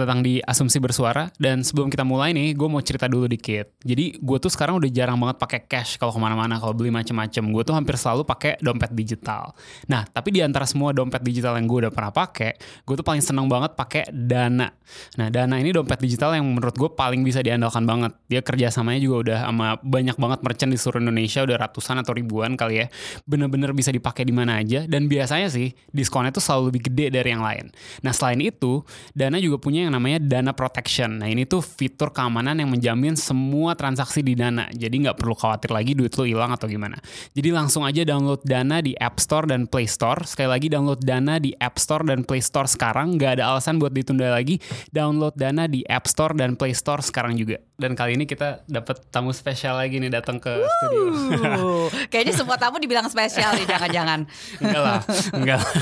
Selamat 0.00 0.16
datang 0.16 0.24
di 0.24 0.40
Asumsi 0.40 0.80
Bersuara 0.80 1.28
dan 1.36 1.60
sebelum 1.60 1.92
kita 1.92 2.08
mulai 2.08 2.32
nih, 2.32 2.56
gue 2.56 2.68
mau 2.72 2.80
cerita 2.80 3.04
dulu 3.04 3.28
dikit. 3.28 3.76
Jadi 3.84 4.16
gue 4.16 4.38
tuh 4.40 4.48
sekarang 4.48 4.80
udah 4.80 4.88
jarang 4.88 5.20
banget 5.20 5.36
pakai 5.36 5.60
cash 5.68 6.00
kalau 6.00 6.08
ke 6.08 6.16
mana-mana, 6.16 6.56
kalau 6.56 6.72
beli 6.72 6.88
macem-macem. 6.88 7.44
Gue 7.52 7.68
tuh 7.68 7.76
hampir 7.76 8.00
selalu 8.00 8.24
pakai 8.24 8.56
dompet 8.64 8.96
digital. 8.96 9.52
Nah, 9.92 10.08
tapi 10.08 10.32
di 10.32 10.40
antara 10.40 10.64
semua 10.64 10.96
dompet 10.96 11.20
digital 11.20 11.52
yang 11.60 11.68
gue 11.68 11.84
udah 11.84 11.92
pernah 11.92 12.16
pakai, 12.16 12.56
gue 12.56 12.94
tuh 12.96 13.04
paling 13.04 13.20
seneng 13.20 13.44
banget 13.44 13.76
pakai 13.76 14.08
Dana. 14.08 14.72
Nah, 15.20 15.28
Dana 15.28 15.60
ini 15.60 15.68
dompet 15.68 16.00
digital 16.00 16.32
yang 16.32 16.48
menurut 16.48 16.80
gue 16.80 16.90
paling 16.96 17.20
bisa 17.20 17.44
diandalkan 17.44 17.84
banget. 17.84 18.16
Dia 18.32 18.40
kerjasamanya 18.40 19.04
juga 19.04 19.16
udah 19.20 19.38
sama 19.52 19.76
banyak 19.84 20.16
banget 20.16 20.40
merchant 20.40 20.72
di 20.72 20.80
seluruh 20.80 21.04
Indonesia, 21.04 21.44
udah 21.44 21.60
ratusan 21.60 22.00
atau 22.00 22.16
ribuan 22.16 22.56
kali 22.56 22.80
ya. 22.80 22.86
Bener-bener 23.28 23.76
bisa 23.76 23.92
dipakai 23.92 24.24
di 24.24 24.32
mana 24.32 24.64
aja 24.64 24.88
dan 24.88 25.12
biasanya 25.12 25.52
sih 25.52 25.76
diskonnya 25.92 26.32
tuh 26.32 26.40
selalu 26.40 26.72
lebih 26.72 26.88
gede 26.88 27.12
dari 27.12 27.36
yang 27.36 27.44
lain. 27.44 27.68
Nah, 28.00 28.16
selain 28.16 28.40
itu, 28.40 28.80
Dana 29.12 29.36
juga 29.36 29.60
punya 29.60 29.84
yang 29.84 29.89
namanya 29.90 30.22
Dana 30.22 30.54
Protection. 30.54 31.18
Nah 31.18 31.26
ini 31.26 31.42
tuh 31.44 31.60
fitur 31.60 32.14
keamanan 32.14 32.56
yang 32.62 32.70
menjamin 32.70 33.18
semua 33.18 33.74
transaksi 33.74 34.22
di 34.22 34.38
Dana. 34.38 34.70
Jadi 34.70 35.02
nggak 35.06 35.18
perlu 35.18 35.34
khawatir 35.34 35.74
lagi 35.74 35.98
duit 35.98 36.14
lo 36.14 36.22
hilang 36.22 36.54
atau 36.54 36.70
gimana. 36.70 36.96
Jadi 37.34 37.50
langsung 37.50 37.82
aja 37.82 38.06
download 38.06 38.40
Dana 38.46 38.78
di 38.78 38.94
App 38.96 39.18
Store 39.18 39.44
dan 39.50 39.66
Play 39.66 39.90
Store. 39.90 40.22
Sekali 40.22 40.48
lagi 40.48 40.66
download 40.70 41.02
Dana 41.02 41.42
di 41.42 41.50
App 41.58 41.76
Store 41.82 42.06
dan 42.06 42.22
Play 42.22 42.40
Store 42.40 42.70
sekarang. 42.70 43.18
Nggak 43.18 43.42
ada 43.42 43.50
alasan 43.50 43.82
buat 43.82 43.90
ditunda 43.90 44.30
lagi. 44.30 44.62
Download 44.94 45.34
Dana 45.34 45.66
di 45.66 45.82
App 45.90 46.06
Store 46.06 46.32
dan 46.32 46.54
Play 46.54 46.72
Store 46.72 47.02
sekarang 47.02 47.34
juga. 47.34 47.58
Dan 47.80 47.96
kali 47.96 48.12
ini 48.12 48.28
kita 48.28 48.60
dapat 48.68 49.08
tamu 49.08 49.32
spesial 49.32 49.80
lagi 49.80 49.96
nih 49.96 50.12
datang 50.12 50.36
ke 50.36 50.52
studio. 50.52 51.02
Uh, 51.40 51.88
kayaknya 52.12 52.36
semua 52.36 52.60
tamu 52.60 52.76
dibilang 52.76 53.08
spesial 53.08 53.56
nih, 53.56 53.64
jangan-jangan. 53.64 54.28
enggak 54.60 54.82
lah, 54.84 55.00
enggak. 55.32 55.58
lah. 55.64 55.72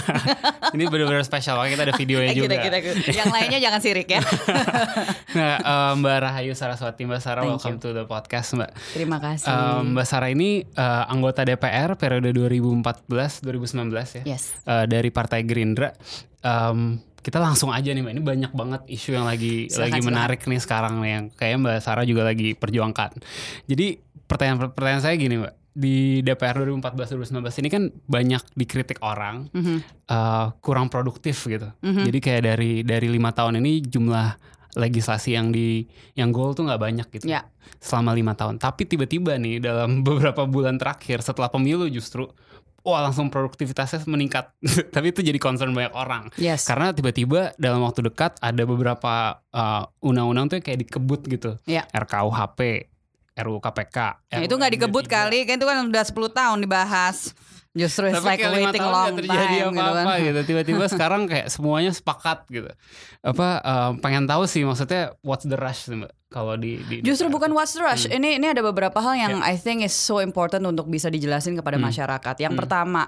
ini 0.78 0.86
benar-benar 0.86 1.26
spesial. 1.26 1.58
Makanya 1.58 1.74
kita 1.74 1.84
ada 1.90 1.94
videonya 1.98 2.32
juga. 2.38 2.54
gitu. 2.54 2.78
Yang 3.10 3.30
lainnya 3.34 3.58
jangan 3.58 3.80
sirik 3.98 4.14
ya. 4.14 4.22
nah, 5.38 5.54
eh, 5.58 5.92
Mbak 5.98 6.16
Rahayu 6.22 6.54
Saraswati, 6.54 7.02
Mbak 7.02 7.18
Sarah, 7.18 7.42
Thank 7.42 7.58
welcome 7.58 7.78
to 7.82 7.90
the 7.90 8.04
podcast, 8.06 8.54
Mbak. 8.54 8.70
Terima 8.94 9.18
kasih. 9.18 9.50
Eh, 9.50 9.80
Mbak 9.90 10.06
Sarah 10.06 10.30
ini 10.30 10.62
eh, 10.62 11.04
anggota 11.10 11.42
DPR 11.42 11.98
periode 11.98 12.30
2014-2019 12.30 14.22
ya, 14.22 14.38
yes. 14.38 14.54
Eh, 14.62 14.86
dari 14.86 15.10
Partai 15.10 15.42
Gerindra. 15.42 15.90
Em, 16.46 17.02
kita 17.18 17.42
langsung 17.42 17.74
aja 17.74 17.90
nih 17.90 18.02
Mbak, 18.06 18.12
ini 18.14 18.22
banyak 18.22 18.52
banget 18.54 18.82
isu 18.86 19.18
yang 19.18 19.26
lagi 19.26 19.66
Silakan, 19.66 19.90
lagi 19.90 20.00
menarik 20.06 20.40
nih 20.46 20.60
sekarang 20.62 21.02
nih 21.02 21.10
yang 21.10 21.24
kayak 21.34 21.56
Mbak 21.58 21.78
Sarah 21.82 22.06
juga 22.06 22.22
lagi 22.22 22.54
perjuangkan. 22.54 23.18
Jadi 23.66 23.98
pertanyaan 24.30 24.70
pertanyaan 24.70 25.02
saya 25.02 25.18
gini 25.18 25.42
Mbak, 25.42 25.67
di 25.78 26.18
DPR 26.20 26.58
2014-2019 26.58 27.62
ini 27.62 27.68
kan 27.70 27.82
banyak 28.04 28.42
dikritik 28.52 28.98
orang 28.98 29.46
Mhm. 29.54 29.78
eh, 30.10 30.46
kurang 30.58 30.90
produktif 30.90 31.46
gitu. 31.46 31.70
Mhm. 31.80 32.02
Jadi 32.02 32.18
kayak 32.18 32.42
dari 32.42 32.72
dari 32.82 33.06
lima 33.06 33.30
tahun 33.30 33.62
ini 33.62 33.86
jumlah 33.86 34.28
legislasi 34.74 35.34
yang 35.34 35.48
di 35.48 35.86
yang 36.14 36.30
goal 36.30 36.52
tuh 36.52 36.66
nggak 36.66 36.82
banyak 36.82 37.06
gitu. 37.10 37.26
Ya. 37.26 37.46
Selama 37.78 38.10
lima 38.12 38.34
tahun. 38.34 38.58
Tapi 38.58 38.84
tiba-tiba 38.84 39.38
nih 39.38 39.62
dalam 39.62 40.00
beberapa 40.06 40.44
bulan 40.44 40.76
terakhir 40.76 41.22
setelah 41.22 41.46
pemilu 41.46 41.86
justru 41.86 42.26
wah 42.82 43.04
langsung 43.04 43.28
produktivitasnya 43.28 44.06
meningkat. 44.06 44.48
Tapi 44.94 45.12
itu 45.12 45.20
jadi 45.20 45.36
concern 45.36 45.70
banyak 45.70 45.92
orang. 45.92 46.30
Yes. 46.34 46.64
Karena 46.64 46.90
tiba-tiba 46.90 47.52
dalam 47.54 47.84
waktu 47.84 48.06
dekat 48.06 48.38
ada 48.40 48.62
beberapa 48.64 49.44
uh, 49.52 49.84
undang-undang 50.00 50.48
tuh 50.48 50.56
yang 50.58 50.64
kayak 50.64 50.80
dikebut 50.86 51.20
gitu. 51.28 51.50
Ya. 51.68 51.84
RKUHP, 51.92 52.88
RUU 53.38 53.62
KPK. 53.62 53.98
Nah, 54.34 54.42
itu 54.42 54.54
nggak 54.58 54.72
dikebut 54.74 55.04
kali, 55.06 55.46
kan 55.46 55.54
itu 55.56 55.66
kan 55.66 55.76
udah 55.86 56.04
10 56.04 56.14
tahun 56.34 56.58
dibahas. 56.58 57.32
Justru 57.78 58.10
it's 58.10 58.18
tapi 58.18 58.42
like 58.42 58.42
waiting 58.42 58.82
tahun 58.82 58.90
long 58.90 59.06
nggak 59.14 59.18
terjadi 59.22 59.46
time 59.54 59.70
gitu 59.70 59.82
apa-apa 59.86 60.10
kan. 60.10 60.26
gitu, 60.26 60.40
Tiba-tiba 60.50 60.84
sekarang 60.94 61.22
kayak 61.30 61.46
semuanya 61.46 61.92
sepakat 61.94 62.38
gitu. 62.50 62.70
Apa 63.22 63.48
eh, 63.62 63.90
pengen 64.02 64.26
tahu 64.26 64.50
sih 64.50 64.66
maksudnya 64.66 65.14
what's 65.22 65.46
the 65.46 65.54
rush 65.54 65.86
sih, 65.86 65.94
Mbak? 65.94 66.17
Kalau 66.28 66.60
di, 66.60 66.76
di 66.84 67.00
Justru 67.00 67.32
bukan 67.32 67.56
what's 67.56 67.72
the 67.72 67.80
rush. 67.80 68.04
Hmm. 68.04 68.20
Ini 68.20 68.36
ini 68.36 68.46
ada 68.52 68.60
beberapa 68.60 69.00
hal 69.00 69.16
yang 69.16 69.32
Ya. 69.40 69.48
I 69.48 69.56
think 69.56 69.80
is 69.80 69.96
so 69.96 70.20
important 70.20 70.60
untuk 70.60 70.84
bisa 70.84 71.08
dijelasin 71.08 71.56
kepada 71.56 71.80
Hmm. 71.80 71.88
masyarakat. 71.88 72.36
Yang 72.36 72.52
Hmm. 72.52 72.60
pertama 72.60 73.02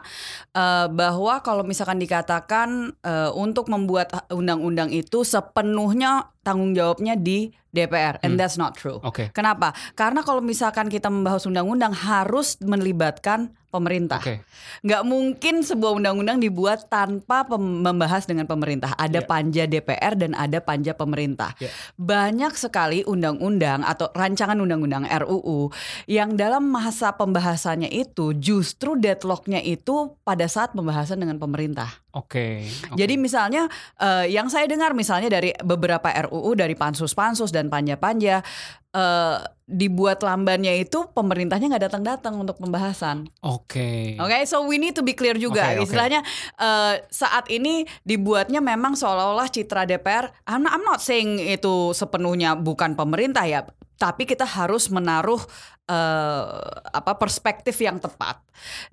eh, 0.51 0.87
bahwa 0.89 1.45
kalau 1.45 1.61
misalkan 1.61 2.01
dikatakan 2.01 2.97
eh, 2.99 3.31
untuk 3.37 3.69
membuat 3.69 4.25
undang-undang 4.29 4.89
itu 4.89 5.21
sepenuhnya 5.21 6.33
tanggung 6.41 6.73
jawabnya 6.73 7.13
di 7.15 7.53
DPR, 7.71 8.19
and 8.25 8.35
Hmm. 8.35 8.41
that's 8.41 8.57
not 8.57 8.75
true. 8.75 8.99
Oke. 9.05 9.31
Kenapa? 9.31 9.71
Karena 9.95 10.25
kalau 10.25 10.43
misalkan 10.43 10.91
kita 10.91 11.07
membahas 11.07 11.47
undang-undang 11.47 11.95
harus 11.95 12.59
melibatkan 12.59 13.55
pemerintah. 13.71 14.19
Oke. 14.19 14.43
Nggak 14.83 15.03
mungkin 15.07 15.63
sebuah 15.63 15.95
undang-undang 15.95 16.43
dibuat 16.43 16.91
tanpa 16.91 17.47
membahas 17.55 18.27
dengan 18.27 18.51
pemerintah. 18.51 18.99
Ada 18.99 19.23
Ya. 19.23 19.29
panja 19.29 19.63
DPR 19.65 20.19
dan 20.19 20.35
ada 20.35 20.59
panja 20.59 20.91
pemerintah. 20.93 21.55
Ya. 21.63 21.71
Banyak 21.95 22.59
sekali 22.59 23.07
undang-undang 23.11 23.83
atau 23.83 24.09
rancangan 24.15 24.55
undang-undang 24.55 25.05
RUU 25.07 25.75
yang 26.07 26.39
dalam 26.39 26.71
masa 26.71 27.13
pembahasannya 27.19 27.91
itu 27.91 28.33
justru 28.39 28.95
deadlocknya 28.95 29.59
itu 29.61 30.15
pada 30.23 30.47
saat 30.47 30.71
pembahasan 30.71 31.19
dengan 31.19 31.43
pemerintah. 31.43 31.91
Oke. 32.11 32.67
oke. 32.67 32.99
Jadi 32.99 33.15
misalnya 33.15 33.71
eh, 33.99 34.35
yang 34.35 34.51
saya 34.51 34.67
dengar 34.67 34.95
misalnya 34.95 35.31
dari 35.31 35.55
beberapa 35.63 36.11
RUU 36.31 36.59
dari 36.59 36.75
pansus-pansus 36.75 37.55
dan 37.55 37.71
panja-panja 37.71 38.43
eh, 38.95 39.39
dibuat 39.71 40.19
lambannya 40.27 40.83
itu 40.83 41.07
pemerintahnya 41.15 41.71
nggak 41.71 41.85
datang-datang 41.91 42.35
untuk 42.35 42.59
pembahasan. 42.59 43.31
Oke. 43.39 44.19
Oke, 44.19 44.43
so 44.43 44.67
we 44.67 44.83
need 44.83 44.99
to 44.99 45.07
be 45.07 45.15
clear 45.15 45.39
juga. 45.39 45.79
Oke. 45.79 45.87
Istilahnya 45.87 46.27
eh, 46.59 46.95
saat 47.07 47.47
ini 47.49 47.87
dibuatnya 48.03 48.59
memang 48.59 48.99
seolah-olah 48.99 49.47
citra 49.47 49.87
DPR. 49.87 50.35
I'm 50.51 50.67
not, 50.67 50.73
I'm 50.75 50.85
not 50.85 51.01
saying 51.01 51.39
itu 51.39 51.95
sepenuhnya 51.95 52.59
bukan 52.59 52.99
pemerintah 52.99 53.47
ya, 53.47 53.63
tapi 54.01 54.25
kita 54.25 54.49
harus 54.49 54.89
menaruh 54.89 55.45
eh, 55.91 56.43
apa 56.95 57.13
perspektif 57.19 57.75
yang 57.83 57.99
tepat 57.99 58.39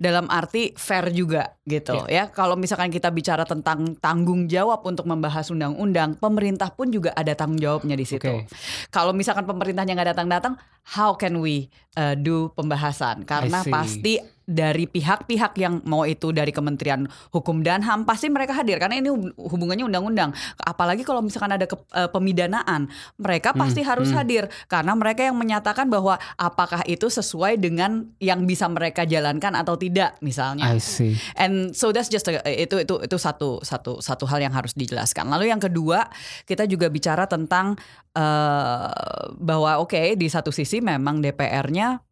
dalam 0.01 0.25
arti 0.33 0.73
fair 0.73 1.13
juga 1.13 1.53
gitu 1.69 2.09
ya. 2.09 2.33
Kalau 2.33 2.57
misalkan 2.57 2.89
kita 2.89 3.13
bicara 3.13 3.45
tentang 3.45 3.93
tanggung 4.01 4.49
jawab 4.49 4.81
untuk 4.81 5.05
membahas 5.05 5.53
undang-undang, 5.53 6.17
pemerintah 6.17 6.73
pun 6.73 6.89
juga 6.89 7.13
ada 7.13 7.37
tanggung 7.37 7.61
jawabnya 7.61 7.93
di 7.93 8.05
situ. 8.07 8.25
Oke. 8.25 8.49
Kalau 8.89 9.13
misalkan 9.13 9.45
pemerintahnya 9.45 9.93
nggak 9.93 10.17
datang-datang, 10.17 10.57
how 10.97 11.13
can 11.13 11.37
we 11.37 11.69
uh, 11.99 12.17
do 12.17 12.49
pembahasan? 12.57 13.27
Karena 13.27 13.61
pasti 13.61 14.36
dari 14.47 14.87
pihak-pihak 14.87 15.59
yang 15.59 15.83
mau 15.83 16.07
itu 16.07 16.31
dari 16.31 16.55
Kementerian 16.55 17.03
Hukum 17.35 17.67
dan 17.67 17.83
HAM 17.83 18.07
pasti 18.07 18.31
mereka 18.31 18.55
hadir 18.55 18.79
karena 18.79 19.03
ini 19.03 19.11
hub- 19.11 19.35
hubungannya 19.35 19.83
undang-undang. 19.83 20.31
Apalagi 20.63 21.03
kalau 21.03 21.19
misalkan 21.19 21.51
ada 21.51 21.67
ke- 21.67 21.75
uh, 21.91 22.07
pemidanaan, 22.07 22.87
mereka 23.19 23.51
pasti 23.51 23.83
harus 23.83 24.07
hmm. 24.07 24.17
hadir 24.17 24.43
karena 24.71 24.95
mereka 24.95 25.27
yang 25.27 25.35
menyatakan 25.35 25.91
bahwa 25.91 26.15
apakah 26.39 26.79
itu 26.87 27.11
sesuai 27.11 27.59
dengan 27.59 28.07
yang 28.23 28.47
bisa 28.47 28.71
mereka 28.71 29.03
jalankan 29.03 29.51
atau 29.51 29.75
tidak 29.75 30.15
misalnya. 30.23 30.71
I 30.71 30.79
see. 30.79 31.19
And 31.35 31.75
so 31.75 31.91
that's 31.91 32.07
just 32.07 32.31
a- 32.31 32.39
itu 32.47 32.87
itu 32.87 32.95
itu 33.03 33.17
satu 33.19 33.59
satu 33.67 33.99
satu 33.99 34.23
hal 34.31 34.39
yang 34.39 34.55
harus 34.55 34.71
dijelaskan. 34.79 35.27
Lalu 35.27 35.51
yang 35.51 35.59
kedua, 35.59 36.07
kita 36.47 36.63
juga 36.71 36.87
bicara 36.87 37.27
tentang 37.27 37.75
eh, 38.15 38.89
bahwa 39.35 39.83
oke 39.83 40.15
di 40.15 40.31
satu 40.31 40.55
sisi 40.55 40.79
memang 40.79 41.19
DPR-nya 41.19 42.06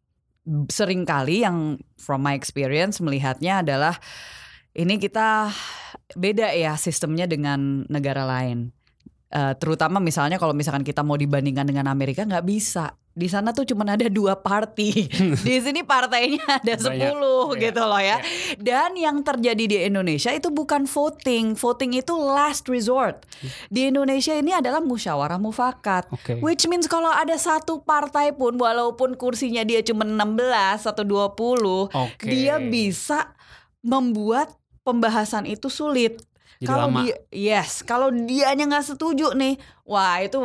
sering 0.70 1.02
kali 1.02 1.42
yang 1.42 1.80
from 1.98 2.22
my 2.22 2.38
experience 2.38 3.02
melihatnya 3.02 3.66
adalah 3.66 3.98
ini 4.76 5.00
kita 5.00 5.50
beda 6.14 6.52
ya 6.52 6.76
sistemnya 6.76 7.24
dengan 7.24 7.88
negara 7.88 8.22
lain. 8.28 8.75
Eh, 9.26 9.54
terutama 9.58 9.98
misalnya 9.98 10.38
kalau 10.38 10.54
misalkan 10.54 10.86
kita 10.86 11.02
mau 11.02 11.18
dibandingkan 11.18 11.66
dengan 11.66 11.90
Amerika 11.90 12.22
nggak 12.22 12.46
bisa. 12.46 12.94
Di 13.16 13.32
sana 13.32 13.50
tuh 13.56 13.64
cuma 13.64 13.88
ada 13.88 14.06
dua 14.12 14.38
party. 14.38 15.08
Di 15.46 15.56
sini 15.58 15.80
partainya 15.80 16.44
ada 16.60 16.76
sepuluh 16.76 17.48
Iya, 17.56 17.72
gitu 17.72 17.82
loh 17.88 17.98
ya. 17.98 18.20
Dan 18.60 18.92
yang 18.94 19.24
terjadi 19.24 19.64
di 19.64 19.76
Indonesia 19.88 20.28
itu 20.30 20.52
bukan 20.52 20.84
voting. 20.84 21.56
Voting 21.56 21.96
itu 21.96 22.12
last 22.12 22.68
resort. 22.68 23.24
Di 23.72 23.88
Indonesia 23.88 24.36
ini 24.36 24.52
adalah 24.52 24.84
musyawarah 24.84 25.40
mufakat. 25.40 26.12
Oke. 26.12 26.38
Which 26.44 26.68
means 26.68 26.84
kalau 26.86 27.08
ada 27.08 27.34
satu 27.40 27.80
partai 27.80 28.36
pun 28.36 28.60
walaupun 28.60 29.16
kursinya 29.16 29.64
dia 29.64 29.80
cuma 29.80 30.04
16 30.04 30.84
atau 30.84 31.02
20, 31.02 31.88
Oke. 31.88 32.28
dia 32.28 32.60
bisa 32.60 33.32
membuat 33.80 34.52
pembahasan 34.84 35.48
itu 35.48 35.72
sulit. 35.72 36.20
Jadi 36.56 36.66
kalau 36.66 36.86
lama. 36.86 36.98
dia 37.02 37.14
yes, 37.28 37.82
kalau 37.82 38.08
dianya 38.08 38.64
nggak 38.66 38.86
setuju 38.86 39.32
nih, 39.32 39.54
wah 39.84 40.18
itu 40.18 40.40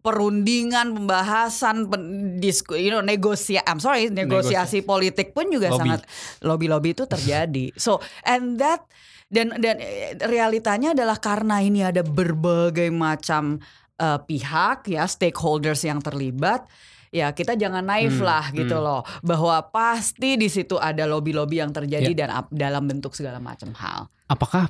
perundingan, 0.00 0.94
pembahasan, 0.94 1.90
pen, 1.90 2.02
disku, 2.38 2.78
you 2.78 2.88
know, 2.88 3.02
negosia, 3.02 3.58
I'm 3.62 3.76
sorry, 3.76 4.06
negosiasi 4.06 4.80
politik 4.80 5.34
pun 5.34 5.50
juga 5.50 5.66
Lobby. 5.68 5.82
sangat 5.82 6.00
lobby-lobby 6.40 6.94
itu 6.94 7.04
terjadi. 7.04 7.74
So 7.76 7.98
and 8.22 8.56
that 8.56 8.86
dan 9.26 9.58
dan 9.58 9.76
eh, 9.76 10.14
realitanya 10.22 10.94
adalah 10.94 11.18
karena 11.18 11.58
ini 11.58 11.82
ada 11.82 12.00
berbagai 12.00 12.86
macam 12.88 13.58
eh, 13.96 14.18
pihak 14.20 14.86
ya 14.86 15.04
stakeholders 15.04 15.82
yang 15.82 15.98
terlibat. 15.98 16.62
Ya 17.10 17.32
kita 17.32 17.54
jangan 17.54 17.82
naif 17.82 18.18
Hmm, 18.18 18.26
lah 18.26 18.44
gitu 18.50 18.76
hmm. 18.76 18.84
loh 18.84 19.00
bahwa 19.22 19.58
pasti 19.66 20.36
di 20.36 20.46
situ 20.46 20.76
ada 20.76 21.02
lobby-lobby 21.02 21.58
yang 21.58 21.70
terjadi 21.70 22.12
Ya. 22.12 22.18
dan 22.18 22.30
ap- 22.30 22.52
dalam 22.52 22.84
bentuk 22.84 23.10
segala 23.10 23.38
macam 23.38 23.72
hal. 23.74 24.06
Apakah 24.26 24.68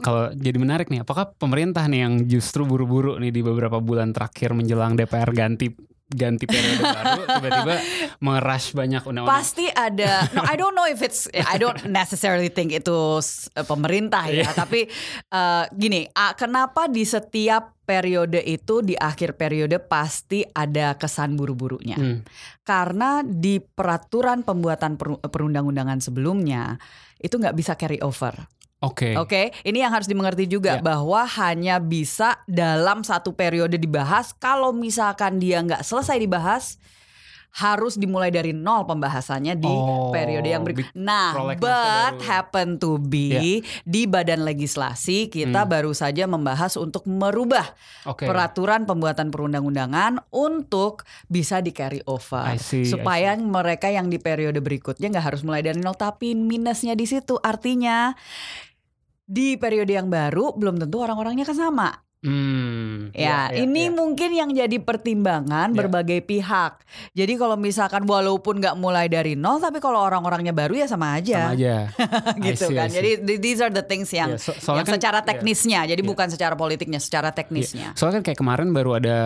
kalau 0.00 0.30
jadi 0.34 0.58
menarik 0.58 0.86
nih, 0.92 1.02
apakah 1.02 1.34
pemerintah 1.34 1.84
nih 1.88 2.00
yang 2.06 2.14
justru 2.28 2.62
buru-buru 2.62 3.18
nih 3.18 3.32
di 3.32 3.40
beberapa 3.42 3.80
bulan 3.82 4.12
terakhir 4.12 4.52
menjelang 4.52 4.94
DPR 4.94 5.30
ganti 5.32 5.72
ganti 6.06 6.46
periode 6.46 6.86
baru 6.86 7.22
tiba-tiba 7.34 7.74
mengeras 8.22 8.70
banyak 8.70 9.02
undang-undang. 9.02 9.34
Pasti 9.42 9.66
ada. 9.66 10.30
No, 10.30 10.46
I 10.46 10.54
don't 10.54 10.74
know 10.78 10.86
if 10.86 11.02
it's. 11.02 11.26
I 11.34 11.58
don't 11.58 11.82
necessarily 11.90 12.46
think 12.46 12.70
itu 12.70 13.18
eh, 13.58 13.66
pemerintah 13.66 14.30
ya. 14.30 14.46
Iya. 14.46 14.50
Tapi 14.54 14.86
eh, 15.34 15.64
gini, 15.74 16.06
ah, 16.14 16.38
kenapa 16.38 16.86
di 16.86 17.02
setiap 17.02 17.74
periode 17.82 18.42
itu 18.42 18.82
di 18.82 18.94
akhir 18.94 19.34
periode 19.34 19.82
pasti 19.82 20.46
ada 20.46 20.94
kesan 20.94 21.34
buru-burunya? 21.34 21.98
Hmm. 21.98 22.22
Karena 22.62 23.26
di 23.26 23.58
peraturan 23.58 24.46
pembuatan 24.46 24.94
per- 24.94 25.22
perundang-undangan 25.26 25.98
sebelumnya 25.98 26.78
itu 27.18 27.34
nggak 27.34 27.56
bisa 27.58 27.74
carry 27.74 27.98
over. 27.98 28.46
Oke. 28.86 29.18
Oke, 29.18 29.42
ini 29.62 29.82
yang 29.82 29.90
harus 29.90 30.06
dimengerti 30.06 30.46
juga 30.46 30.78
Ya. 30.78 30.82
bahwa 30.82 31.26
hanya 31.26 31.76
bisa 31.76 32.38
dalam 32.46 33.02
satu 33.02 33.32
periode 33.32 33.74
dibahas. 33.76 34.30
Kalau 34.32 34.70
misalkan 34.70 35.42
dia 35.42 35.58
nggak 35.58 35.82
selesai 35.82 36.16
dibahas, 36.16 36.78
harus 37.56 37.96
dimulai 37.96 38.28
dari 38.28 38.52
nol 38.52 38.84
pembahasannya 38.84 39.56
di 39.56 39.64
Oh, 39.64 40.12
periode 40.12 40.44
yang 40.44 40.60
berikutnya. 40.60 40.92
Nah, 40.92 41.32
but 41.56 42.20
happen 42.20 42.76
to 42.76 43.00
be 43.00 43.64
di 43.80 44.04
badan 44.04 44.44
legislasi 44.44 45.32
kita 45.32 45.64
Hmm. 45.64 45.72
baru 45.72 45.96
saja 45.96 46.28
membahas 46.28 46.76
untuk 46.76 47.08
merubah 47.08 47.64
Oke. 48.04 48.28
peraturan 48.28 48.84
pembuatan 48.84 49.32
perundang-undangan 49.32 50.20
untuk 50.28 51.08
bisa 51.32 51.64
di 51.64 51.72
carry 51.72 52.04
over 52.04 52.44
I 52.44 52.60
see, 52.60 52.84
I 52.84 52.92
supaya 52.92 53.32
mereka 53.40 53.88
yang 53.88 54.12
di 54.12 54.20
periode 54.20 54.60
berikutnya 54.60 55.08
nggak 55.08 55.24
harus 55.24 55.40
mulai 55.40 55.64
dari 55.64 55.80
nol 55.80 55.96
tapi 55.96 56.36
minusnya 56.36 56.92
di 56.92 57.08
situ 57.08 57.40
artinya 57.40 58.12
di 59.26 59.54
periode 59.54 59.90
yang 59.90 60.06
baru 60.06 60.54
belum 60.54 60.78
tentu 60.78 60.96
orang-orangnya 60.98 61.42
kan 61.42 61.58
sama 61.58 61.90
Hmm. 62.26 63.12
ya, 63.12 63.52
ya, 63.52 63.60
ini 63.60 63.86
ya. 63.86 63.92
mungkin 63.92 64.30
yang 64.32 64.50
jadi 64.50 64.80
pertimbangan 64.80 65.70
Ya. 65.70 65.76
berbagai 65.76 66.20
pihak 66.20 66.82
jadi 67.12 67.32
kalau 67.36 67.54
misalkan 67.54 68.02
walaupun 68.02 68.58
nggak 68.58 68.74
mulai 68.74 69.06
dari 69.06 69.36
nol 69.36 69.60
tapi 69.60 69.78
kalau 69.78 70.00
orang-orangnya 70.00 70.50
baru 70.50 70.74
ya 70.76 70.86
sama 70.88 71.14
aja, 71.14 71.38
sama 71.44 71.54
aja. 71.54 71.76
gitu 72.42 72.66
see, 72.66 72.74
kan 72.74 72.88
jadi 72.88 73.20
th- 73.20 73.38
these 73.38 73.60
are 73.60 73.70
the 73.70 73.84
things 73.84 74.10
yang, 74.10 74.32
Ya, 74.32 74.40
so- 74.40 74.56
yang 74.72 74.82
kan- 74.82 74.96
secara 74.96 75.20
ya. 75.20 75.26
teknisnya 75.28 75.80
jadi 75.86 76.02
Ya. 76.02 76.08
bukan 76.08 76.26
secara 76.26 76.54
politiknya 76.54 76.98
secara 76.98 77.30
teknisnya 77.30 77.94
Soalnya 77.94 78.18
kan 78.18 78.24
kayak 78.24 78.38
kemarin 78.38 78.68
baru 78.72 78.90
ada 78.96 79.18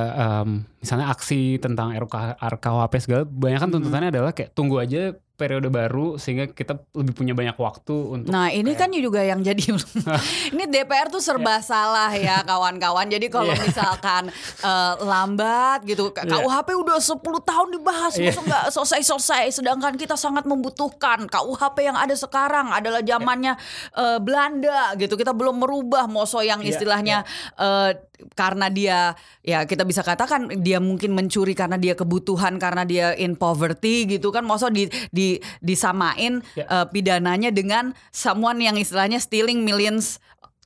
em, 0.42 0.66
misalnya 0.80 1.08
aksi 1.08 1.56
tentang 1.56 1.92
RK, 1.92 2.40
RKUHP 2.40 2.94
segala, 2.98 3.22
banyak 3.22 3.56
kan 3.56 3.68
Mm-hmm. 3.68 3.74
tuntutannya 3.78 4.08
adalah 4.10 4.32
kayak 4.32 4.50
tunggu 4.50 4.76
aja 4.76 5.02
periode 5.36 5.72
baru 5.72 6.20
sehingga 6.20 6.52
kita 6.52 6.76
lebih 6.92 7.16
punya 7.16 7.32
banyak 7.32 7.56
waktu 7.56 7.96
untuk 7.96 8.28
Nah 8.28 8.52
ini 8.52 8.76
kan 8.76 8.92
juga 8.92 9.24
yang 9.24 9.40
jadi 9.40 9.72
ini 10.52 10.68
DPR 10.68 11.08
tuh 11.08 11.16
serba 11.16 11.64
salah 11.64 12.12
ya 12.12 12.42
kawan-kawan. 12.48 13.08
Jadi 13.08 13.32
kalau 13.32 13.48
Iya. 13.48 13.64
misalkan 13.64 14.28
eh, 14.60 14.94
lambat 15.00 15.88
gitu, 15.88 16.12
Iya. 16.12 16.28
KUHP 16.28 16.68
udah 16.76 17.00
10 17.00 17.16
tahun 17.40 17.68
dibahas, 17.72 18.20
Iya. 18.20 18.36
masa 18.36 18.40
nggak 18.44 18.64
selesai-selesai. 18.68 19.44
Sedangkan 19.54 19.96
kita 19.96 20.12
sangat 20.12 20.44
membutuhkan 20.44 21.24
KUHP 21.24 21.88
yang 21.88 21.96
ada 21.96 22.12
sekarang 22.12 22.68
adalah 22.68 23.00
zamannya 23.00 23.56
eh, 23.96 24.18
Belanda 24.20 24.92
gitu. 24.96 25.16
Kita 25.16 25.32
belum 25.32 25.56
merubah 25.56 26.04
moso 26.04 26.44
yang 26.44 26.60
Iya, 26.60 26.76
istilahnya 26.76 27.24
eh, 27.56 27.96
karena 28.34 28.66
dia 28.68 29.14
ya 29.40 29.64
kita 29.64 29.84
bisa 29.84 30.00
katakan 30.00 30.50
dia 30.60 30.78
mungkin 30.78 31.12
mencuri 31.12 31.52
karena 31.52 31.76
dia 31.76 31.94
kebutuhan 31.94 32.60
karena 32.60 32.82
dia 32.84 33.12
in 33.16 33.34
poverty 33.34 34.06
gitu 34.06 34.30
kan 34.30 34.44
moso 34.44 34.68
di 34.68 34.88
di 35.10 35.38
disamain 35.60 36.42
Ya. 36.54 36.64
eh, 36.66 36.86
pidananya 36.90 37.50
dengan 37.50 37.92
someone 38.10 38.60
yang 38.60 38.76
istilahnya 38.76 39.18
stealing 39.18 39.62
millions 39.62 40.18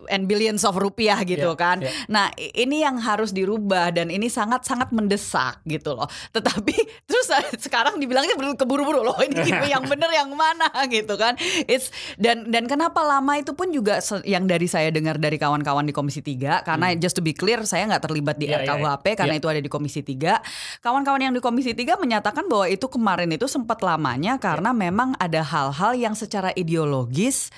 and 0.09 0.27
billions 0.27 0.63
of 0.63 0.75
rupiah 0.75 1.21
gitu 1.23 1.53
Ya, 1.53 1.57
kan. 1.57 1.79
ya. 1.81 1.91
Nah, 2.07 2.27
ini 2.35 2.81
yang 2.81 2.97
harus 2.97 3.31
dirubah 3.31 3.91
dan 3.91 4.09
ini 4.09 4.27
sangat-sangat 4.27 4.91
mendesak 4.91 5.61
gitu 5.65 5.95
loh. 5.95 6.07
Tetapi 6.37 6.75
terus 7.05 7.29
sekarang 7.67 7.97
dibilangnya 7.97 8.35
keburu-buru 8.55 9.01
loh 9.03 9.17
ini 9.19 9.39
yang 9.73 9.85
bener 9.85 10.11
yang 10.11 10.31
mana 10.31 10.69
gitu 10.87 11.15
kan. 11.15 11.37
It's 11.65 11.89
dan 12.17 12.49
dan 12.49 12.65
kenapa 12.65 13.01
lama 13.01 13.37
itu 13.37 13.53
pun 13.53 13.71
juga 13.71 13.99
yang 14.23 14.45
dari 14.45 14.67
saya 14.67 14.89
dengar 14.89 15.17
dari 15.17 15.37
kawan-kawan 15.37 15.85
di 15.85 15.93
Komisi 15.93 16.21
3 16.21 16.63
karena 16.63 16.93
just 16.95 17.15
to 17.15 17.23
be 17.23 17.33
clear 17.33 17.63
saya 17.63 17.87
nggak 17.87 18.05
terlibat 18.05 18.37
di 18.37 18.47
Hmm. 18.47 18.61
Ya. 18.61 18.71
RKUHP 18.71 19.07
karena 19.15 19.35
Ya. 19.35 19.41
itu 19.41 19.49
ada 19.49 19.59
di 19.59 19.69
Komisi 19.69 20.01
3. 20.01 20.39
Kawan-kawan 20.81 21.21
yang 21.21 21.35
di 21.35 21.41
Komisi 21.41 21.73
3 21.73 21.97
menyatakan 21.97 22.45
bahwa 22.45 22.67
itu 22.67 22.87
kemarin 22.87 23.31
itu 23.31 23.47
sempat 23.47 23.81
lamanya 23.81 24.37
karena 24.37 24.71
Ya. 24.71 24.79
memang 24.81 25.15
ada 25.17 25.41
hal-hal 25.41 25.95
yang 25.95 26.13
secara 26.13 26.51
ideologis 26.53 27.49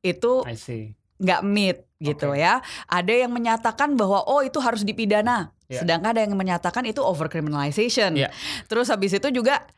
itu 0.00 0.44
I 0.44 0.54
see. 0.54 0.94
nggak 1.18 1.42
meet 1.42 1.87
gitu 1.98 2.30
Oke. 2.30 2.38
ya. 2.38 2.62
Ada 2.86 3.26
yang 3.26 3.30
menyatakan 3.30 3.94
bahwa 3.94 4.22
oh 4.24 4.40
itu 4.40 4.58
harus 4.58 4.82
dipidana. 4.82 5.50
Ya. 5.68 5.84
Sedangkan 5.84 6.16
ada 6.16 6.24
yang 6.24 6.32
menyatakan 6.32 6.80
itu 6.82 7.04
overcriminalization. 7.04 8.16
Ya. 8.16 8.32
Terus 8.66 8.88
habis 8.88 9.12
itu 9.12 9.28
juga 9.28 9.68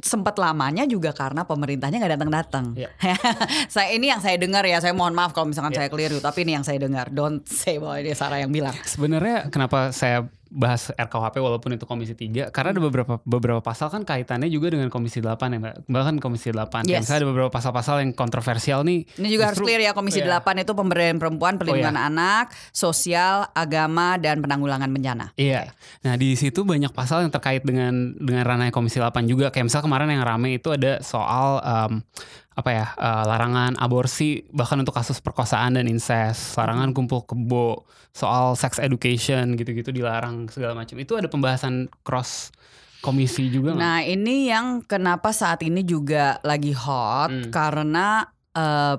sempat 0.00 0.36
lamanya 0.36 0.84
juga 0.84 1.10
karena 1.10 1.42
pemerintahnya 1.42 1.98
nggak 1.98 2.12
datang-datang. 2.14 2.64
Ya. 2.76 2.88
saya 3.74 3.90
ini 3.90 4.08
yang 4.08 4.20
saya 4.20 4.38
dengar 4.38 4.62
ya. 4.62 4.78
Saya 4.78 4.94
mohon 4.94 5.10
maaf 5.10 5.32
kalau 5.32 5.50
misalkan 5.50 5.72
Ya. 5.72 5.82
saya 5.82 5.88
keliru, 5.88 6.18
tapi 6.18 6.46
ini 6.46 6.54
yang 6.54 6.62
saya 6.62 6.78
dengar. 6.78 7.10
Don't 7.10 7.42
say 7.44 7.78
bahwa 7.78 7.98
ini 7.98 8.14
Sarah 8.14 8.38
yang 8.38 8.52
bilang. 8.52 8.76
Sebenarnya 8.84 9.50
kenapa 9.50 9.90
saya 9.90 10.22
bahas 10.54 10.94
RKUHP 10.94 11.42
walaupun 11.42 11.74
itu 11.74 11.82
Komisi 11.82 12.14
3 12.14 12.54
karena 12.54 12.70
ada 12.70 12.78
Hmm. 12.78 12.86
beberapa 12.86 13.18
beberapa 13.26 13.58
pasal 13.58 13.90
kan 13.90 14.06
kaitannya 14.06 14.46
juga 14.46 14.70
dengan 14.70 14.86
Komisi 14.86 15.18
8 15.18 15.50
ya 15.50 15.58
Mbak. 15.58 15.74
Bahkan 15.90 16.14
Komisi 16.22 16.54
8. 16.54 16.86
Kayak 16.86 16.94
Yes. 16.94 17.00
misalnya 17.02 17.20
ada 17.26 17.28
beberapa 17.28 17.50
pasal-pasal 17.50 18.06
yang 18.06 18.14
kontroversial 18.14 18.86
nih. 18.86 19.02
Ini 19.18 19.28
juga 19.28 19.50
harus 19.50 19.58
clear 19.58 19.82
ya 19.82 19.90
Komisi 19.90 20.22
Iya. 20.22 20.38
8 20.38 20.62
itu 20.62 20.70
pemberdayaan 20.72 21.18
perempuan, 21.18 21.53
perlindungan 21.56 21.96
Oh, 21.96 22.08
anak, 22.08 22.44
sosial, 22.70 23.48
agama 23.52 24.18
dan 24.18 24.40
penanggulangan 24.40 24.90
bencana. 24.90 25.32
Iya. 25.34 25.70
Nah, 26.02 26.14
di 26.14 26.34
situ 26.34 26.62
banyak 26.62 26.90
pasal 26.90 27.24
yang 27.24 27.32
terkait 27.32 27.62
dengan 27.62 28.12
dengan 28.16 28.44
ranah 28.44 28.68
Komisi 28.68 28.98
8 28.98 29.24
juga. 29.24 29.48
Kayak 29.48 29.72
misal 29.72 29.82
kemarin 29.82 30.10
yang 30.10 30.22
rame 30.22 30.56
itu 30.56 30.70
ada 30.70 31.00
soal 31.00 31.58
em, 31.62 31.92
apa 32.54 32.70
ya? 32.70 32.86
eh, 32.94 33.24
larangan 33.24 33.74
aborsi 33.76 34.46
bahkan 34.50 34.78
untuk 34.78 34.94
kasus 34.94 35.18
perkosaan 35.18 35.74
dan 35.74 35.86
incest, 35.86 36.54
larangan 36.54 36.94
kumpul 36.94 37.24
kebo, 37.24 37.82
soal 38.10 38.54
sex 38.54 38.78
education 38.78 39.54
gitu-gitu 39.54 39.90
dilarang 39.90 40.46
segala 40.48 40.74
macam. 40.74 40.94
Itu 40.98 41.18
ada 41.18 41.26
pembahasan 41.26 41.90
cross 42.06 42.54
komisi 43.00 43.52
juga 43.52 43.76
nggak? 43.76 43.82
Nah, 43.84 44.00
ini 44.00 44.48
yang 44.48 44.80
kenapa 44.80 45.28
saat 45.28 45.60
ini 45.60 45.84
juga 45.84 46.40
lagi 46.40 46.72
hot 46.72 47.28
Hmm. 47.28 47.50
karena 47.52 48.24
eh, 48.54 48.96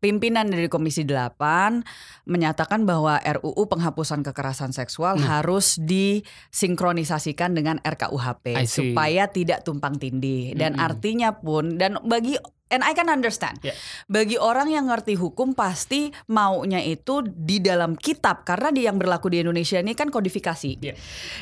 pimpinan 0.00 0.46
dari 0.48 0.68
Komisi 0.68 1.02
8 1.02 2.28
menyatakan 2.28 2.84
bahwa 2.84 3.16
RUU 3.18 3.66
penghapusan 3.68 4.20
kekerasan 4.22 4.70
seksual 4.76 5.16
Nah. 5.16 5.40
harus 5.40 5.80
disinkronisasikan 5.80 7.56
dengan 7.56 7.80
RKUHP 7.80 8.66
supaya 8.68 9.30
tidak 9.32 9.64
tumpang 9.64 9.96
tindih. 9.96 10.52
Dan 10.52 10.76
artinya 10.76 11.36
pun 11.40 11.80
dan 11.80 11.96
bagi 12.04 12.36
and 12.70 12.82
I 12.82 12.92
can 12.94 13.06
understand. 13.06 13.62
Ya. 13.62 13.74
Bagi 14.10 14.36
orang 14.38 14.70
yang 14.70 14.90
ngerti 14.90 15.14
hukum 15.14 15.54
pasti 15.54 16.10
maunya 16.26 16.82
itu 16.82 17.22
di 17.22 17.62
dalam 17.62 17.94
kitab 17.94 18.42
karena 18.42 18.74
di 18.74 18.86
yang 18.86 18.98
berlaku 18.98 19.30
di 19.30 19.42
Indonesia 19.42 19.78
ini 19.78 19.94
kan 19.94 20.10
kodifikasi. 20.10 20.70
Ya. 20.82 20.94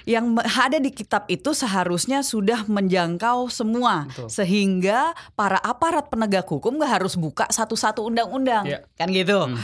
Yang 0.04 0.24
ada 0.44 0.78
di 0.80 0.90
kitab 0.92 1.24
itu 1.32 1.56
seharusnya 1.56 2.20
sudah 2.20 2.68
menjangkau 2.68 3.48
semua 3.48 4.08
Betul. 4.08 4.28
sehingga 4.28 5.16
para 5.32 5.56
aparat 5.60 6.12
penegak 6.12 6.48
hukum 6.48 6.76
nggak 6.76 7.00
harus 7.00 7.14
buka 7.16 7.48
satu-satu 7.48 8.04
undang-undang 8.04 8.66
Ya. 8.68 8.78
kan 8.96 9.08
gitu. 9.12 9.48
Hmm. 9.48 9.56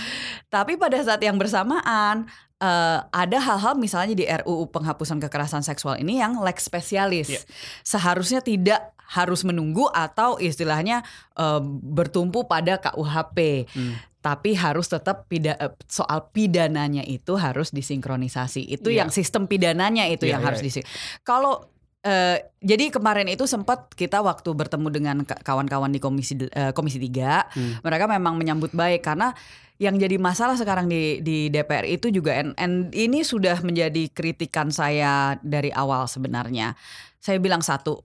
Tapi 0.52 0.76
pada 0.76 1.00
saat 1.00 1.20
yang 1.22 1.36
bersamaan 1.40 2.28
eh, 2.60 2.98
ada 3.02 3.38
hal-hal 3.40 3.74
misalnya 3.80 4.14
di 4.14 4.28
RUU 4.28 4.68
penghapusan 4.68 5.18
kekerasan 5.18 5.64
seksual 5.64 5.96
ini 5.96 6.20
yang 6.20 6.38
lex 6.44 6.68
spesialis. 6.68 7.28
Ya. 7.32 7.40
Seharusnya 7.82 8.44
tidak 8.44 8.92
harus 9.10 9.42
menunggu 9.42 9.90
atau 9.90 10.38
istilahnya 10.38 11.02
eh, 11.34 11.60
bertumpu 11.82 12.44
pada 12.46 12.78
KUHP. 12.78 13.66
Hmm. 13.72 13.96
Tapi 14.20 14.52
harus 14.52 14.84
tetap 14.84 15.32
pida, 15.32 15.56
eh, 15.56 15.72
soal 15.88 16.28
pidananya 16.28 17.00
itu 17.08 17.40
harus 17.40 17.72
disinkronisasi. 17.72 18.68
Itu 18.68 18.92
Iya. 18.92 19.02
yang 19.04 19.10
sistem 19.10 19.48
pidananya 19.48 20.04
itu 20.12 20.28
Iya, 20.28 20.36
yang 20.36 20.42
iya, 20.44 20.48
harus 20.52 20.60
disi. 20.60 20.84
Kalau 21.24 21.64
eh, 22.00 22.38
jadi 22.60 22.88
kemarin 22.88 23.28
itu 23.28 23.44
sempat 23.44 23.92
kita 23.92 24.24
waktu 24.24 24.50
bertemu 24.52 24.88
dengan 24.88 25.16
ka- 25.24 25.40
kawan-kawan 25.44 25.92
di 25.92 26.00
komisi 26.00 26.36
eh, 26.36 26.72
komisi 26.72 26.96
3 26.96 27.52
Hmm. 27.52 27.80
mereka 27.84 28.04
memang 28.08 28.36
menyambut 28.36 28.72
baik 28.72 29.04
karena 29.04 29.32
yang 29.80 29.96
jadi 29.96 30.20
masalah 30.20 30.60
sekarang 30.60 30.92
di 30.92 31.24
di 31.24 31.48
DPR 31.48 31.88
itu 31.88 32.12
juga 32.12 32.36
and, 32.36 32.52
and 32.60 32.92
ini 32.92 33.24
sudah 33.24 33.64
menjadi 33.64 34.12
kritikan 34.12 34.68
saya 34.68 35.40
dari 35.40 35.72
awal 35.72 36.04
sebenarnya. 36.04 36.76
Saya 37.16 37.40
bilang 37.40 37.64
satu, 37.64 38.04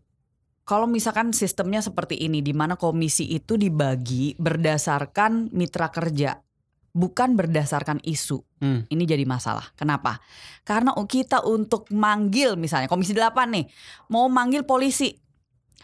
kalau 0.63 0.87
misalkan 0.87 1.35
sistemnya 1.35 1.83
seperti 1.83 2.15
ini 2.15 2.39
di 2.39 2.55
mana 2.55 2.79
komisi 2.79 3.27
itu 3.27 3.59
dibagi 3.59 4.39
berdasarkan 4.39 5.51
mitra 5.51 5.91
kerja 5.91 6.39
bukan 6.95 7.35
berdasarkan 7.35 7.99
isu. 8.01 8.39
Hmm. 8.63 8.87
Ini 8.87 9.03
jadi 9.03 9.27
masalah. 9.27 9.75
Kenapa? 9.75 10.23
Karena 10.63 10.95
kita 11.03 11.43
untuk 11.43 11.91
manggil 11.91 12.55
misalnya 12.55 12.87
Komisi 12.87 13.11
8 13.11 13.35
nih 13.51 13.67
mau 14.07 14.31
manggil 14.31 14.63
polisi 14.63 15.11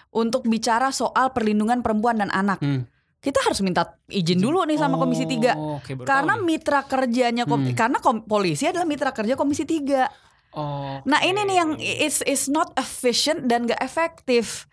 untuk 0.09 0.47
bicara 0.47 0.89
soal 0.89 1.35
perlindungan 1.35 1.83
perempuan 1.83 2.15
dan 2.15 2.31
anak. 2.31 2.63
Hmm. 2.63 2.87
Kita 3.21 3.37
harus 3.45 3.61
minta 3.61 4.01
izin 4.09 4.41
dulu 4.41 4.65
nih 4.65 4.79
sama 4.79 4.97
Komisi 4.97 5.29
3. 5.29 5.53
Oh, 5.53 5.77
oke, 5.77 5.93
baru 5.93 6.07
Karena 6.07 6.33
mitra 6.39 6.81
kerjanya 6.81 7.43
kom- 7.45 7.67
Hmm. 7.67 7.77
karena 7.77 8.01
kom- 8.01 8.25
polisi 8.25 8.65
adalah 8.65 8.87
mitra 8.87 9.13
kerja 9.13 9.35
Komisi 9.35 9.67
3. 9.67 10.09
Oh, 10.51 10.99
Nah, 11.05 11.23
ini 11.23 11.47
nih 11.47 11.55
yang 11.55 11.71
it's 11.77 12.19
is 12.25 12.47
not 12.47 12.75
efficient 12.75 13.45
dan 13.45 13.63
gak 13.63 13.79
efektif. 13.79 14.67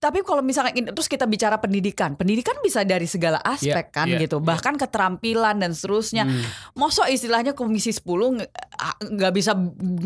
Tapi 0.00 0.24
kalau 0.24 0.40
misalnya 0.40 0.72
terus 0.92 1.08
kita 1.10 1.28
bicara 1.28 1.60
pendidikan, 1.60 2.16
pendidikan 2.16 2.56
bisa 2.64 2.84
dari 2.84 3.04
segala 3.04 3.40
aspek 3.44 3.86
Iya, 3.88 3.94
kan 3.94 4.06
iya, 4.08 4.20
gitu, 4.22 4.40
iya. 4.40 4.46
bahkan 4.46 4.74
keterampilan 4.80 5.60
dan 5.60 5.76
seterusnya. 5.76 6.24
Hmm. 6.24 6.42
Mosok 6.78 7.08
istilahnya 7.12 7.52
komisi 7.52 7.92
10 7.92 8.40
nge- 8.40 8.50
ah, 8.80 8.96
nggak 9.00 9.32
bisa 9.36 9.52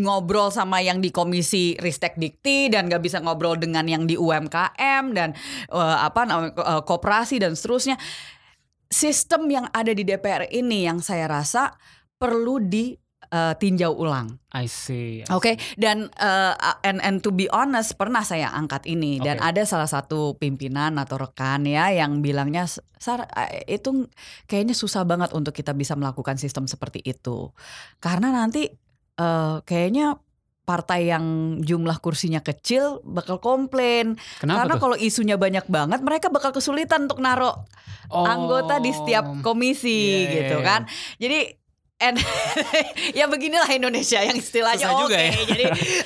ngobrol 0.01 0.51
sama 0.51 0.83
yang 0.83 0.99
di 0.99 1.15
komisi 1.15 1.79
Ristek 1.79 2.19
Dikti 2.19 2.73
dan 2.73 2.91
nggak 2.91 3.03
bisa 3.03 3.23
ngobrol 3.23 3.55
dengan 3.57 3.87
yang 3.87 4.05
di 4.05 4.19
UMKM 4.19 5.05
dan 5.15 5.33
eh, 5.71 5.99
apa 6.03 6.21
eh, 6.27 6.83
koperasi 6.83 7.39
dan 7.39 7.55
seterusnya. 7.55 7.97
Sistem 8.89 9.45
yang 9.53 9.67
ada 9.69 9.93
di 9.93 10.01
DPR 10.01 10.49
ini 10.49 10.89
yang 10.89 11.05
saya 11.05 11.29
rasa 11.29 11.77
perlu 12.17 12.57
ditinjau 13.29 13.93
ulang. 13.93 14.41
I 14.53 14.65
see. 14.65 15.21
Oke, 15.29 15.61
dan 15.77 16.09
uh, 16.17 16.57
and 16.81 16.99
and 17.05 17.21
to 17.21 17.29
be 17.29 17.45
honest 17.53 17.95
pernah 18.01 18.25
saya 18.25 18.49
angkat 18.53 18.89
ini 18.89 19.21
dan 19.21 19.39
Oke. 19.39 19.49
ada 19.53 19.63
salah 19.69 19.89
satu 19.89 20.41
pimpinan 20.41 20.97
atau 20.97 21.21
rekan 21.21 21.69
ya 21.69 21.93
yang 21.93 22.25
bilangnya 22.25 22.65
Sar 22.99 23.29
eh, 23.37 23.69
itu 23.69 24.09
kayaknya 24.49 24.75
susah 24.75 25.05
banget 25.05 25.31
untuk 25.37 25.53
kita 25.53 25.77
bisa 25.77 25.93
melakukan 25.95 26.41
sistem 26.41 26.65
seperti 26.65 27.05
itu. 27.05 27.53
Karena 28.01 28.33
nanti 28.33 28.67
uh, 29.21 29.61
kayaknya 29.63 30.17
partai 30.69 31.09
yang 31.09 31.25
jumlah 31.65 31.97
kursinya 32.05 32.45
kecil 32.45 33.01
bakal 33.01 33.41
komplain 33.41 34.21
Kenapa 34.37 34.69
karena 34.69 34.75
kalau 34.77 34.97
isunya 35.01 35.41
banyak 35.41 35.65
banget 35.65 36.05
mereka 36.05 36.29
bakal 36.29 36.53
kesulitan 36.53 37.09
untuk 37.09 37.25
naruh 37.25 37.57
Oh. 38.09 38.25
anggota 38.25 38.81
di 38.81 38.89
setiap 38.89 39.45
komisi 39.45 39.85
Iya, 39.93 40.17
iya, 40.17 40.33
gitu 40.41 40.57
iya. 40.61 40.65
kan. 40.65 40.81
Jadi 41.21 41.39
and 41.99 42.15
ya 43.19 43.27
beginilah 43.27 43.67
Indonesia 43.69 44.23
yang 44.23 44.39
istilahnya 44.39 44.87
oke 44.89 45.01
juga 45.05 45.19
ya. 45.19 45.33
jadi 45.45 45.65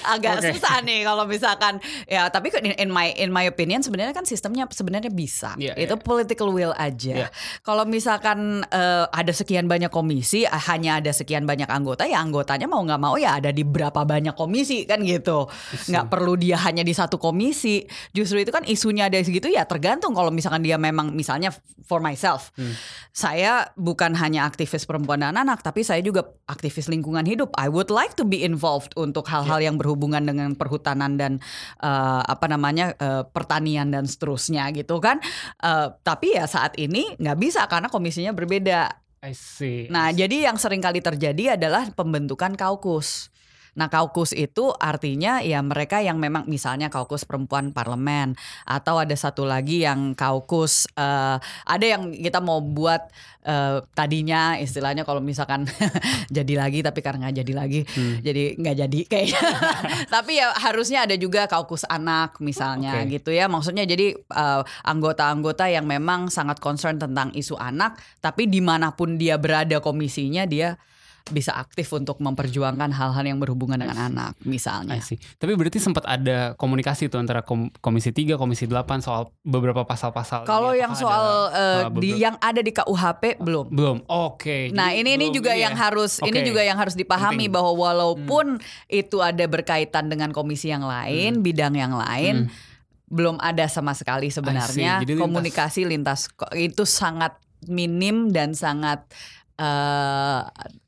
agak 0.08 0.32
Oke. 0.40 0.48
susah 0.56 0.80
nih 0.80 1.04
kalau 1.04 1.24
misalkan 1.24 1.76
ya 2.08 2.26
tapi 2.28 2.48
in, 2.80 2.88
my 2.88 3.12
in 3.12 3.28
my 3.28 3.44
opinion 3.44 3.84
sebenarnya 3.84 4.16
kan 4.16 4.24
sistemnya 4.24 4.64
sebenarnya 4.68 5.12
bisa 5.12 5.52
Iya, 5.60 5.76
itu 5.76 5.92
iya. 5.92 6.00
political 6.00 6.48
will 6.48 6.72
aja 6.74 7.28
Iya. 7.28 7.28
kalau 7.60 7.84
misalkan 7.84 8.64
eh, 8.66 9.04
ada 9.06 9.32
sekian 9.32 9.68
banyak 9.68 9.92
komisi 9.92 10.48
ah, 10.48 10.56
hanya 10.72 10.96
ada 10.96 11.12
sekian 11.12 11.44
banyak 11.44 11.68
anggota 11.68 12.08
ya 12.08 12.24
anggotanya 12.24 12.64
mau 12.64 12.80
nggak 12.80 13.00
mau 13.00 13.20
ya 13.20 13.36
ada 13.36 13.52
di 13.52 13.60
berapa 13.60 14.00
banyak 14.02 14.32
komisi 14.32 14.88
kan 14.88 15.04
gitu 15.04 15.44
nggak 15.92 16.08
perlu 16.08 16.40
dia 16.40 16.56
hanya 16.56 16.80
di 16.80 16.96
satu 16.96 17.20
komisi 17.20 17.84
justru 18.10 18.40
itu 18.40 18.48
kan 18.48 18.64
isunya 18.64 19.12
ada 19.12 19.20
segitu 19.20 19.52
ya 19.52 19.68
tergantung 19.68 20.16
kalau 20.16 20.32
misalkan 20.32 20.64
dia 20.64 20.80
memang 20.80 21.12
misalnya 21.12 21.52
for 21.84 22.00
myself 22.00 22.48
Hmm. 22.52 22.74
saya 23.10 23.72
bukan 23.74 24.12
hanya 24.14 24.44
aktivis 24.44 24.84
perempuan 24.84 25.20
dan 25.20 25.34
anak 25.34 25.60
tapi 25.60 25.81
saya 25.82 26.00
juga 26.00 26.24
aktivis 26.46 26.86
lingkungan 26.86 27.26
hidup 27.26 27.50
I 27.58 27.66
would 27.66 27.90
like 27.90 28.14
to 28.14 28.24
be 28.24 28.42
involved 28.42 28.94
untuk 28.94 29.26
hal-hal 29.26 29.58
Ya. 29.58 29.66
yang 29.70 29.76
berhubungan 29.78 30.22
dengan 30.22 30.54
perhutanan 30.54 31.18
dan 31.18 31.42
eh, 31.78 32.22
apa 32.22 32.46
namanya 32.46 32.94
eh, 32.96 33.22
pertanian 33.26 33.90
dan 33.90 34.06
seterusnya 34.06 34.70
gitu 34.72 34.98
kan 34.98 35.18
Eh, 35.62 35.88
tapi 36.02 36.38
ya 36.38 36.46
saat 36.46 36.78
ini 36.78 37.18
nggak 37.18 37.38
bisa 37.38 37.66
karena 37.66 37.90
komisinya 37.90 38.30
berbeda 38.30 39.02
I 39.22 39.38
see. 39.38 39.86
Nah, 39.86 40.10
jadi 40.10 40.50
yang 40.50 40.58
sering 40.58 40.82
kali 40.82 40.98
terjadi 40.98 41.54
adalah 41.54 41.86
pembentukan 41.94 42.58
kaukus. 42.58 43.30
Nah, 43.72 43.88
kaukus 43.88 44.36
itu 44.36 44.68
artinya 44.76 45.40
ya 45.40 45.64
mereka 45.64 46.04
yang 46.04 46.20
memang 46.20 46.44
misalnya 46.44 46.92
kaukus 46.92 47.24
perempuan 47.24 47.72
parlemen 47.72 48.36
atau 48.68 49.00
ada 49.00 49.16
satu 49.16 49.48
lagi 49.48 49.80
yang 49.80 50.12
kaukus 50.12 50.84
eh, 50.92 51.36
ada 51.64 51.86
yang 51.86 52.12
kita 52.12 52.44
mau 52.44 52.60
buat 52.60 53.00
eh, 53.48 53.80
tadinya 53.96 54.60
istilahnya 54.60 55.08
kalau 55.08 55.24
misalkan 55.24 55.64
jadi 56.36 56.54
lagi 56.60 56.84
tapi 56.84 57.00
karena 57.00 57.28
nggak 57.28 57.38
jadi 57.40 57.52
lagi 57.56 57.80
Hmm. 57.92 58.20
jadi 58.20 58.56
nggak 58.60 58.76
jadi 58.86 59.00
kayaknya. 59.08 59.40
tapi 60.14 60.36
ya 60.36 60.52
harusnya 60.52 61.08
ada 61.08 61.16
juga 61.16 61.48
kaukus 61.48 61.88
anak 61.88 62.38
misalnya 62.44 63.00
Oke. 63.04 63.18
gitu 63.20 63.30
ya. 63.32 63.48
Maksudnya 63.48 63.88
jadi 63.88 64.12
eh, 64.16 64.62
anggota-anggota 64.84 65.72
yang 65.72 65.88
memang 65.88 66.28
sangat 66.28 66.60
concern 66.60 67.00
tentang 67.00 67.32
isu 67.32 67.56
anak, 67.56 67.96
tapi 68.20 68.46
di 68.52 68.60
mana 68.60 68.92
pun 68.92 69.16
dia 69.16 69.40
berada 69.40 69.80
komisinya 69.80 70.44
dia 70.44 70.76
bisa 71.30 71.54
aktif 71.54 71.86
untuk 71.88 72.18
memperjuangkan 72.18 72.90
hal-hal 72.90 73.22
yang 73.22 73.38
berhubungan 73.38 73.76
dengan 73.76 73.94
anak 74.02 74.34
misalnya. 74.42 74.98
Tapi 75.38 75.52
berarti 75.52 75.78
sempat 75.78 76.02
ada 76.04 76.56
komunikasi 76.56 77.06
tuh 77.06 77.20
antara 77.20 77.40
kom- 77.40 77.70
Komisi 77.78 78.10
3, 78.10 78.34
Komisi 78.34 78.64
8 78.64 78.98
soal 78.98 79.30
beberapa 79.40 79.82
pasal-pasal. 79.82 80.42
Kalau 80.42 80.72
ini. 80.72 80.82
yang 80.82 80.92
soal 80.92 81.22
ada, 81.48 81.54
eh, 81.54 81.82
uh, 81.86 81.94
di 81.94 82.10
yang 82.16 82.34
ada 82.38 82.58
di 82.58 82.72
KUHP 82.72 83.38
belum. 83.38 83.70
belum. 83.70 83.96
Oke. 84.06 84.72
Nah 84.72 84.90
jadi 84.90 85.04
ini 85.04 85.10
ini 85.14 85.26
juga 85.30 85.52
ini 85.52 85.62
yang 85.62 85.76
ya. 85.76 85.86
harus 85.86 86.18
ini 86.18 86.40
Oke. 86.40 86.48
juga 86.48 86.62
yang 86.62 86.74
harus 86.74 86.94
dipahami 86.94 87.36
Penting. 87.36 87.48
Hmm. 87.48 87.56
bahwa 87.56 87.72
walaupun 87.76 88.46
itu 88.88 89.18
ada 89.20 89.44
berkaitan 89.44 90.08
dengan 90.08 90.32
komisi 90.32 90.68
yang 90.68 90.82
lain, 90.82 91.38
Hmm. 91.38 91.44
bidang 91.44 91.74
yang 91.76 91.92
lain, 91.92 92.50
belum 93.06 93.36
ada 93.38 93.68
sama 93.68 93.92
sekali 93.92 94.28
sebenarnya 94.28 95.04
lintas- 95.04 95.20
komunikasi 95.20 95.84
lintas 95.84 96.32
itu 96.56 96.82
sangat 96.82 97.36
minim 97.62 98.28
dan 98.28 98.56
sangat 98.56 99.04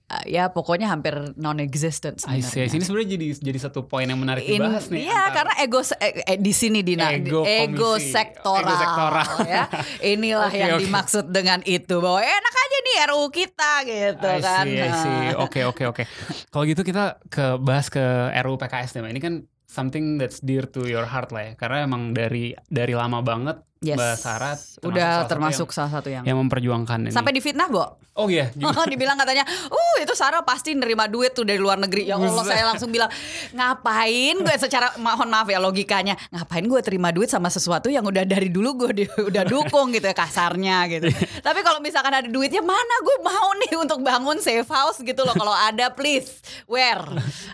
eh 0.04 0.36
ya 0.36 0.52
pokoknya 0.52 0.86
hampir 0.86 1.32
non-existent 1.34 2.20
I 2.22 2.38
see. 2.38 2.60
sebenarnya. 2.60 2.76
Ini 2.76 2.84
sebenarnya 2.84 3.10
jadi 3.10 3.26
jadi 3.40 3.58
satu 3.58 3.80
poin 3.84 4.04
yang 4.04 4.20
menarik 4.20 4.44
In- 4.44 4.60
dibahas 4.60 4.92
nih. 4.92 5.08
Iya, 5.08 5.22
karena 5.32 5.54
ego 5.58 5.80
eh, 5.80 6.12
eh, 6.22 6.36
di 6.36 6.52
sini 6.52 6.84
Dina, 6.84 7.08
Ego 7.08 7.40
ego, 7.42 7.96
komisi. 7.96 8.12
sektoral, 8.12 8.68
Ego 8.68 8.74
sektoral. 8.76 9.28
ya. 9.56 9.64
Inilah 10.04 10.52
Oke, 10.52 10.60
yang 10.60 10.76
oke. 10.76 10.82
dimaksud 10.84 11.24
dengan 11.28 11.64
itu 11.64 11.96
bahwa 11.98 12.20
enak 12.20 12.54
aja 12.54 12.76
nih 12.78 12.96
RUU 13.08 13.26
kita 13.30 13.72
gitu 13.82 14.28
I 14.28 14.40
kan. 14.40 14.64
see. 14.68 14.76
Nah. 14.76 15.40
Oke, 15.40 15.60
oke, 15.64 15.82
oke. 15.88 16.02
Kalau 16.48 16.64
gitu 16.64 16.82
kita 16.82 17.04
ke 17.26 17.56
bahas 17.56 17.88
ke 17.88 18.04
RUU 18.44 18.60
PKS 18.60 19.00
Mbak. 19.00 19.08
Ini 19.08 19.22
kan 19.24 19.34
something 19.64 20.20
that's 20.20 20.38
dear 20.38 20.68
to 20.68 20.84
your 20.84 21.02
heart 21.04 21.32
lah 21.32 21.48
ya. 21.48 21.52
Karena 21.56 21.82
emang 21.82 22.12
dari 22.12 22.52
dari 22.68 22.92
lama 22.92 23.18
banget 23.18 23.56
Yes. 23.84 23.96
Mbak 24.00 24.16
Sarah 24.16 24.54
termasuk 24.56 24.80
Udah 24.84 25.04
salah 25.04 25.20
satu 25.20 25.30
termasuk 25.30 25.68
yang, 25.68 25.76
salah 25.76 25.90
satu 25.92 26.08
yang, 26.08 26.24
yang 26.24 26.36
memperjuangkan 26.40 26.98
ini. 27.04 27.12
sampai 27.12 27.32
difitnah, 27.32 27.68
Bo. 27.68 27.84
Oh 28.14 28.30
iya, 28.30 28.46
gimana? 28.54 28.86
Dibilang 28.94 29.18
katanya, 29.18 29.42
"Uh, 29.66 29.96
itu 29.98 30.14
Sarah 30.14 30.46
pasti 30.46 30.70
nerima 30.70 31.10
duit 31.10 31.34
tuh 31.34 31.42
dari 31.42 31.58
luar 31.58 31.76
negeri." 31.76 32.06
Ya 32.06 32.14
Allah, 32.14 32.46
saya 32.46 32.62
langsung 32.64 32.94
bilang, 32.94 33.10
"Ngapain 33.50 34.38
gue 34.38 34.54
secara 34.54 34.94
mohon 34.96 35.26
maaf 35.26 35.50
ya 35.50 35.58
logikanya, 35.58 36.14
ngapain 36.30 36.62
gue 36.62 36.78
terima 36.78 37.10
duit 37.10 37.26
sama 37.26 37.50
sesuatu 37.50 37.90
yang 37.90 38.06
udah 38.06 38.22
dari 38.22 38.54
dulu 38.54 38.86
gue 38.86 38.90
di- 39.02 39.10
udah 39.18 39.42
dukung 39.42 39.90
gitu 39.90 40.06
ya 40.06 40.14
kasarnya 40.14 40.86
gitu." 40.86 41.10
Tapi 41.46 41.60
kalau 41.66 41.82
misalkan 41.82 42.14
ada 42.14 42.30
duitnya, 42.30 42.62
mana 42.62 42.94
gue 43.02 43.16
mau 43.18 43.50
nih 43.66 43.74
untuk 43.76 43.98
bangun 43.98 44.38
safe 44.38 44.70
house 44.70 45.02
gitu 45.02 45.26
loh. 45.26 45.34
Kalau 45.34 45.50
ada 45.50 45.90
please, 45.90 46.38
where? 46.70 47.02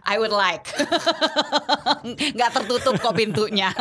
I 0.04 0.20
would 0.20 0.34
like. 0.34 0.68
Nggak 2.37 2.50
tertutup 2.52 3.00
kok 3.00 3.16
pintunya. 3.16 3.72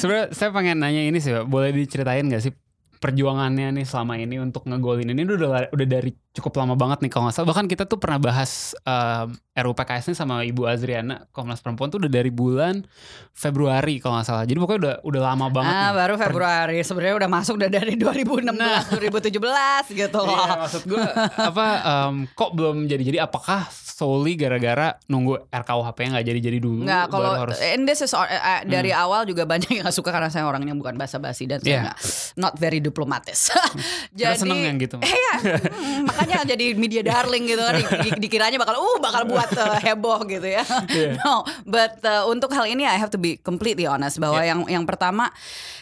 Sebenarnya 0.00 0.26
saya 0.32 0.50
pengen 0.50 0.80
nanya 0.80 1.02
ini 1.04 1.18
sih, 1.20 1.32
boleh 1.44 1.70
diceritain 1.74 2.26
gak 2.28 2.42
sih 2.42 2.52
perjuangannya 3.00 3.80
nih 3.80 3.86
selama 3.88 4.20
ini 4.20 4.36
untuk 4.36 4.68
ngegolin 4.68 5.08
ini 5.08 5.24
udah 5.24 5.72
udah 5.72 5.86
dari 5.88 6.12
cukup 6.36 6.60
lama 6.60 6.76
banget 6.76 7.00
nih 7.00 7.10
kalau 7.10 7.26
nggak 7.26 7.34
salah. 7.40 7.48
Bahkan 7.48 7.66
kita 7.72 7.88
tuh 7.88 7.96
pernah 7.96 8.20
bahas 8.20 8.76
um, 8.84 9.32
RUU 9.62 9.74
PKS 9.74 10.04
ini 10.06 10.14
sama 10.14 10.40
Ibu 10.40 10.64
Azriana 10.64 11.28
Komnas 11.28 11.58
Perempuan 11.58 11.88
tuh 11.88 11.98
udah 11.98 12.10
dari 12.10 12.28
bulan 12.28 12.82
Februari 13.30 13.96
kalau 13.96 14.16
nggak 14.16 14.26
salah. 14.26 14.44
Jadi 14.44 14.56
pokoknya 14.56 14.80
udah 14.80 14.94
udah 15.02 15.20
lama 15.24 15.46
banget. 15.48 15.70
Ah, 15.70 15.80
nih. 15.82 15.92
baru 15.96 16.14
Februari. 16.16 16.78
Sebenarnya 16.80 17.16
udah 17.16 17.30
masuk 17.30 17.54
udah 17.56 17.70
dari 17.70 17.94
2016, 17.94 18.50
2017 18.92 19.98
gitu. 19.98 20.22
Iya, 20.22 20.52
maksud 20.58 20.82
gue 20.84 21.04
apa 21.32 21.66
um, 21.82 22.14
kok 22.28 22.50
belum 22.52 22.84
jadi 22.84 23.02
jadi 23.02 23.18
apakah 23.22 23.64
solely 23.70 24.32
gara-gara 24.34 24.96
nunggu 25.06 25.44
RKUHP 25.46 25.98
nggak 26.08 26.24
jadi 26.24 26.40
jadi 26.42 26.58
dulu 26.58 26.82
Nggak, 26.82 27.04
kalau 27.06 27.30
harus 27.36 27.56
Hmm. 27.60 27.74
and 27.76 27.82
this 27.84 28.00
is 28.00 28.08
uh, 28.10 28.24
uh, 28.24 28.64
dari 28.64 28.88
awal 28.90 29.22
juga 29.22 29.44
banyak 29.44 29.68
yang 29.70 29.84
gak 29.84 29.92
suka 29.92 30.08
karena 30.08 30.26
saya 30.26 30.44
orangnya 30.44 30.72
bukan 30.72 30.96
basa-basi 30.96 31.44
dan 31.44 31.60
saya 31.60 31.68
Iya. 31.70 31.80
nggak 31.84 31.96
not 32.38 32.54
very 32.56 32.80
diplomatis. 32.80 33.52
Kita 34.16 34.36
seneng 34.40 34.64
yang 34.64 34.76
gitu. 34.78 34.96
Iya, 34.98 35.32
makanya 36.02 36.48
jadi 36.48 36.72
media 36.74 37.02
darling 37.02 37.44
gitu 37.44 37.60
kan 37.60 37.76
Di- 37.76 37.88
di- 38.06 38.20
dikiranya 38.22 38.56
bakal 38.56 38.80
uh 38.80 38.96
bakal 38.98 39.26
buat 39.26 39.49
uh, 39.52 39.78
heboh 39.86 40.22
gitu 40.24 40.46
ya. 40.46 40.64
Iya. 40.86 41.18
No, 41.22 41.42
but 41.64 41.98
uh, 42.02 42.26
untuk 42.26 42.50
hal 42.50 42.64
ini 42.64 42.84
I 42.84 42.96
have 42.96 43.10
to 43.10 43.18
be 43.18 43.36
completely 43.36 43.84
honest 43.84 44.18
bahwa 44.18 44.40
Iya. 44.40 44.54
yang 44.54 44.60
yang 44.66 44.84
pertama 44.84 45.30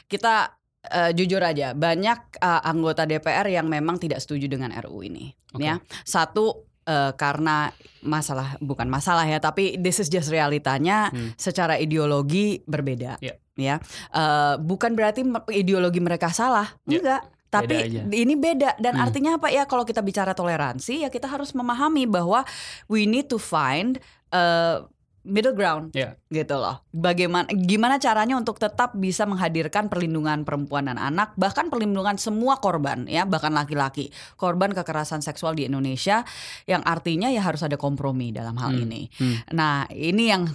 kita 0.06 0.56
eh, 0.84 1.12
jujur 1.12 1.40
aja 1.40 1.75
banyak 1.75 2.18
eh, 2.34 2.60
anggota 2.64 3.04
DPR 3.04 3.44
yang 3.46 3.66
memang 3.66 3.98
tidak 3.98 4.18
setuju 4.18 4.48
dengan 4.48 4.72
RU 4.78 5.02
ini 5.02 5.34
Oke. 5.52 5.60
ya 5.60 5.76
satu 6.02 6.64
eh, 6.82 7.12
karena 7.12 7.68
masalah 8.00 8.56
bukan 8.58 8.87
masalah 8.87 9.26
ya 9.26 9.37
tapi 9.37 9.76
this 9.76 9.98
is 9.98 10.08
just 10.08 10.30
realitanya 10.30 11.10
Hmm. 11.12 11.34
secara 11.34 11.76
ideologi 11.76 12.62
berbeda 12.64 13.20
Ya. 13.20 13.34
ya 13.54 13.76
Eh, 14.08 14.54
bukan 14.58 14.94
berarti 14.94 15.26
ideologi 15.52 15.98
mereka 15.98 16.30
salah 16.30 16.72
Ya. 16.87 17.02
enggak 17.02 17.22
tapi 17.49 17.75
aja. 17.81 18.02
ini 18.07 18.35
beda 18.35 18.76
dan 18.76 18.95
Hmm. 18.95 19.05
artinya 19.05 19.31
apa 19.37 19.49
ya 19.49 19.64
kalau 19.64 19.83
kita 19.83 20.00
bicara 20.00 20.33
toleransi 20.33 21.02
ya 21.02 21.09
kita 21.09 21.26
harus 21.26 21.52
memahami 21.52 22.05
bahwa 22.05 22.45
we 22.87 23.05
need 23.05 23.26
to 23.26 23.37
find 23.37 23.97
eh, 24.28 24.76
middle 25.25 25.52
ground 25.52 25.93
Ya. 25.93 26.17
gitu 26.28 26.57
loh. 26.57 26.81
Bagaimana 26.88 27.45
gimana 27.50 27.97
caranya 27.97 28.33
untuk 28.33 28.57
tetap 28.57 28.93
bisa 28.93 29.25
menghadirkan 29.25 29.88
perlindungan 29.88 30.40
perempuan 30.40 30.88
dan 30.88 30.97
anak 30.97 31.37
bahkan 31.37 31.69
perlindungan 31.69 32.17
semua 32.17 32.57
korban 32.57 33.05
ya 33.05 33.25
bahkan 33.25 33.52
laki-laki 33.52 34.09
korban 34.37 34.73
kekerasan 34.73 35.21
seksual 35.21 35.52
di 35.52 35.64
Indonesia 35.64 36.25
yang 36.64 36.81
artinya 36.81 37.28
ya 37.28 37.40
harus 37.40 37.61
ada 37.61 37.76
kompromi 37.76 38.33
dalam 38.33 38.57
hal 38.57 38.73
Hmm. 38.73 38.85
ini. 38.85 39.02
Hmm. 39.17 39.37
Nah, 39.52 39.85
ini 39.90 40.33
yang 40.33 40.49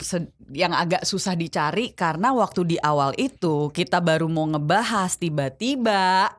yang 0.49 0.73
agak 0.73 1.01
susah 1.03 1.33
dicari 1.33 1.93
karena 1.93 2.33
waktu 2.33 2.65
di 2.65 2.77
awal 2.77 3.13
itu 3.15 3.69
kita 3.69 4.01
baru 4.01 4.25
mau 4.25 4.45
ngebahas 4.47 5.17
tiba-tiba 5.17 6.33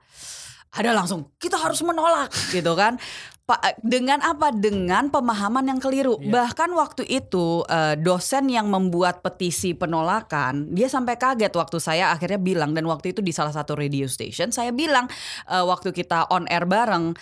ada 0.74 0.90
langsung 0.90 1.30
kita 1.38 1.54
harus 1.54 1.80
menolak 1.86 2.34
gitu 2.50 2.74
kan. 2.74 2.98
Pak 3.44 3.84
dengan 3.84 4.24
apa? 4.24 4.56
Dengan 4.56 5.12
pemahaman 5.12 5.68
yang 5.68 5.76
keliru. 5.76 6.16
Iya. 6.16 6.32
Bahkan 6.32 6.72
waktu 6.72 7.04
itu 7.04 7.60
eh, 7.68 7.92
dosen 8.00 8.48
yang 8.48 8.72
membuat 8.72 9.20
petisi 9.20 9.76
penolakan, 9.76 10.72
dia 10.72 10.88
sampai 10.88 11.20
kaget 11.20 11.52
waktu 11.52 11.76
saya 11.76 12.08
akhirnya 12.08 12.40
bilang 12.40 12.72
dan 12.72 12.88
waktu 12.88 13.12
itu 13.12 13.20
di 13.20 13.36
salah 13.36 13.52
satu 13.52 13.76
radio 13.76 14.08
station 14.08 14.48
saya 14.48 14.72
bilang 14.72 15.12
eh, 15.44 15.60
waktu 15.60 15.92
kita 15.92 16.32
on 16.32 16.48
air 16.48 16.64
bareng, 16.64 17.12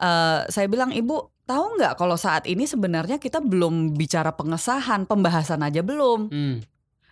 eh, 0.00 0.48
saya 0.48 0.64
bilang 0.64 0.96
ibu 0.96 1.28
tahu 1.44 1.76
nggak 1.76 2.00
kalau 2.00 2.16
saat 2.16 2.48
ini 2.48 2.64
sebenarnya 2.64 3.20
kita 3.20 3.44
belum 3.44 3.92
bicara 4.00 4.32
pengesahan, 4.32 5.04
pembahasan 5.04 5.60
aja 5.60 5.84
belum. 5.84 6.32
Hmm. 6.32 6.56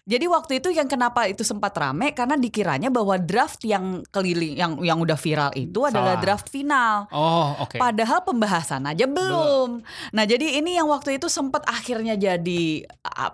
Jadi 0.05 0.29
waktu 0.29 0.61
itu 0.61 0.69
yang 0.69 0.85
kenapa 0.85 1.25
itu 1.25 1.41
sempat 1.41 1.73
rame 1.81 2.13
karena 2.13 2.37
dikiranya 2.37 2.93
bahwa 2.93 3.17
draft 3.17 3.65
yang 3.65 4.05
keliling 4.13 4.53
yang 4.53 4.77
yang 4.85 5.01
udah 5.01 5.17
viral 5.17 5.49
itu 5.57 5.81
adalah 5.81 6.21
Salah. 6.21 6.23
draft 6.23 6.47
final. 6.53 7.09
Oh, 7.09 7.57
oke. 7.65 7.81
Padahal 7.81 8.21
pembahasan 8.21 8.85
aja 8.85 9.09
belum. 9.09 9.81
Nah, 10.13 10.25
jadi 10.29 10.61
ini 10.61 10.77
yang 10.77 10.93
waktu 10.93 11.17
itu 11.17 11.33
sempat 11.33 11.65
akhirnya 11.65 12.21
jadi 12.21 12.85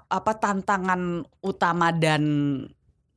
apa 0.06 0.32
tantangan 0.38 1.26
utama 1.42 1.90
dan 1.90 2.22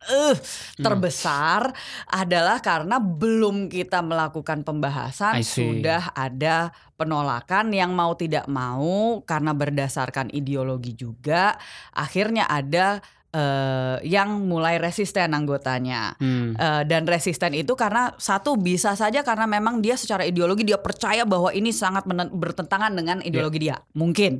Hmm. 0.03 0.35
terbesar 0.83 1.71
adalah 2.11 2.59
karena 2.59 2.99
belum 2.99 3.71
kita 3.71 4.03
melakukan 4.03 4.67
pembahasan 4.67 5.39
sudah 5.39 6.11
ada 6.11 6.75
penolakan 6.99 7.71
yang 7.71 7.95
mau 7.95 8.11
tidak 8.11 8.43
mau 8.51 9.23
karena 9.23 9.55
berdasarkan 9.55 10.27
ideologi 10.35 10.91
juga 10.91 11.55
akhirnya 11.95 12.51
ada 12.51 12.99
eh, 13.33 13.97
yang 14.05 14.45
mulai 14.45 14.77
resisten 14.77 15.33
anggotanya. 15.33 16.13
Hmm. 16.21 16.53
Eh, 16.53 16.83
dan 16.85 17.09
resisten 17.09 17.57
itu 17.57 17.73
karena 17.73 18.13
satu 18.21 18.55
bisa 18.55 18.93
saja 18.93 19.25
karena 19.25 19.49
memang 19.49 19.81
dia 19.81 19.97
secara 19.97 20.23
ideologi 20.23 20.61
dia 20.63 20.77
percaya 20.77 21.25
bahwa 21.25 21.49
ini 21.49 21.73
sangat 21.73 22.05
bertentangan 22.31 22.93
dengan 22.93 23.19
ideologi 23.25 23.67
dia 23.67 23.81
mungkin 23.97 24.39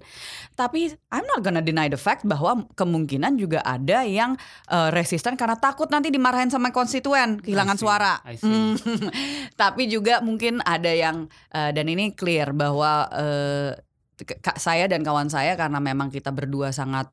tapi 0.54 0.94
I'm 1.10 1.26
not 1.26 1.42
gonna 1.42 1.66
deny 1.66 1.90
the 1.90 1.98
fact 1.98 2.24
bahwa 2.24 2.70
kemungkinan 2.78 3.42
juga 3.42 3.66
ada 3.66 4.06
yang 4.06 4.38
eh, 4.70 4.90
resisten 4.94 5.34
karena 5.34 5.58
takut 5.58 5.90
nanti 5.90 6.14
dimarahin 6.14 6.54
sama 6.54 6.70
konstituen 6.70 7.42
kehilangan 7.42 7.76
I 7.76 7.80
see, 7.80 7.84
suara 7.84 8.14
I 8.24 8.36
see. 8.38 8.48
Hmm. 8.48 8.74
tapi 9.62 9.90
juga 9.90 10.22
mungkin 10.22 10.62
ada 10.62 10.94
yang 10.94 11.26
eh, 11.52 11.72
dan 11.74 11.86
ini 11.90 12.14
clear 12.14 12.54
bahwa 12.54 13.10
kak 14.24 14.62
saya 14.62 14.86
dan 14.86 15.02
kawan 15.02 15.28
saya 15.28 15.58
karena 15.58 15.82
memang 15.82 16.14
kita 16.14 16.30
berdua 16.30 16.70
sangat 16.70 17.10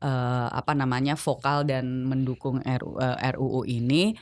eh, 0.00 0.48
apa 0.50 0.72
namanya 0.72 1.14
vokal 1.14 1.68
dan 1.68 2.08
mendukung 2.08 2.60
RU, 2.64 2.96
eh, 3.00 3.32
RUU 3.36 3.68
ini 3.68 4.16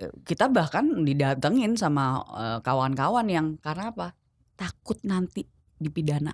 eh, 0.00 0.12
kita 0.24 0.48
bahkan 0.48 1.04
didatengin 1.04 1.76
sama 1.76 2.24
kawan-kawan 2.64 3.28
yang 3.28 3.46
karena 3.60 3.92
apa? 3.92 4.08
Takut 4.56 5.00
nanti 5.04 5.44
dipidana 5.80 6.32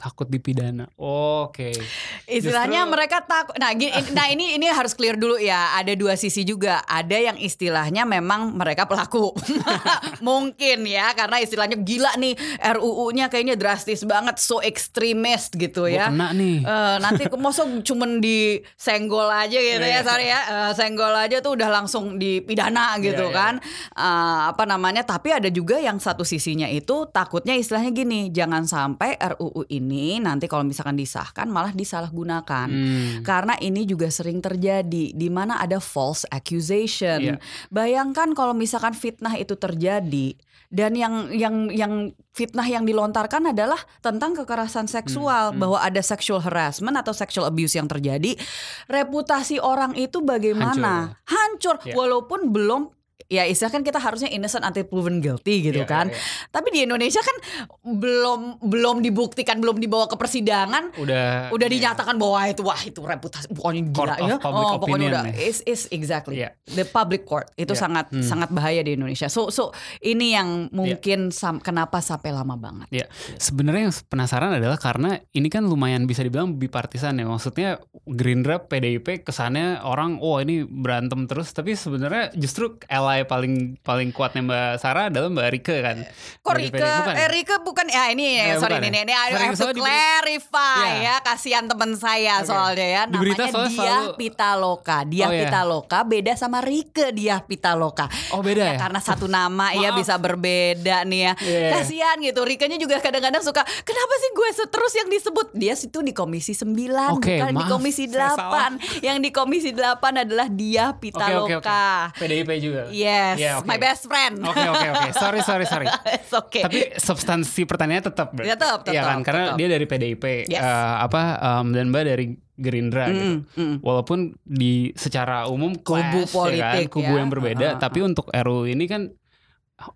Takut 0.00 0.24
dipidana. 0.26 0.88
Oke. 0.96 1.76
istilahnya 2.24 2.82
Justru- 2.82 2.92
mereka 2.94 3.20
takut 3.22 3.52
nah 3.54 3.68
gini, 3.70 3.92
nah 4.16 4.26
ini 4.26 4.56
ini 4.56 4.64
harus 4.66 4.92
clear 4.92 5.12
dulu 5.14 5.36
ya 5.36 5.76
ada 5.76 5.92
dua 5.92 6.14
sisi 6.14 6.40
juga 6.42 6.80
ada 6.82 7.12
yang 7.12 7.36
istilahnya 7.36 8.08
memang 8.08 8.54
mereka 8.54 8.86
pelaku 8.86 9.36
mungkin 10.20 10.84
ya 10.84 11.12
karena 11.12 11.36
istilahnya 11.38 11.76
gila 11.76 12.16
nih 12.16 12.32
RUU-nya 12.72 13.28
kayaknya 13.28 13.54
drastis 13.54 14.00
banget 14.02 14.38
so 14.38 14.60
ekstremis 14.60 15.50
gitu 15.50 15.84
Gua 15.84 15.92
ya 15.92 16.06
kena 16.08 16.32
nih. 16.32 16.56
Eh, 16.60 16.96
nanti 16.98 17.22
mosok 17.30 17.82
cuman 17.82 18.20
disenggol 18.20 19.28
aja 19.28 19.56
gitu 19.56 19.80
ya 19.80 19.90
Iya. 19.92 20.00
sorry 20.02 20.26
ya 20.26 20.40
Eh, 20.42 20.70
senggol 20.72 21.12
aja 21.12 21.38
tuh 21.38 21.54
udah 21.54 21.68
langsung 21.68 22.16
dipidana 22.16 22.96
gitu 22.98 23.26
Iya, 23.26 23.28
iya. 23.28 23.36
kan 23.36 23.54
Eh, 23.92 24.40
apa 24.46 24.64
namanya 24.64 25.02
tapi 25.02 25.28
ada 25.28 25.50
juga 25.50 25.76
yang 25.76 25.98
satu 25.98 26.22
sisinya 26.22 26.64
itu 26.66 27.04
takutnya 27.06 27.52
istilahnya 27.52 27.90
gini 27.90 28.30
jangan 28.30 28.64
sampai 28.64 29.18
RUU 29.18 29.66
ini 29.68 29.89
nanti 30.20 30.46
kalau 30.46 30.62
misalkan 30.62 30.94
disahkan 30.94 31.50
malah 31.50 31.74
disalahgunakan 31.74 32.68
Hmm. 32.70 33.22
karena 33.22 33.58
ini 33.58 33.82
juga 33.82 34.06
sering 34.08 34.38
terjadi 34.38 35.10
di 35.10 35.28
mana 35.28 35.58
ada 35.58 35.82
false 35.82 36.22
accusation. 36.30 37.34
Iya. 37.34 37.36
Bayangkan 37.68 38.32
kalau 38.32 38.54
misalkan 38.54 38.94
fitnah 38.94 39.34
itu 39.34 39.54
terjadi 39.54 40.38
dan 40.70 40.94
yang 40.94 41.34
yang 41.34 41.66
yang 41.68 41.92
fitnah 42.30 42.62
yang 42.62 42.86
dilontarkan 42.86 43.50
adalah 43.50 43.82
tentang 43.98 44.38
kekerasan 44.38 44.86
seksual 44.86 45.50
Hmm, 45.50 45.58
hmm. 45.58 45.62
bahwa 45.66 45.78
ada 45.82 45.98
sexual 45.98 46.38
harassment 46.38 46.94
atau 46.94 47.10
sexual 47.10 47.50
abuse 47.50 47.74
yang 47.74 47.90
terjadi, 47.90 48.38
reputasi 48.86 49.58
orang 49.58 49.98
itu 49.98 50.22
bagaimana? 50.22 51.18
Hancur, 51.26 51.82
Iya. 51.82 51.94
walaupun 51.98 52.54
belum 52.54 52.82
ya 53.26 53.44
istilah 53.44 53.68
kan 53.70 53.82
kita 53.82 53.98
harusnya 53.98 54.28
innocent 54.28 54.62
until 54.62 54.84
proven 54.84 55.18
guilty 55.18 55.60
gitu 55.62 55.82
Iya, 55.82 55.88
kan. 55.88 56.06
iya, 56.08 56.16
iya. 56.16 56.46
Tapi 56.48 56.68
di 56.70 56.80
Indonesia 56.82 57.18
kan 57.18 57.36
belum 57.82 58.40
belum 58.62 58.96
dibuktikan, 59.00 59.58
belum 59.58 59.76
dibawa 59.76 60.06
ke 60.06 60.14
persidangan 60.14 60.94
Udah. 60.96 61.50
udah 61.50 61.66
iya. 61.66 61.74
dinyatakan 61.74 62.14
bahwa 62.14 62.40
itu 62.46 62.62
wah 62.62 62.78
itu 62.78 63.00
reputasi 63.00 63.50
pokoknya 63.50 63.82
gila 63.86 64.14
ya. 64.18 64.36
oh, 64.40 64.78
pokoknya 64.78 65.06
udah 65.10 65.24
is 65.34 65.60
is 65.64 65.90
exactly 65.90 66.38
Iya. 66.38 66.54
the 66.68 66.84
public 66.84 67.24
court 67.24 67.50
itu 67.54 67.70
Iya. 67.70 67.80
sangat 67.80 68.06
Hmm. 68.10 68.22
sangat 68.22 68.48
bahaya 68.50 68.80
di 68.80 68.94
Indonesia. 68.94 69.26
So 69.26 69.50
so 69.50 69.72
ini 70.00 70.32
yang 70.32 70.70
mungkin 70.70 71.30
sam- 71.30 71.58
kenapa 71.58 71.98
sampai 72.00 72.30
lama 72.30 72.54
banget. 72.54 72.88
Ya, 72.90 73.06
sebenarnya 73.36 73.88
yang 73.88 73.96
penasaran 74.06 74.52
adalah 74.52 74.76
karena 74.76 75.18
ini 75.30 75.48
kan 75.48 75.64
lumayan 75.64 76.04
bisa 76.04 76.20
dibilang 76.20 76.54
bipartisan 76.54 77.16
ya. 77.16 77.24
Maksudnya 77.24 77.80
Gerindra, 78.04 78.60
PDIP 78.60 79.22
kesannya 79.22 79.80
orang, 79.80 80.18
oh 80.18 80.38
ini 80.38 80.62
berantem 80.62 81.24
terus, 81.24 81.50
tapi 81.50 81.72
sebenarnya 81.72 82.34
justru 82.34 82.76
ally 83.10 83.24
paling 83.24 83.54
paling 83.80 84.08
kuatnya 84.10 84.40
Mbak 84.40 84.70
Sarah 84.78 85.04
adalah 85.06 85.26
Mbak 85.28 85.48
Rike 85.50 85.76
kan. 85.80 85.96
Kok 86.40 86.54
Rike, 86.54 86.78
bukan 86.78 86.86
ya? 87.10 87.18
eh 87.18 87.28
Rike 87.28 87.56
bukan 87.60 87.86
ya 87.86 88.02
ini 88.08 88.26
Eh, 88.40 88.54
sorry 88.56 88.78
bukan 88.78 88.86
ini 88.86 88.96
ya? 88.96 89.02
ini 89.02 89.12
I 89.12 89.28
have 89.34 89.58
to 89.58 89.70
di 89.70 89.80
clarify 89.80 90.78
Iya. 90.80 90.94
ya 91.02 91.14
kasihan 91.20 91.64
teman 91.66 91.90
saya 91.94 92.34
Oke. 92.38 92.46
soalnya 92.46 92.86
ya 92.88 93.02
Di 93.04 93.16
berita 93.16 93.42
namanya 93.42 93.52
soalnya 93.52 93.70
Diah 93.72 93.82
selalu- 94.00 94.16
Pitaloka. 94.16 94.98
Diah 95.04 95.26
Oh, 95.26 95.32
iya. 95.32 95.40
Pitaloka 95.42 95.98
beda 96.04 96.32
sama 96.34 96.58
Rike 96.60 97.06
Diah 97.10 97.40
Pitaloka. 97.40 98.06
Oh 98.30 98.40
beda 98.40 98.62
ya? 98.64 98.78
karena 98.78 99.00
satu 99.00 99.26
nama 99.26 99.66
ya 99.82 99.90
bisa 99.92 100.14
berbeda 100.16 101.02
nih 101.04 101.20
ya. 101.20 101.32
Iya. 101.36 101.68
Kasihan 101.74 102.16
gitu. 102.20 102.40
Rikanya 102.40 102.76
juga 102.76 102.98
kadang-kadang 102.98 103.40
suka 103.40 103.62
kenapa 103.64 104.14
sih 104.16 104.30
gue 104.30 104.48
terus 104.64 104.92
yang 104.94 105.08
disebut? 105.08 105.46
Dia 105.52 105.74
situ 105.74 105.98
di 106.00 106.12
komisi 106.12 106.52
9 106.52 106.70
Oke, 107.10 107.36
bukan 107.36 107.50
di 107.50 107.58
maaf, 107.58 107.70
komisi 107.70 108.04
saya 108.06 108.36
8. 108.36 108.78
Yang 109.00 109.16
di 109.18 109.30
komisi 109.30 109.70
8 109.72 109.98
adalah 110.20 110.46
Diah 110.46 110.92
Oke 110.92 111.00
Pitaloka. 111.02 111.40
oke 111.40 111.54
oke. 111.58 112.20
PDIP 112.20 112.50
juga. 112.60 112.82
Yes, 113.00 113.36
Iya, 113.36 113.52
oke. 113.56 113.66
my 113.66 113.76
best 113.76 114.04
friend. 114.04 114.36
Oke 114.42 114.60
oke 114.62 114.86
oke. 114.90 115.08
Sorry 115.14 115.40
sorry 115.40 115.64
sorry. 115.64 115.86
It's 116.16 116.28
okay. 116.30 116.60
Tapi 116.60 116.80
substansi 116.94 117.64
pertanyaannya 117.64 118.04
tetap. 118.06 118.28
berarti. 118.30 118.50
Tetap, 118.50 118.78
Iya 118.84 119.00
tetap, 119.00 119.04
kan? 119.06 119.18
Karena 119.22 119.42
tetap. 119.46 119.56
dia 119.56 119.68
dari 119.68 119.84
PDIP. 119.84 120.24
Yes. 120.46 120.60
eh, 120.60 120.94
apa 121.00 121.22
em, 121.38 121.66
dan 121.70 121.88
Mbak 121.88 122.02
dari 122.04 122.26
Gerindra 122.54 123.08
gitu. 123.08 123.24
Mm, 123.24 123.38
mm. 123.50 123.76
Walaupun 123.80 124.18
di 124.42 124.72
secara 124.94 125.48
umum 125.48 125.72
Kubu 125.72 125.96
clash, 126.22 126.28
ya 126.28 126.36
politik 126.36 126.84
kan? 126.86 126.92
kubu 126.92 127.12
ya. 127.12 127.18
yang 127.18 127.30
berbeda, 127.30 127.66
Uh, 127.66 127.72
uh, 127.72 127.80
tapi 127.80 127.98
untuk 128.00 128.28
RU 128.28 128.68
ini 128.68 128.84
kan 128.84 129.08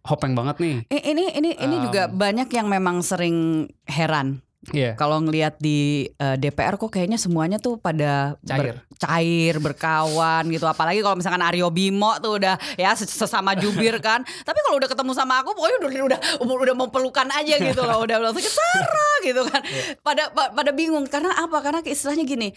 hopeng 0.03 0.33
banget 0.33 0.57
nih. 0.59 0.77
Ini 0.89 1.25
ini 1.35 1.51
ini 1.55 1.77
juga 1.79 2.09
Um, 2.09 2.17
banyak 2.17 2.49
yang 2.49 2.67
memang 2.67 3.05
sering 3.05 3.37
heran 3.85 4.41
Iya. 4.73 4.97
kalau 4.97 5.21
ngelihat 5.21 5.59
di 5.59 6.09
eh, 6.15 6.37
DPR 6.37 6.77
kok 6.77 6.89
kayaknya 6.89 7.21
semuanya 7.21 7.61
tuh 7.61 7.77
pada 7.77 8.41
Cair. 8.41 8.81
cair 8.97 9.61
berkawan 9.61 10.49
gitu 10.49 10.65
apalagi 10.65 11.05
kalau 11.05 11.21
misalkan 11.21 11.43
Aryo 11.43 11.69
Bimo 11.69 12.17
tuh 12.19 12.41
udah 12.41 12.57
ya 12.75 12.97
ses- 12.97 13.13
sesama 13.13 13.53
jubir 13.53 14.01
kan 14.01 14.23
tapi 14.23 14.59
kalau 14.63 14.81
udah 14.81 14.89
ketemu 14.89 15.13
sama 15.13 15.45
aku 15.45 15.53
pokoknya 15.53 15.77
udah 15.85 15.91
udah 16.09 16.21
udah, 16.41 16.75
mau 16.75 16.89
pelukan 16.89 17.29
aja 17.29 17.61
gitu 17.61 17.83
loh 17.83 18.01
udah 18.01 18.17
langsung 18.23 18.41
Sarah 18.41 19.17
gitu 19.21 19.43
kan 19.45 19.61
Iya. 19.61 20.01
pada 20.01 20.33
pa- 20.33 20.53
pada 20.53 20.71
bingung 20.73 21.05
karena 21.05 21.35
apa 21.35 21.61
karena 21.61 21.81
istilahnya 21.83 22.25
gini 22.25 22.49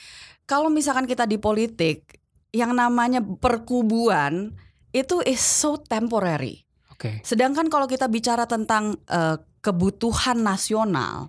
kalau 0.48 0.72
misalkan 0.72 1.04
kita 1.04 1.28
di 1.28 1.36
politik 1.36 2.08
yang 2.56 2.72
namanya 2.72 3.20
perkubuan 3.20 4.56
itu 4.89 5.20
is 5.22 5.43
so 5.43 5.76
temporary. 5.78 6.63
Oke. 6.89 7.22
Sedangkan 7.22 7.67
kalau 7.67 7.86
kita 7.86 8.08
bicara 8.08 8.48
tentang 8.48 8.98
eh, 9.06 9.36
kebutuhan 9.60 10.39
nasional, 10.39 11.28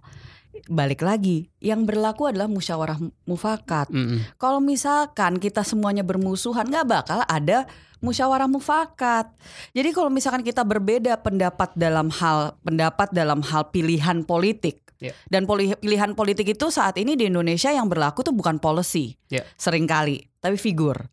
balik 0.66 1.06
lagi 1.06 1.46
yang 1.62 1.86
berlaku 1.86 2.26
adalah 2.26 2.50
musyawarah 2.50 2.98
mufakat. 3.22 3.86
Mm-mm. 3.92 4.24
Kalau 4.34 4.58
misalkan 4.58 5.38
kita 5.38 5.62
semuanya 5.62 6.02
bermusuhan, 6.02 6.66
nggak 6.66 6.86
bakal 6.88 7.20
ada 7.30 7.70
musyawarah 8.02 8.50
mufakat. 8.50 9.30
Jadi 9.74 9.90
kalau 9.94 10.10
misalkan 10.10 10.42
kita 10.42 10.66
berbeda 10.66 11.18
pendapat 11.22 11.74
dalam 11.78 12.10
hal 12.10 12.58
pendapat 12.62 13.10
dalam 13.14 13.42
hal 13.42 13.70
pilihan 13.70 14.22
politik. 14.22 14.82
Ya. 14.98 15.14
Dan 15.30 15.46
poli- 15.46 15.78
pilihan 15.78 16.18
politik 16.18 16.50
itu 16.58 16.74
saat 16.74 16.98
ini 16.98 17.14
di 17.14 17.30
Indonesia 17.30 17.70
yang 17.70 17.86
berlaku 17.86 18.26
tuh 18.26 18.34
bukan 18.34 18.58
policy, 18.58 19.14
Ya. 19.30 19.46
sering 19.54 19.86
kali, 19.86 20.26
tapi 20.42 20.58
figur. 20.58 21.06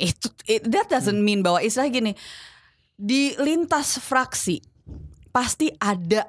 Itu 0.00 0.32
it- 0.48 0.64
that 0.64 0.88
doesn't 0.88 1.20
Hmm. 1.20 1.28
mean 1.28 1.40
bahwa 1.44 1.60
istilah 1.60 1.92
gini 1.92 2.16
di 2.96 3.36
lintas 3.36 4.00
fraksi 4.00 4.64
pasti 5.28 5.72
ada 5.76 6.28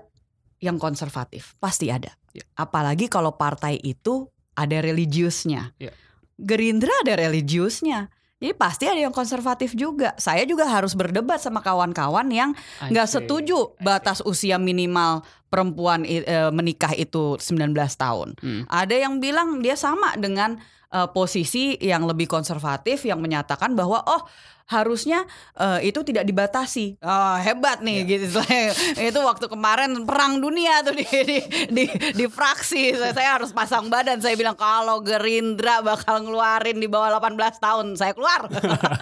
yang 0.63 0.80
konservatif, 0.80 1.60
pasti 1.60 1.91
ada. 1.91 2.15
Ya. 2.32 2.47
Apalagi 2.56 3.12
kalau 3.12 3.36
partai 3.36 3.76
itu 3.84 4.32
ada 4.56 4.80
religiusnya. 4.80 5.76
Ya. 5.76 5.91
Gerindra 6.39 6.95
ada 7.04 7.19
religiusnya. 7.19 8.08
Jadi 8.39 8.60
pasti 8.60 8.84
ada 8.91 8.99
yang 8.99 9.15
konservatif 9.15 9.71
juga. 9.71 10.12
Saya 10.19 10.43
juga 10.43 10.67
harus 10.67 10.95
berdebat 10.99 11.39
sama 11.39 11.63
kawan-kawan 11.63 12.28
yang 12.28 12.52
nggak 12.91 13.08
setuju 13.08 13.71
batas 13.80 14.19
usia 14.28 14.60
minimal 14.60 15.23
perempuan 15.54 16.02
eh, 16.02 16.50
menikah 16.50 16.98
itu 16.98 17.38
19 17.38 17.70
tahun. 17.94 18.34
Hmm. 18.42 18.66
Ada 18.66 19.06
yang 19.06 19.22
bilang 19.22 19.62
dia 19.62 19.78
sama 19.78 20.18
dengan 20.18 20.58
eh, 20.89 21.08
posisi 21.13 21.78
yang 21.78 22.10
lebih 22.10 22.26
konservatif 22.26 23.06
yang 23.06 23.22
menyatakan 23.22 23.78
bahwa 23.78 24.02
oh 24.02 24.26
harusnya 24.63 25.28
eh, 25.60 25.92
itu 25.92 26.02
tidak 26.02 26.24
dibatasi. 26.26 26.98
Oh, 27.04 27.36
hebat 27.38 27.84
nih 27.84 28.08
gitu. 28.08 28.39
itu 29.12 29.20
waktu 29.22 29.46
kemarin 29.52 30.08
perang 30.08 30.39
dunia 30.39 30.82
tuh 30.82 30.96
di 30.96 31.06
di 31.06 31.38
di, 31.70 31.84
di 31.92 32.26
fraksi. 32.26 32.96
Saya, 32.96 33.13
saya 33.13 33.30
harus 33.38 33.52
pasang 33.52 33.92
badan. 33.92 34.24
Saya 34.24 34.34
bilang 34.39 34.56
kalau 34.56 35.04
Gerindra 35.04 35.84
bakal 35.84 36.24
ngeluarin 36.24 36.80
di 36.80 36.88
bawah 36.88 37.20
18 37.20 37.38
tahun, 37.60 37.86
saya 38.00 38.16
keluar. 38.16 38.48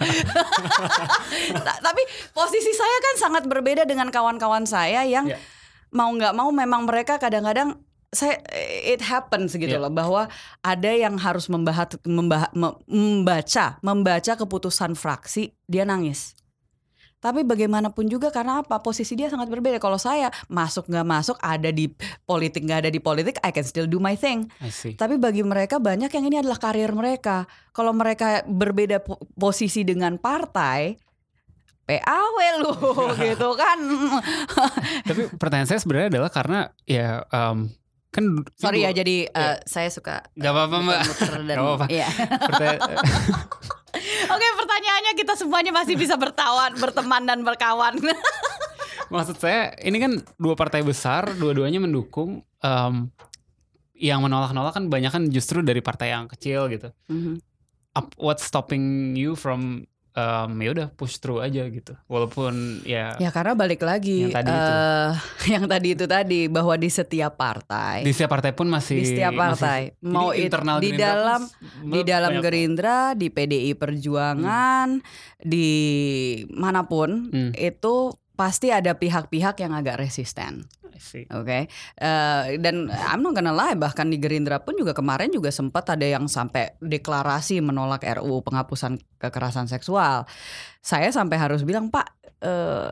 Ta- 1.66 1.80
Tapi 1.80 2.02
posisi 2.34 2.72
saya 2.74 2.96
kan 2.98 3.14
sangat 3.30 3.44
berbeda 3.46 3.86
dengan 3.86 4.10
kawan-kawan 4.10 4.66
saya 4.66 5.06
yang 5.06 5.24
Ya. 5.32 5.38
Mau 5.92 6.10
nggak 6.10 6.32
mau 6.32 6.48
memang 6.48 6.84
mereka 6.84 7.16
kadang-kadang 7.16 7.76
saya 8.08 8.44
it 8.84 9.00
happens 9.00 9.52
gitu 9.52 9.70
Ya. 9.70 9.80
loh 9.80 9.88
bahwa 9.88 10.28
ada 10.60 10.90
yang 10.90 11.16
harus 11.16 11.48
membahas 11.48 11.96
membah- 12.04 12.52
me- 12.52 12.76
membaca 12.84 13.80
membaca 13.80 14.32
keputusan 14.34 14.92
fraksi 14.92 15.56
dia 15.64 15.84
nangis. 15.84 16.36
Tapi 17.16 17.40
bagaimanapun 17.40 18.10
juga 18.10 18.28
karena 18.28 18.60
apa 18.60 18.82
posisi 18.82 19.14
dia 19.14 19.30
sangat 19.30 19.46
berbeda. 19.46 19.78
Kalau 19.78 19.94
saya 19.94 20.26
masuk 20.46 20.90
nggak 20.90 21.06
masuk 21.06 21.36
ada 21.38 21.70
di 21.70 21.86
politik 22.20 22.66
nggak 22.66 22.82
ada 22.82 22.90
di 22.90 22.98
politik, 22.98 23.38
I 23.40 23.48
can 23.48 23.62
still 23.62 23.86
do 23.86 23.96
my 23.96 24.12
thing. 24.12 24.50
Tapi 24.92 25.16
bagi 25.16 25.46
mereka 25.46 25.78
banyak 25.78 26.10
yang 26.10 26.24
ini 26.26 26.42
adalah 26.42 26.58
karir 26.58 26.90
mereka. 26.90 27.46
Kalau 27.70 27.94
mereka 27.94 28.42
berbeda 28.42 29.00
po- 29.00 29.22
posisi 29.38 29.86
dengan 29.86 30.18
partai, 30.18 30.98
PAW 31.82 32.36
lu 32.58 32.72
gitu 33.26 33.48
kan. 33.52 33.78
Tapi 35.08 35.22
pertanyaan 35.34 35.66
saya 35.66 35.78
sebenarnya 35.78 36.08
adalah 36.10 36.30
karena 36.30 36.58
ya 36.84 37.22
em, 37.24 37.68
kan 38.08 38.24
Sorry 38.54 38.82
ya 38.82 38.92
jadi 38.92 39.26
Iya. 39.26 39.42
eh, 39.48 39.56
saya 39.64 39.88
suka 39.88 40.20
Gak 40.32 40.52
apa-apa 40.52 40.76
mbak. 40.78 41.00
muter-muter 41.00 41.32
dan 41.48 41.54
Gak 41.54 41.64
apa-apa. 41.64 41.86
iya. 41.88 42.06
Pertanya- 42.38 42.80
Oke, 44.24 44.46
pertanyaannya 44.56 45.12
kita 45.14 45.34
semuanya 45.34 45.68
masih 45.70 45.94
bisa 45.94 46.16
bertawan, 46.16 46.72
berteman 46.74 47.22
dan 47.22 47.40
berkawan. 47.42 48.00
Maksud 49.08 49.36
saya 49.36 49.76
ini 49.78 49.98
kan 49.98 50.12
dua 50.36 50.54
partai 50.54 50.80
besar, 50.80 51.28
dua-duanya 51.32 51.76
mendukung. 51.78 52.40
em, 52.58 53.10
yang 53.92 54.18
menolak-nolak 54.18 54.72
kan 54.72 54.86
banyak 54.86 55.10
kan 55.10 55.22
justru 55.28 55.60
dari 55.60 55.78
partai 55.78 56.10
yang 56.10 56.26
kecil 56.26 56.66
gitu. 56.66 56.90
Up, 57.92 58.10
what's 58.16 58.42
stopping 58.42 59.12
you 59.12 59.34
from 59.34 59.84
em, 60.12 60.52
ya 60.58 60.70
udah 60.70 60.88
push 60.90 61.16
through 61.16 61.40
aja 61.40 61.64
gitu. 61.66 61.96
Walaupun 62.06 62.52
ya, 62.82 63.16
Ya 63.16 63.28
karena 63.28 63.52
balik 63.52 63.80
lagi 63.80 64.26
Yang 64.26 64.36
tadi 64.36 64.50
itu. 64.50 64.68
eh, 64.68 65.10
yang 65.54 65.64
tadi 65.66 65.88
itu 65.90 66.04
tadi 66.06 66.40
bahwa 66.46 66.74
di 66.74 66.88
setiap 66.88 67.32
partai 67.34 68.00
di 68.00 68.10
setiap 68.10 68.30
partai 68.30 68.52
pun 68.52 68.66
masih 68.66 68.94
di 68.94 69.06
setiap 69.06 69.30
masih- 69.30 69.40
partai 69.58 69.80
jadi 69.94 70.12
mau 70.12 70.30
it- 70.30 70.44
internal 70.44 70.76
di 70.76 70.88
Gerindra 70.90 71.08
dalam 71.08 71.40
di 71.82 72.00
dalam 72.02 72.32
Gerindra, 72.38 72.98
di 73.12 73.26
PDI 73.26 73.72
Perjuangan, 73.72 74.88
di 75.38 75.70
mana 76.50 76.84
pun 76.84 77.28
Hmm. 77.28 77.52
itu 77.52 77.94
pasti 78.32 78.68
ada 78.68 78.92
pihak-pihak 78.92 79.56
yang 79.58 79.72
agak 79.72 79.96
resisten. 79.98 80.66
I 81.02 81.04
see. 81.04 81.24
Oke, 81.34 81.66
Eh, 81.98 82.42
dan 82.62 82.86
I'm 82.86 83.26
not 83.26 83.34
gonna 83.34 83.50
lie, 83.50 83.74
bahkan 83.74 84.06
di 84.06 84.22
Gerindra 84.22 84.62
pun 84.62 84.78
juga 84.78 84.94
kemarin 84.94 85.34
juga 85.34 85.50
sempat 85.50 85.90
ada 85.90 86.06
yang 86.06 86.30
sampai 86.30 86.78
deklarasi 86.78 87.58
menolak 87.58 88.06
RUU 88.06 88.46
penghapusan 88.46 89.02
kekerasan 89.18 89.66
seksual. 89.66 90.22
Saya 90.78 91.10
sampai 91.10 91.42
harus 91.42 91.66
bilang 91.66 91.90
Pak, 91.90 92.06
eh, 92.38 92.90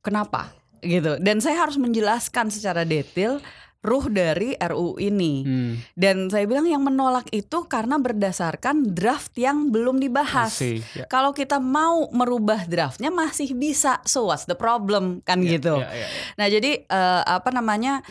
kenapa? 0.00 0.48
Gitu. 0.80 1.20
Dan 1.20 1.38
saya 1.44 1.62
harus 1.62 1.76
menjelaskan 1.76 2.48
secara 2.50 2.82
detail 2.88 3.38
ruh 3.82 4.06
dari 4.06 4.54
RUU 4.54 4.96
ini. 4.96 5.42
Hmm, 5.42 5.72
Dan 5.92 6.30
saya 6.30 6.46
bilang 6.46 6.64
yang 6.64 6.80
menolak 6.80 7.26
itu 7.28 7.66
karena 7.66 7.98
berdasarkan 7.98 8.86
draft 8.88 9.34
yang 9.34 9.68
belum 9.68 9.98
dibahas. 9.98 10.54
see. 10.54 10.78
Ya. 10.92 11.04
Kalau 11.04 11.30
kita 11.30 11.58
mau 11.58 12.06
merubah 12.08 12.62
draftnya 12.64 13.10
masih 13.10 13.52
bisa. 13.52 13.98
So 14.02 14.26
what's 14.26 14.46
the 14.46 14.54
problem 14.54 15.18
kan 15.20 15.42
Ya, 15.42 15.58
gitu. 15.58 15.76
ya, 15.76 15.90
ya. 15.90 16.06
Nah 16.32 16.46
jadi 16.46 16.70
eh, 16.80 17.22
apa 17.24 17.50
namanya 17.50 18.06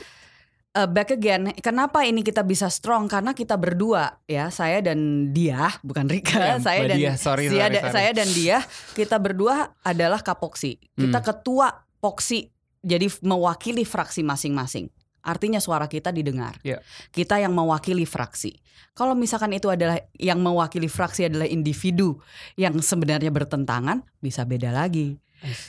eh, 0.71 0.87
back 0.87 1.11
again. 1.13 1.55
Kenapa 1.57 2.03
ini 2.03 2.19
kita 2.19 2.43
bisa 2.43 2.67
strong? 2.67 3.07
Karena 3.07 3.31
kita 3.31 3.55
berdua 3.55 4.19
ya, 4.25 4.47
saya 4.47 4.79
dan 4.79 4.99
dia, 5.31 5.71
bukan 5.81 6.03
Rika, 6.05 6.35
Ya, 6.37 6.55
saya 6.59 6.83
dan 6.85 6.97
Diah, 6.97 7.15
sorry, 7.15 7.47
saya, 7.47 7.55
sorry, 7.61 7.71
da- 7.71 7.81
sorry. 7.81 7.93
saya 7.93 8.11
dan 8.11 8.29
dia, 8.29 8.57
kita 8.91 9.15
berdua 9.17 9.55
adalah 9.81 10.19
kapoksi. 10.19 10.75
Kita 10.93 11.19
Hmm. 11.19 11.25
ketua 11.25 11.67
poksi, 11.97 12.51
jadi 12.79 13.07
mewakili 13.21 13.83
fraksi 13.83 14.19
masing-masing. 14.21 14.91
Artinya 15.21 15.61
suara 15.61 15.85
kita 15.85 16.09
didengar. 16.09 16.57
Ya. 16.65 16.81
Kita 17.13 17.37
yang 17.37 17.53
mewakili 17.53 18.05
fraksi. 18.05 18.57
Kalau 18.91 19.15
misalkan 19.15 19.55
itu 19.55 19.71
adalah 19.71 19.97
yang 20.19 20.43
mewakili 20.43 20.91
fraksi 20.91 21.29
adalah 21.31 21.47
individu 21.47 22.19
yang 22.59 22.75
sebenarnya 22.81 23.31
bertentangan, 23.31 24.03
bisa 24.19 24.43
beda 24.43 24.73
lagi. 24.75 25.15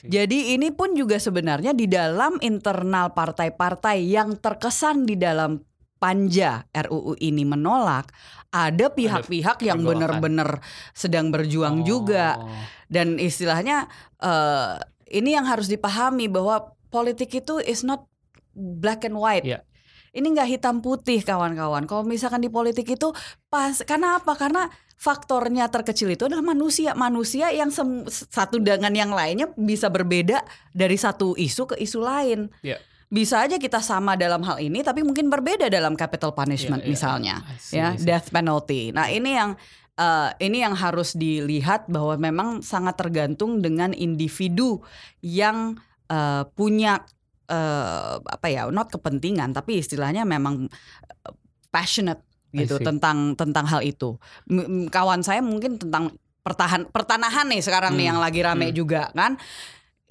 Jadi 0.04 0.52
ini 0.52 0.68
pun 0.68 0.92
juga 0.92 1.16
sebenarnya 1.16 1.72
di 1.72 1.88
dalam 1.88 2.36
internal 2.44 3.16
partai-partai 3.16 4.04
yang 4.04 4.36
terkesan 4.36 5.08
di 5.08 5.16
dalam 5.16 5.64
panja 5.96 6.66
RUU 6.74 7.16
ini 7.22 7.46
menolak, 7.46 8.12
ada 8.52 8.90
pihak-pihak 8.92 9.62
yang 9.64 9.80
benar-benar 9.80 10.60
sedang 10.92 11.32
berjuang 11.32 11.80
Oh. 11.80 11.86
juga 11.86 12.36
dan 12.92 13.16
istilahnya 13.16 13.88
eh, 14.20 14.76
ini 15.14 15.32
yang 15.32 15.48
harus 15.48 15.72
dipahami 15.72 16.28
bahwa 16.28 16.76
politik 16.92 17.32
itu 17.32 17.56
is 17.64 17.80
not 17.80 18.04
black 18.54 19.08
and 19.08 19.16
white. 19.16 19.44
Iya. 19.44 19.64
Ini 20.12 20.28
nggak 20.28 20.48
hitam 20.48 20.84
putih 20.84 21.24
kawan-kawan. 21.24 21.88
Kalau 21.88 22.04
misalkan 22.04 22.44
di 22.44 22.52
politik 22.52 22.84
itu 22.84 23.16
pas 23.48 23.80
karena 23.88 24.20
apa? 24.20 24.36
Karena 24.36 24.68
faktornya 25.00 25.72
terkecil 25.72 26.12
itu 26.12 26.28
adalah 26.28 26.44
manusia. 26.44 26.92
Manusia 26.92 27.48
yang 27.48 27.72
sem- 27.72 28.04
satu 28.08 28.60
dengan 28.60 28.92
yang 28.92 29.08
lainnya 29.10 29.48
bisa 29.56 29.88
berbeda 29.88 30.44
dari 30.76 31.00
satu 31.00 31.32
isu 31.32 31.72
ke 31.72 31.76
isu 31.80 32.04
lain. 32.04 32.52
Iya. 32.60 32.76
Bisa 33.12 33.44
aja 33.44 33.56
kita 33.56 33.80
sama 33.80 34.16
dalam 34.16 34.40
hal 34.44 34.60
ini 34.60 34.80
tapi 34.80 35.00
mungkin 35.04 35.28
berbeda 35.28 35.68
dalam 35.68 35.96
capital 35.96 36.32
punishment 36.32 36.80
Iya, 36.80 36.88
iya. 36.88 36.92
misalnya 36.92 37.34
see, 37.60 37.76
ya 37.76 37.92
death 37.96 38.32
penalty. 38.32 38.88
Nah 38.92 39.08
ini 39.08 39.36
yang 39.36 39.56
eh, 39.96 40.30
ini 40.40 40.64
yang 40.64 40.72
harus 40.72 41.12
dilihat 41.12 41.88
bahwa 41.92 42.16
memang 42.16 42.48
sangat 42.64 42.96
tergantung 42.96 43.60
dengan 43.60 43.92
individu 43.92 44.80
yang 45.20 45.76
eh, 46.08 46.44
punya 46.56 47.04
eh, 47.52 48.14
apa 48.16 48.46
ya 48.48 48.72
not 48.72 48.88
kepentingan 48.88 49.52
tapi 49.52 49.84
istilahnya 49.84 50.24
memang 50.24 50.66
eh, 51.28 51.34
passionate 51.68 52.24
gitu 52.52 52.76
tentang 52.80 53.32
tentang 53.36 53.64
hal 53.68 53.80
itu. 53.80 54.16
M- 54.48 54.88
kawan 54.92 55.24
saya 55.24 55.40
mungkin 55.40 55.80
tentang 55.80 56.12
pertahan 56.44 56.84
pertanahan 56.88 57.48
nih 57.48 57.64
sekarang 57.64 57.96
nih 57.96 58.08
Hmm, 58.08 58.10
yang 58.12 58.18
lagi 58.20 58.40
rame 58.44 58.68
hmm. 58.72 58.76
juga 58.76 59.08
kan. 59.16 59.40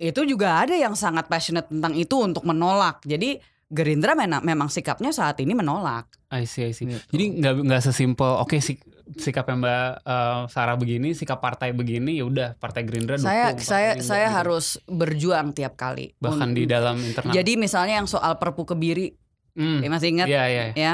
Itu 0.01 0.25
juga 0.25 0.65
ada 0.65 0.73
yang 0.73 0.97
sangat 0.97 1.29
passionate 1.29 1.69
tentang 1.69 1.93
itu 1.93 2.17
untuk 2.17 2.41
menolak. 2.49 3.05
Jadi 3.05 3.37
Gerindra 3.71 4.17
memang 4.19 4.67
sikapnya 4.67 5.15
saat 5.15 5.39
ini 5.39 5.55
menolak. 5.55 6.11
I 6.27 6.43
see, 6.43 6.67
I 6.67 6.75
see. 6.75 6.91
Gitu. 6.91 6.99
Jadi 7.13 7.25
nggak 7.39 7.53
nggak 7.71 7.81
sesimpel 7.87 8.41
oke 8.43 8.59
sik, 8.59 8.83
sikapnya 9.13 9.55
Mbak 9.57 9.83
eh, 10.01 10.39
Sarah 10.47 10.75
begini, 10.75 11.11
sikap 11.11 11.37
partai 11.37 11.71
begini, 11.71 12.15
ya 12.15 12.23
udah 12.23 12.55
partai 12.55 12.81
Gerindra 12.81 13.15
dukung. 13.15 13.27
saya 13.27 13.51
saya 13.55 13.89
Gerindra 13.93 14.05
saya 14.05 14.25
gitu. 14.25 14.37
harus 14.37 14.65
berjuang 14.83 15.47
tiap 15.51 15.73
kali. 15.73 16.13
bahkan 16.17 16.49
di 16.49 16.63
Un- 16.63 16.69
dalam 16.69 16.95
internal. 16.97 17.31
Jadi 17.31 17.51
misalnya 17.55 17.95
yang 17.97 18.07
soal 18.07 18.35
Perpu 18.35 18.63
Kebiri, 18.65 19.17
Hmm, 19.51 19.79
ya 19.79 19.89
masih 19.89 20.07
ingat 20.09 20.27
Iya, 20.27 20.43
iya. 20.47 20.63
ya. 20.71 20.93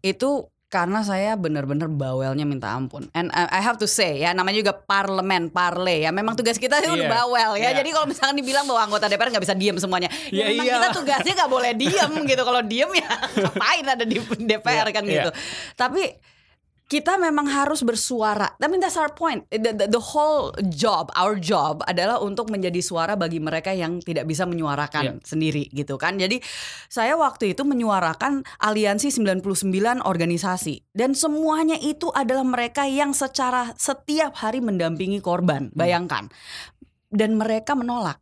Itu 0.00 0.46
karena 0.68 1.00
saya 1.00 1.32
benar-benar 1.34 1.88
bawelnya 1.88 2.44
minta 2.44 2.70
ampun. 2.70 3.08
And 3.10 3.32
I 3.32 3.58
have 3.58 3.80
to 3.80 3.88
say 3.88 4.20
ya 4.20 4.30
namanya 4.30 4.60
juga 4.60 4.76
parlemen, 4.76 5.48
parle 5.48 5.98
ya. 5.98 6.12
Memang 6.12 6.36
tugas 6.36 6.54
kita 6.54 6.78
itu 6.78 6.92
udah 6.92 7.02
Iya. 7.02 7.16
bawel 7.16 7.50
ya. 7.56 7.72
Iya. 7.72 7.82
Jadi 7.82 7.88
kalau 7.90 8.06
misalkan 8.06 8.36
dibilang 8.36 8.62
bahwa 8.62 8.84
anggota 8.84 9.08
DPR 9.08 9.32
nggak 9.32 9.42
bisa 9.42 9.56
diem 9.56 9.74
semuanya, 9.74 10.06
ya, 10.28 10.44
Ya 10.44 10.52
memang 10.52 10.66
iyalah. 10.66 10.78
kita 10.84 10.88
tugasnya 10.94 11.32
nggak 11.34 11.50
boleh 11.50 11.72
diem 11.74 12.12
gitu. 12.22 12.42
Kalau 12.44 12.60
diem 12.62 12.90
ya 12.94 13.10
ngapain 13.42 13.86
ada 13.88 14.04
di 14.04 14.16
DPR 14.20 14.86
Iya, 14.86 14.92
kan 14.92 15.02
iya. 15.02 15.12
gitu. 15.18 15.30
Tapi 15.74 16.02
kita 16.88 17.20
memang 17.20 17.44
harus 17.52 17.84
bersuara. 17.84 18.56
I 18.56 18.66
mean 18.66 18.80
that's 18.80 18.96
our 18.96 19.12
point. 19.12 19.44
The, 19.52 19.76
the, 19.76 19.86
the 19.92 20.00
whole 20.00 20.56
job, 20.72 21.12
our 21.12 21.36
job 21.36 21.84
adalah 21.84 22.16
untuk 22.24 22.48
menjadi 22.48 22.80
suara 22.80 23.12
bagi 23.12 23.44
mereka 23.44 23.76
yang 23.76 24.00
tidak 24.00 24.24
bisa 24.24 24.48
menyuarakan 24.48 24.96
Iya. 24.98 25.12
sendiri 25.20 25.68
gitu 25.68 26.00
kan. 26.00 26.16
Jadi 26.16 26.40
saya 26.88 27.14
waktu 27.20 27.52
itu 27.52 27.62
menyuarakan 27.68 28.40
aliansi 28.64 29.12
99 29.12 30.00
organisasi 30.00 30.88
dan 30.96 31.12
semuanya 31.12 31.76
itu 31.76 32.08
adalah 32.16 32.42
mereka 32.42 32.88
yang 32.88 33.12
secara 33.12 33.76
setiap 33.76 34.40
hari 34.40 34.64
mendampingi 34.64 35.20
korban. 35.20 35.68
Bayangkan. 35.76 36.32
Dan 37.12 37.36
mereka 37.36 37.76
menolak 37.76 38.20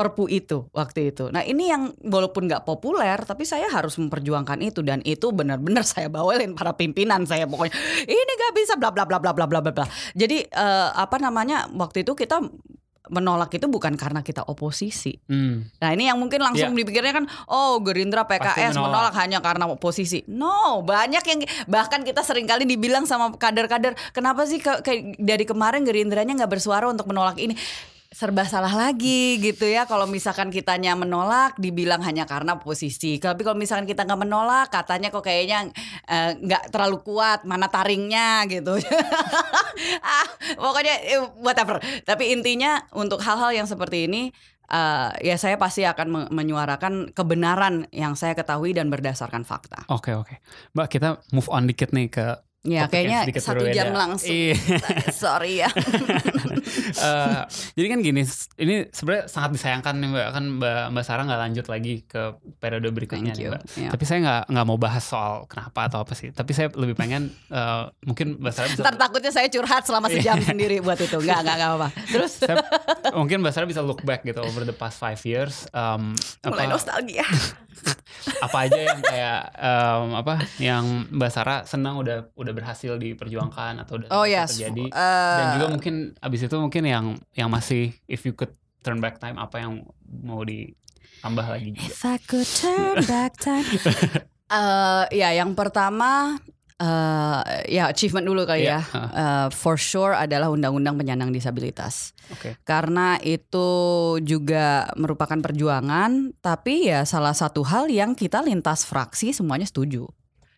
perpu 0.00 0.32
itu 0.32 0.64
waktu 0.72 1.12
itu. 1.12 1.28
Nah 1.28 1.44
ini 1.44 1.68
yang 1.68 1.92
walaupun 2.00 2.48
nggak 2.48 2.64
populer, 2.64 3.20
tapi 3.20 3.44
saya 3.44 3.68
harus 3.68 4.00
memperjuangkan 4.00 4.56
itu 4.64 4.80
dan 4.80 5.04
itu 5.04 5.28
benar-benar 5.28 5.84
saya 5.84 6.08
bawelin 6.08 6.56
para 6.56 6.72
pimpinan 6.72 7.28
saya 7.28 7.44
pokoknya 7.44 7.76
ini 8.08 8.32
nggak 8.32 8.52
bisa 8.56 8.80
bla 8.80 8.88
bla 8.88 9.04
bla 9.04 9.20
bla 9.20 9.36
bla 9.36 9.44
bla 9.44 9.60
bla. 9.60 9.84
Jadi 10.16 10.48
eh, 10.48 10.88
apa 10.96 11.20
namanya 11.20 11.68
waktu 11.68 12.08
itu 12.08 12.16
kita 12.16 12.40
menolak 13.10 13.50
itu 13.52 13.66
bukan 13.66 13.98
karena 13.98 14.22
kita 14.22 14.46
oposisi. 14.46 15.18
Hmm. 15.26 15.66
Nah 15.82 15.90
ini 15.92 16.06
yang 16.06 16.16
mungkin 16.16 16.40
langsung 16.40 16.72
dipikirnya 16.72 17.10
kan, 17.12 17.24
oh 17.50 17.82
Gerindra 17.82 18.24
PKS 18.24 18.78
menolak. 18.78 19.10
menolak. 19.10 19.14
hanya 19.18 19.38
karena 19.42 19.64
oposisi. 19.66 20.22
No, 20.30 20.80
banyak 20.86 21.24
yang 21.26 21.40
bahkan 21.66 22.06
kita 22.06 22.22
sering 22.22 22.46
kali 22.46 22.64
dibilang 22.64 23.04
sama 23.04 23.34
kader-kader, 23.34 23.98
kenapa 24.14 24.46
sih 24.46 24.62
ke, 24.62 24.80
kayak 24.86 25.18
dari 25.18 25.44
kemarin 25.44 25.82
Gerindranya 25.82 26.38
nggak 26.38 26.52
bersuara 26.54 26.86
untuk 26.86 27.10
menolak 27.10 27.36
ini? 27.42 27.58
Serba 28.10 28.42
salah 28.42 28.74
lagi 28.74 29.38
gitu 29.38 29.70
ya. 29.70 29.86
Kalau 29.86 30.10
misalkan 30.10 30.50
kitanya 30.50 30.98
menolak 30.98 31.54
dibilang 31.62 32.02
hanya 32.02 32.26
karena 32.26 32.58
posisi. 32.58 33.22
Tapi 33.22 33.46
kalau 33.46 33.54
misalkan 33.54 33.86
kita 33.86 34.02
nggak 34.02 34.20
menolak 34.26 34.66
katanya 34.74 35.14
kok 35.14 35.22
kayaknya 35.22 35.70
eh, 36.10 36.34
nggak 36.34 36.74
terlalu 36.74 37.06
kuat 37.06 37.46
mana 37.46 37.70
taringnya 37.70 38.44
gitu. 38.50 38.76
Ah 40.04 40.28
pokoknya 40.58 40.94
eh, 41.06 41.22
whatever. 41.40 41.78
Tapi 42.02 42.34
intinya 42.34 42.82
untuk 42.92 43.22
hal-hal 43.22 43.54
yang 43.54 43.70
seperti 43.70 44.10
ini 44.10 44.34
eh, 44.66 45.10
ya 45.22 45.38
saya 45.38 45.54
pasti 45.54 45.86
akan 45.86 46.06
me- 46.10 46.30
menyuarakan 46.34 47.14
kebenaran 47.14 47.86
yang 47.94 48.18
saya 48.18 48.34
ketahui 48.34 48.74
dan 48.74 48.90
berdasarkan 48.90 49.46
fakta. 49.46 49.86
Oke 49.86 50.18
oke. 50.18 50.42
Mbak 50.74 50.88
kita 50.90 51.08
move 51.30 51.46
on 51.46 51.70
dikit 51.70 51.94
nih 51.94 52.10
ke 52.10 52.49
ya 52.62 52.84
kayaknya 52.86 53.24
satu 53.34 53.64
berbeda. 53.64 53.72
jam 53.72 53.88
langsung 53.90 54.28
Iya. 54.28 54.56
sorry 55.16 55.52
ya 55.58 55.70
Eh, 56.90 57.40
jadi 57.74 57.86
kan 57.88 57.98
gini, 58.00 58.22
ini 58.56 58.74
sebenarnya 58.90 59.24
sangat 59.26 59.50
disayangkan 59.54 59.94
nih 59.96 60.08
mbak 60.08 60.28
kan 60.30 60.44
mbak 60.52 60.84
mbak 60.90 61.04
Sarah 61.04 61.22
nggak 61.22 61.40
lanjut 61.40 61.66
lagi 61.66 62.02
ke 62.04 62.22
periode 62.58 62.90
berikutnya 62.90 63.32
nih 63.32 63.46
mbak. 63.48 63.62
Iya. 63.76 63.88
Tapi 63.88 64.04
saya 64.04 64.18
nggak 64.20 64.42
nggak 64.50 64.66
mau 64.66 64.76
bahas 64.76 65.02
soal 65.02 65.46
kenapa 65.46 65.86
atau 65.86 65.98
apa 66.00 66.12
sih. 66.12 66.30
Tapi 66.30 66.50
saya 66.50 66.68
lebih 66.72 66.94
pengen 66.94 67.30
eh, 67.48 67.82
mungkin 68.02 68.36
mbak 68.36 68.52
Sarah 68.52 68.68
bisa 68.68 68.82
Ntar 68.82 68.96
takutnya 68.98 69.30
saya 69.30 69.46
curhat 69.48 69.82
selama 69.82 70.10
sejam 70.10 70.38
sendiri 70.40 70.78
buat 70.80 70.98
itu. 70.98 71.16
Enggak, 71.16 71.38
enggak, 71.40 71.56
enggak 71.56 71.70
apa-apa. 71.70 71.88
Terus 72.12 72.32
saya- 72.36 72.66
mungkin 73.12 73.38
mbak 73.38 73.52
Sarah 73.52 73.66
bisa 73.66 73.80
look 73.80 74.02
back 74.02 74.22
gitu 74.22 74.40
over 74.40 74.62
the 74.62 74.74
past 74.74 74.98
five 74.98 75.20
years. 75.22 75.66
um, 75.72 76.14
mulai 76.42 76.66
apa, 76.66 76.72
nostalgia. 76.72 77.24
apa 78.38 78.68
aja 78.68 78.76
yang 78.78 79.00
kayak 79.00 79.40
um, 79.56 80.08
apa 80.14 80.34
yang 80.58 80.84
mbak 81.08 81.30
Sarah 81.30 81.64
senang 81.64 81.96
udah 81.96 82.28
udah 82.34 82.49
berhasil 82.52 82.96
diperjuangkan 82.96 83.82
atau 83.82 83.98
udah 83.98 84.08
Oh 84.10 84.22
udah 84.22 84.44
yes. 84.46 84.56
terjadi. 84.56 84.86
Eh, 84.88 85.36
Dan 85.38 85.46
juga 85.58 85.66
mungkin 85.70 85.94
abis 86.18 86.40
itu 86.46 86.56
mungkin 86.56 86.82
yang 86.84 87.06
yang 87.32 87.48
masih 87.48 87.94
if 88.06 88.22
you 88.22 88.32
could 88.32 88.52
turn 88.80 88.98
back 88.98 89.20
time 89.20 89.36
apa 89.36 89.60
yang 89.60 89.84
mau 90.06 90.40
ditambah 90.42 91.46
lagi 91.46 91.76
juga. 91.76 91.86
If 91.86 92.02
I 92.04 92.16
could 92.20 92.48
turn 92.48 93.04
back 93.04 93.36
time. 93.38 93.66
Eh, 94.50 95.04
ya, 95.20 95.30
yang 95.34 95.52
pertama 95.54 96.40
eh 96.80 97.40
ya 97.68 97.92
achievement 97.92 98.24
dulu 98.24 98.48
kali 98.48 98.64
Iya, 98.64 98.80
ya. 98.80 99.02
Eh, 99.12 99.48
for 99.52 99.76
sure 99.76 100.16
adalah 100.16 100.48
undang-undang 100.48 100.96
penyandang 100.96 101.28
disabilitas. 101.28 102.16
Oke. 102.32 102.56
Karena 102.64 103.20
itu 103.20 103.68
juga 104.24 104.88
merupakan 104.96 105.36
perjuangan, 105.36 106.32
tapi 106.40 106.88
ya 106.88 107.04
salah 107.04 107.36
satu 107.36 107.60
hal 107.68 107.92
yang 107.92 108.16
kita 108.16 108.40
lintas 108.40 108.88
fraksi 108.88 109.36
semuanya 109.36 109.68
setuju. 109.68 110.08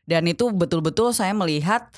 Dan 0.03 0.27
itu 0.27 0.51
betul-betul 0.51 1.15
saya 1.15 1.31
melihat 1.33 1.89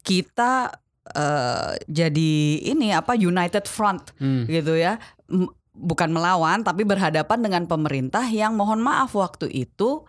kita 0.00 0.72
eh, 1.10 1.72
jadi 1.84 2.32
ini 2.72 2.94
apa 2.94 3.12
United 3.14 3.68
Front 3.68 4.16
Hmm. 4.16 4.48
gitu 4.48 4.76
ya 4.76 4.96
M- 5.28 5.52
bukan 5.70 6.08
melawan 6.08 6.64
tapi 6.64 6.84
berhadapan 6.84 7.40
dengan 7.40 7.64
pemerintah 7.64 8.24
yang 8.28 8.56
mohon 8.56 8.80
maaf 8.80 9.12
waktu 9.12 9.48
itu 9.48 10.04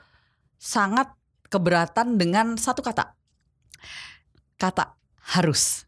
sangat 0.56 1.12
keberatan 1.48 2.16
dengan 2.16 2.56
satu 2.56 2.80
kata 2.80 3.16
kata 4.56 4.96
harus 5.36 5.84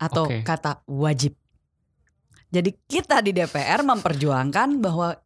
atau 0.00 0.28
Oke. 0.28 0.40
kata 0.40 0.80
wajib 0.88 1.36
jadi 2.48 2.70
kita 2.86 3.20
di 3.20 3.34
DPR 3.34 3.84
memperjuangkan 3.84 4.80
bahwa 4.80 5.18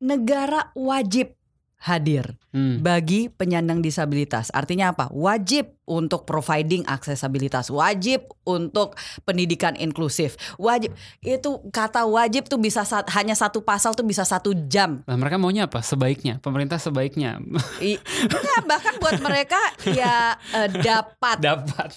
negara 0.00 0.70
wajib 0.72 1.35
hadir 1.78 2.34
Hmm. 2.50 2.80
bagi 2.80 3.28
penyandang 3.28 3.78
disabilitas. 3.78 4.48
Artinya 4.48 4.90
apa? 4.90 5.12
Wajib 5.12 5.76
untuk 5.84 6.24
providing 6.24 6.82
aksesabilitas, 6.82 7.68
wajib 7.68 8.24
untuk 8.42 8.96
pendidikan 9.22 9.76
inklusif, 9.76 10.34
wajib. 10.56 10.96
Itu 11.20 11.60
kata 11.68 12.02
wajib 12.02 12.48
tuh 12.48 12.56
bisa 12.56 12.80
sat- 12.82 13.12
hanya 13.12 13.36
satu 13.36 13.60
pasal 13.60 13.92
tuh 13.92 14.02
bisa 14.02 14.24
satu 14.24 14.56
jam. 14.66 15.04
Nah, 15.04 15.14
mereka 15.14 15.36
maunya 15.36 15.68
apa? 15.68 15.78
Sebaiknya 15.78 16.40
pemerintah 16.40 16.76
sebaiknya 16.76 17.38
I- 17.78 18.00
ya, 18.24 18.56
bahkan 18.64 18.96
buat 18.96 19.20
mereka 19.20 19.60
ya 19.86 20.34
eh, 20.50 20.68
dapat 20.72 21.36
dapat. 21.52 21.92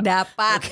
Dapat 0.00 0.64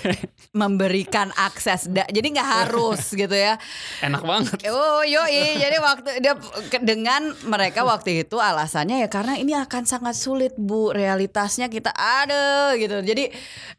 memberikan 0.56 1.30
akses. 1.36 1.86
Da- 1.90 2.08
jadi 2.08 2.26
nggak 2.32 2.50
harus 2.64 3.12
gitu 3.22 3.34
ya. 3.34 3.60
Enak 4.02 4.22
banget. 4.24 4.56
Oh 4.70 5.04
yoi 5.04 5.58
jadi 5.60 5.76
waktu 5.82 6.10
dia 6.22 6.34
dengan 6.82 7.34
mereka 7.46 7.84
waktu 7.84 8.26
itu 8.26 8.36
alasannya 8.40 9.04
ya 9.04 9.08
karena 9.08 9.36
ini 9.36 9.54
akan 9.56 9.84
sangat 9.84 10.14
sulit 10.16 10.54
bu 10.56 10.90
realitasnya 10.92 11.68
kita 11.70 11.92
ada 11.94 12.74
gitu 12.76 13.00
jadi 13.04 13.30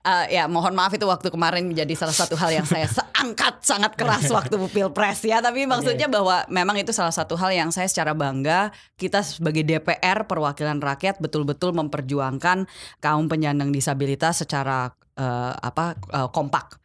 eh, 0.06 0.26
ya 0.34 0.46
mohon 0.50 0.74
maaf 0.74 0.94
itu 0.96 1.06
waktu 1.06 1.30
kemarin 1.30 1.68
menjadi 1.70 1.94
salah 2.06 2.16
satu 2.16 2.36
hal 2.40 2.54
yang 2.54 2.68
saya 2.68 2.88
seangkat 2.88 3.62
sangat 3.64 3.94
keras 3.96 4.30
waktu 4.38 4.56
pilpres 4.72 5.24
ya 5.26 5.44
tapi 5.44 5.66
maksudnya 5.66 6.08
bahwa 6.08 6.44
memang 6.48 6.80
itu 6.80 6.94
salah 6.96 7.14
satu 7.14 7.36
hal 7.38 7.52
yang 7.54 7.70
saya 7.70 7.86
secara 7.86 8.16
bangga 8.16 8.74
kita 8.98 9.22
sebagai 9.22 9.64
DPR 9.66 10.26
perwakilan 10.26 10.80
rakyat 10.80 11.22
betul-betul 11.22 11.76
memperjuangkan 11.76 12.66
kaum 13.04 13.26
penyandang 13.28 13.70
disabilitas 13.70 14.42
secara 14.42 14.88
eh, 15.17 15.54
apa 15.56 15.95
eh, 16.13 16.30
kompak 16.30 16.80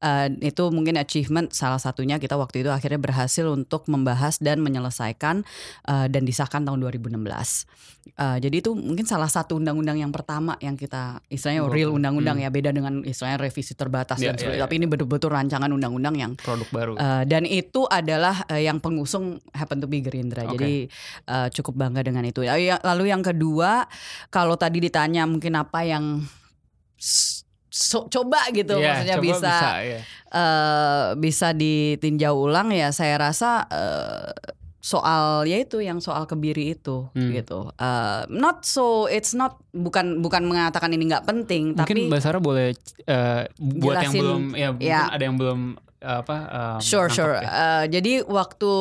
Eh, 0.00 0.48
itu 0.48 0.72
mungkin 0.72 0.96
achievement 0.96 1.52
salah 1.52 1.76
satunya 1.76 2.16
kita 2.16 2.34
waktu 2.40 2.64
itu 2.64 2.70
akhirnya 2.72 2.96
berhasil 2.96 3.44
untuk 3.44 3.84
membahas 3.92 4.40
dan 4.40 4.64
menyelesaikan 4.64 5.44
eh, 5.88 6.06
dan 6.08 6.22
disahkan 6.24 6.64
tahun 6.64 6.80
2016. 6.80 7.20
Eh, 8.16 8.38
jadi 8.40 8.56
itu 8.64 8.72
mungkin 8.72 9.04
salah 9.04 9.28
satu 9.28 9.60
undang-undang 9.60 10.00
yang 10.00 10.08
pertama 10.08 10.56
yang 10.64 10.74
kita 10.80 11.20
istilahnya 11.28 11.68
Betul. 11.68 11.76
real 11.76 11.90
undang-undang 11.92 12.40
Hmm. 12.40 12.48
ya 12.48 12.50
beda 12.50 12.70
dengan 12.72 13.04
istilahnya 13.04 13.38
revisi 13.44 13.76
terbatas 13.76 14.16
Iya, 14.16 14.32
dan 14.32 14.34
iya, 14.34 14.40
sebagainya. 14.40 14.56
iya. 14.56 14.64
Tapi 14.64 14.74
ini 14.80 14.86
betul-betul 14.88 15.30
rancangan 15.30 15.70
undang-undang 15.70 16.14
yang 16.16 16.32
Produk 16.40 16.68
baru. 16.72 16.92
Eh, 16.96 17.24
dan 17.28 17.44
itu 17.44 17.84
adalah 17.84 18.48
eh, 18.48 18.64
yang 18.64 18.80
pengusung 18.80 19.36
happen 19.52 19.84
to 19.84 19.86
be 19.86 20.00
Gerindra. 20.00 20.48
Oke. 20.48 20.56
Jadi 20.56 20.74
eh, 21.28 21.48
cukup 21.52 21.76
bangga 21.76 22.00
dengan 22.00 22.24
itu. 22.24 22.40
Lalu 22.80 23.04
yang 23.12 23.20
kedua, 23.20 23.84
kalau 24.32 24.56
tadi 24.56 24.80
ditanya 24.80 25.28
mungkin 25.28 25.60
apa 25.60 25.84
yang 25.84 26.24
so- 27.70 28.06
coba 28.06 28.44
gitu 28.50 28.74
Iya, 28.74 28.86
maksudnya 28.92 29.16
coba 29.16 29.24
bisa 29.24 29.54
ya. 29.80 30.00
eh, 30.28 31.06
bisa 31.16 31.48
ditinjau 31.52 32.34
ulang 32.36 32.68
ya 32.68 32.90
saya 32.90 33.16
rasa 33.16 33.64
eh, 33.66 34.30
soal 34.80 35.44
ya 35.44 35.56
itu 35.56 35.78
yang 35.78 35.98
soal 35.98 36.24
kebiri 36.24 36.72
itu 36.72 37.04
Hmm. 37.12 37.30
gitu. 37.30 37.68
Eh, 37.74 38.22
not 38.28 38.64
so 38.64 39.04
it's 39.06 39.32
not 39.32 39.60
bukan 39.70 40.18
bukan 40.18 40.42
mengatakan 40.42 40.88
ini 40.90 41.04
nggak 41.06 41.24
penting 41.24 41.72
Mungkin 41.72 41.96
tapi 41.96 42.08
Mbak 42.08 42.20
Sarah 42.20 42.40
boleh 42.40 42.72
eh, 43.00 43.42
buat 43.54 43.96
yang 43.98 44.08
Jelasin. 44.08 44.20
belum 44.20 44.42
ya 44.52 44.68
mungkin 44.70 44.88
Ya. 44.88 45.02
ada 45.06 45.20
yang 45.20 45.36
belum 45.36 45.60
apa 46.00 46.36
em, 46.48 46.78
Sure, 46.80 47.12
sure. 47.12 47.38
ya. 47.38 47.48
Eh, 47.84 47.84
jadi 47.92 48.24
waktu 48.24 48.72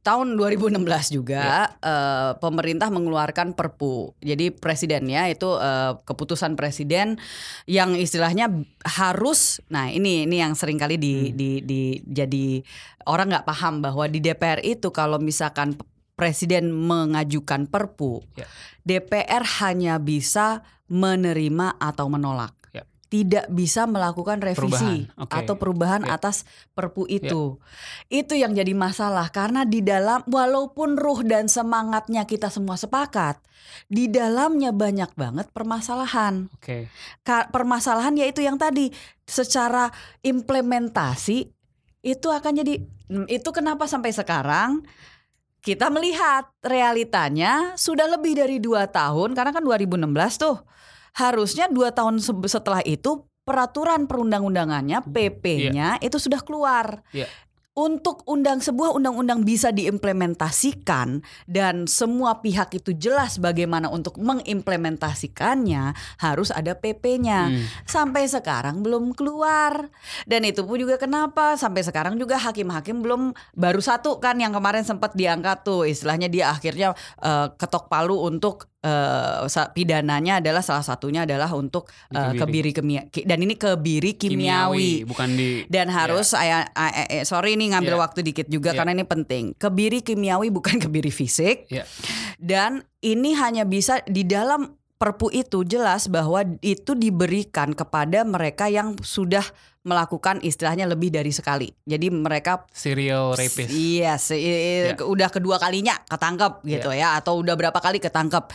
tahun 0.00 0.34
2016 0.34 1.12
juga 1.12 1.68
eh, 1.76 2.32
pemerintah 2.40 2.88
mengeluarkan 2.88 3.52
Perpu. 3.52 4.16
Jadi 4.18 4.48
presidennya 4.50 5.28
itu 5.28 5.54
eh, 5.54 5.92
keputusan 6.02 6.56
presiden 6.56 7.20
yang 7.64 7.92
istilahnya 7.92 8.48
harus. 8.82 9.60
Nah 9.68 9.88
ini 9.88 10.24
ini 10.24 10.40
yang 10.40 10.56
sering 10.56 10.80
kali 10.80 10.96
di, 10.96 11.14
Hmm. 11.30 11.36
di, 11.36 11.50
di 11.60 11.82
jadi 12.02 12.64
orang 13.04 13.28
nggak 13.30 13.46
paham 13.46 13.84
bahwa 13.84 14.08
di 14.08 14.18
DPR 14.18 14.64
itu 14.64 14.88
kalau 14.88 15.20
misalkan 15.20 15.76
presiden 16.16 16.70
mengajukan 16.70 17.66
Perpu, 17.68 18.24
Ya. 18.34 18.46
DPR 18.86 19.42
hanya 19.60 19.98
bisa 19.98 20.62
menerima 20.86 21.76
atau 21.76 22.06
menolak. 22.06 22.54
Ya. 23.14 23.22
Tidak 23.22 23.46
bisa 23.54 23.86
melakukan 23.86 24.42
revisi 24.42 25.06
Perubahan, 25.06 25.22
oke. 25.22 25.34
atau 25.38 25.54
perubahan 25.54 26.02
Ya. 26.02 26.18
atas 26.18 26.42
Perpu 26.74 27.06
itu. 27.06 27.62
Itu 28.10 28.34
yang 28.34 28.58
jadi 28.58 28.74
masalah 28.74 29.30
karena 29.30 29.62
di 29.62 29.78
dalam 29.78 30.26
walaupun 30.26 30.98
ruh 30.98 31.22
dan 31.22 31.46
semangatnya 31.46 32.26
kita 32.26 32.50
semua 32.50 32.74
sepakat, 32.74 33.38
di 33.86 34.10
dalamnya 34.10 34.74
banyak 34.74 35.14
banget 35.14 35.46
permasalahan. 35.54 36.50
Oke. 36.58 36.90
Ka- 37.22 37.46
permasalahan 37.54 38.18
yaitu 38.18 38.42
yang 38.42 38.58
tadi 38.58 38.90
secara 39.22 39.94
implementasi 40.20 41.46
itu 42.02 42.28
akan 42.28 42.52
jadi 42.58 42.82
Hmm, 43.04 43.28
itu 43.28 43.44
kenapa 43.52 43.84
sampai 43.84 44.16
sekarang 44.16 44.80
kita 45.60 45.92
melihat 45.92 46.48
realitanya 46.64 47.76
sudah 47.76 48.08
lebih 48.08 48.32
dari 48.32 48.56
dua 48.56 48.88
tahun 48.88 49.36
karena 49.36 49.52
kan 49.52 49.60
2016 49.60 50.40
tuh 50.40 50.56
harusnya 51.14 51.66
dua 51.66 51.90
tahun 51.90 52.18
se- 52.18 52.34
setelah 52.48 52.82
itu 52.82 53.22
peraturan 53.42 54.04
perundang-undangannya 54.04 55.04
PP-nya 55.06 56.00
itu 56.00 56.16
sudah 56.16 56.40
keluar. 56.40 57.04
Iya. 57.10 57.28
Untuk 57.74 58.22
undang 58.24 58.62
sebuah 58.62 58.94
undang-undang 58.94 59.42
bisa 59.42 59.74
diimplementasikan 59.74 61.18
dan 61.44 61.90
semua 61.90 62.38
pihak 62.38 62.70
itu 62.72 62.94
jelas 62.94 63.34
bagaimana 63.36 63.90
untuk 63.90 64.14
mengimplementasikannya 64.16 65.90
harus 66.18 66.50
ada 66.50 66.72
PP-nya 66.72 67.50
Hmm. 67.50 67.66
sampai 67.82 68.30
sekarang 68.30 68.78
belum 68.78 69.10
keluar 69.12 69.90
dan 70.22 70.46
itu 70.46 70.62
pun 70.62 70.78
juga 70.78 70.96
kenapa 70.96 71.58
sampai 71.58 71.82
sekarang 71.82 72.14
juga 72.14 72.38
hakim-hakim 72.38 73.02
belum 73.02 73.22
baru 73.52 73.82
satu 73.82 74.22
kan 74.22 74.38
yang 74.38 74.54
kemarin 74.54 74.86
sempat 74.86 75.12
diangkat 75.12 75.66
tuh 75.66 75.82
istilahnya 75.82 76.30
dia 76.30 76.54
akhirnya 76.54 76.94
eh, 77.20 77.46
ketok 77.54 77.90
palu 77.90 78.22
untuk 78.22 78.70
eh, 78.84 79.48
sa- 79.48 79.72
pidananya 79.72 80.38
adalah 80.38 80.60
salah 80.60 80.84
satunya 80.84 81.24
adalah 81.24 81.48
untuk 81.50 81.88
eh, 82.06 82.20
Kebiri. 82.36 82.38
kebiri 82.38 82.70
kimia 82.70 83.02
ki- 83.06 83.24
dan 83.24 83.40
ini 83.40 83.56
kebiri 83.56 84.12
kimiawi. 84.12 85.02
bukan 85.02 85.32
di 85.32 85.64
Dan 85.66 85.88
harus 85.88 86.30
saya 86.30 86.68
eh, 86.68 86.92
eh, 87.10 87.24
sorry 87.24 87.56
nih 87.56 87.72
ngambil 87.72 87.96
Iya. 87.96 88.02
waktu 88.02 88.20
dikit 88.20 88.46
juga 88.46 88.70
Iya. 88.70 88.78
karena 88.78 88.92
ini 88.92 89.04
penting. 89.04 89.44
Kebiri 89.56 89.98
kimiawi 90.00 90.52
bukan 90.52 90.76
kebiri 90.84 91.08
fisik. 91.08 91.64
Iya. 91.66 91.88
Dan 92.36 92.70
ini 93.00 93.32
hanya 93.34 93.64
bisa 93.64 94.04
di 94.04 94.22
dalam 94.22 94.76
Perpu 94.94 95.26
itu 95.28 95.66
jelas 95.66 96.06
bahwa 96.06 96.40
itu 96.60 96.94
diberikan 96.94 97.74
kepada 97.74 98.22
mereka 98.22 98.66
yang 98.66 98.94
sudah 98.96 99.42
melakukan 99.84 100.40
istilahnya 100.40 100.88
lebih 100.88 101.12
dari 101.12 101.28
sekali. 101.28 101.68
Jadi 101.84 102.08
mereka 102.08 102.64
serial 102.72 103.36
rapist. 103.36 103.68
Iya, 103.68 104.16
se- 104.16 104.40
Ya. 104.40 104.96
udah 104.96 105.28
kedua 105.28 105.60
kalinya 105.60 106.00
ketangkep 106.08 106.64
gitu 106.64 106.90
ya 106.90 107.20
atau 107.20 107.38
udah 107.38 107.52
berapa 107.52 107.76
kali 107.76 108.00
ketangkep. 108.00 108.48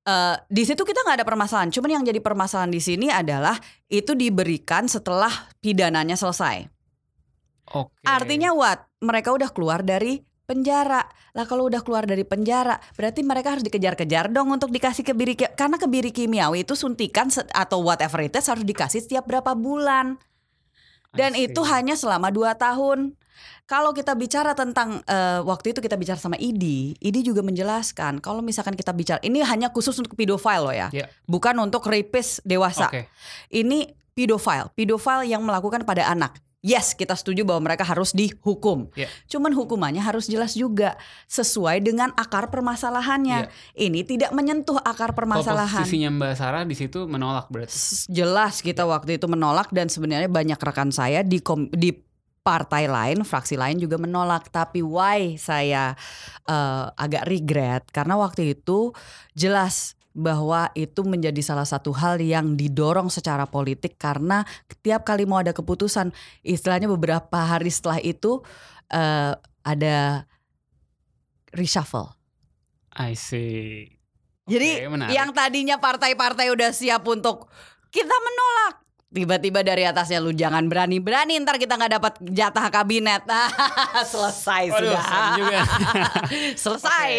Eh, 0.00 0.36
di 0.50 0.62
situ 0.66 0.82
kita 0.82 1.06
nggak 1.06 1.22
ada 1.22 1.26
permasalahan. 1.28 1.70
Cuman 1.70 2.00
yang 2.00 2.04
jadi 2.04 2.18
permasalahan 2.18 2.74
di 2.74 2.82
sini 2.82 3.06
adalah 3.12 3.54
itu 3.86 4.18
diberikan 4.18 4.90
setelah 4.90 5.30
pidananya 5.62 6.18
selesai. 6.18 6.66
Oke. 7.70 8.02
Artinya 8.02 8.50
what? 8.50 8.90
Mereka 8.98 9.30
udah 9.30 9.54
keluar 9.54 9.86
dari 9.86 10.18
penjara. 10.50 11.06
Lah 11.30 11.46
kalau 11.46 11.70
udah 11.70 11.78
keluar 11.86 12.10
dari 12.10 12.26
penjara, 12.26 12.74
berarti 12.98 13.22
mereka 13.22 13.54
harus 13.54 13.62
dikejar-kejar 13.62 14.34
dong 14.34 14.50
untuk 14.50 14.74
dikasih 14.74 15.06
kebiri 15.06 15.38
karena 15.38 15.78
kebiri 15.78 16.10
kimiawi 16.10 16.66
itu 16.66 16.74
suntikan 16.74 17.30
atau 17.54 17.86
whatever 17.86 18.18
it 18.18 18.34
is 18.34 18.50
harus 18.50 18.66
dikasih 18.66 19.06
setiap 19.06 19.30
berapa 19.30 19.54
bulan. 19.54 20.18
Dan 21.10 21.34
itu 21.34 21.60
hanya 21.66 21.98
selama 21.98 22.30
dua 22.30 22.54
tahun. 22.54 23.18
Kalau 23.66 23.94
kita 23.94 24.18
bicara 24.18 24.50
tentang 24.58 24.98
eh, 25.06 25.38
waktu 25.46 25.70
itu 25.70 25.78
kita 25.78 25.94
bicara 25.94 26.18
sama 26.18 26.34
ID, 26.34 26.98
ID 26.98 27.22
juga 27.22 27.38
menjelaskan 27.46 28.18
kalau 28.18 28.42
misalkan 28.42 28.74
kita 28.74 28.90
bicara 28.90 29.22
ini 29.22 29.38
hanya 29.46 29.70
khusus 29.70 29.94
untuk 29.94 30.18
pedofile 30.18 30.62
loh 30.66 30.74
ya, 30.74 30.90
Iya. 30.90 31.06
bukan 31.30 31.54
untuk 31.62 31.86
rapist 31.86 32.42
dewasa. 32.42 32.90
Oke. 32.90 33.06
Ini 33.46 33.94
pedofile, 34.10 34.74
pedofile 34.74 35.30
yang 35.30 35.46
melakukan 35.46 35.86
pada 35.86 36.10
anak. 36.10 36.34
Yes, 36.60 36.92
kita 36.92 37.16
setuju 37.16 37.48
bahwa 37.48 37.72
mereka 37.72 37.88
harus 37.88 38.12
dihukum. 38.12 38.92
Iya. 38.92 39.08
Cuman 39.32 39.56
hukumannya 39.56 40.04
harus 40.04 40.28
jelas 40.28 40.52
juga 40.52 41.00
sesuai 41.24 41.80
dengan 41.80 42.12
akar 42.20 42.52
permasalahannya. 42.52 43.48
Ini 43.72 44.00
tidak 44.04 44.28
menyentuh 44.36 44.76
akar 44.76 45.16
Kalau 45.16 45.40
permasalahan. 45.40 45.80
posisinya 45.80 46.12
Mbak 46.12 46.32
Sarah 46.36 46.68
di 46.68 46.76
situ 46.76 47.08
menolak 47.08 47.48
berarti. 47.48 47.72
Jelas 48.12 48.60
kita 48.60 48.84
waktu 48.84 49.16
itu 49.16 49.24
menolak 49.24 49.72
dan 49.72 49.88
sebenarnya 49.88 50.28
banyak 50.28 50.60
rekan 50.60 50.92
saya 50.92 51.24
di 51.24 51.40
kom- 51.40 51.72
di 51.72 51.96
partai 52.44 52.88
lain, 52.88 53.24
fraksi 53.24 53.56
lain 53.56 53.80
juga 53.80 53.96
menolak. 53.96 54.52
Tapi 54.52 54.84
why 54.84 55.40
saya 55.40 55.96
eh, 56.44 56.84
agak 56.92 57.24
regret 57.24 57.88
karena 57.88 58.20
waktu 58.20 58.52
itu 58.52 58.92
jelas 59.32 59.96
bahwa 60.10 60.74
itu 60.74 61.06
menjadi 61.06 61.38
salah 61.38 61.66
satu 61.66 61.94
hal 61.94 62.18
yang 62.18 62.58
didorong 62.58 63.06
secara 63.06 63.46
politik 63.46 63.94
karena 63.94 64.42
setiap 64.66 65.06
kali 65.06 65.22
mau 65.22 65.38
ada 65.38 65.54
keputusan, 65.54 66.10
istilahnya 66.42 66.90
beberapa 66.90 67.38
hari 67.38 67.70
setelah 67.70 68.02
itu 68.02 68.42
eh, 68.90 69.32
ada 69.62 70.26
reshuffle. 71.54 72.10
I 72.90 73.14
see. 73.14 73.86
Jadi 74.50 74.82
menarik. 74.90 75.14
yang 75.14 75.30
tadinya 75.30 75.78
partai-partai 75.78 76.50
udah 76.50 76.74
siap 76.74 77.06
untuk 77.06 77.46
kita 77.94 78.10
menolak. 78.10 78.82
Tiba-tiba 79.10 79.66
dari 79.66 79.82
atasnya 79.82 80.22
lu 80.22 80.30
jangan 80.30 80.70
berani-berani 80.70 81.38
ntar 81.42 81.58
kita 81.58 81.74
nggak 81.74 81.92
dapat 81.98 82.14
jatah 82.30 82.66
kabinet. 82.70 83.26
Selesai 84.10 84.70
Waduh, 84.70 84.90
sudah. 84.90 85.30
juga. 85.38 85.60
Selesai. 86.66 87.10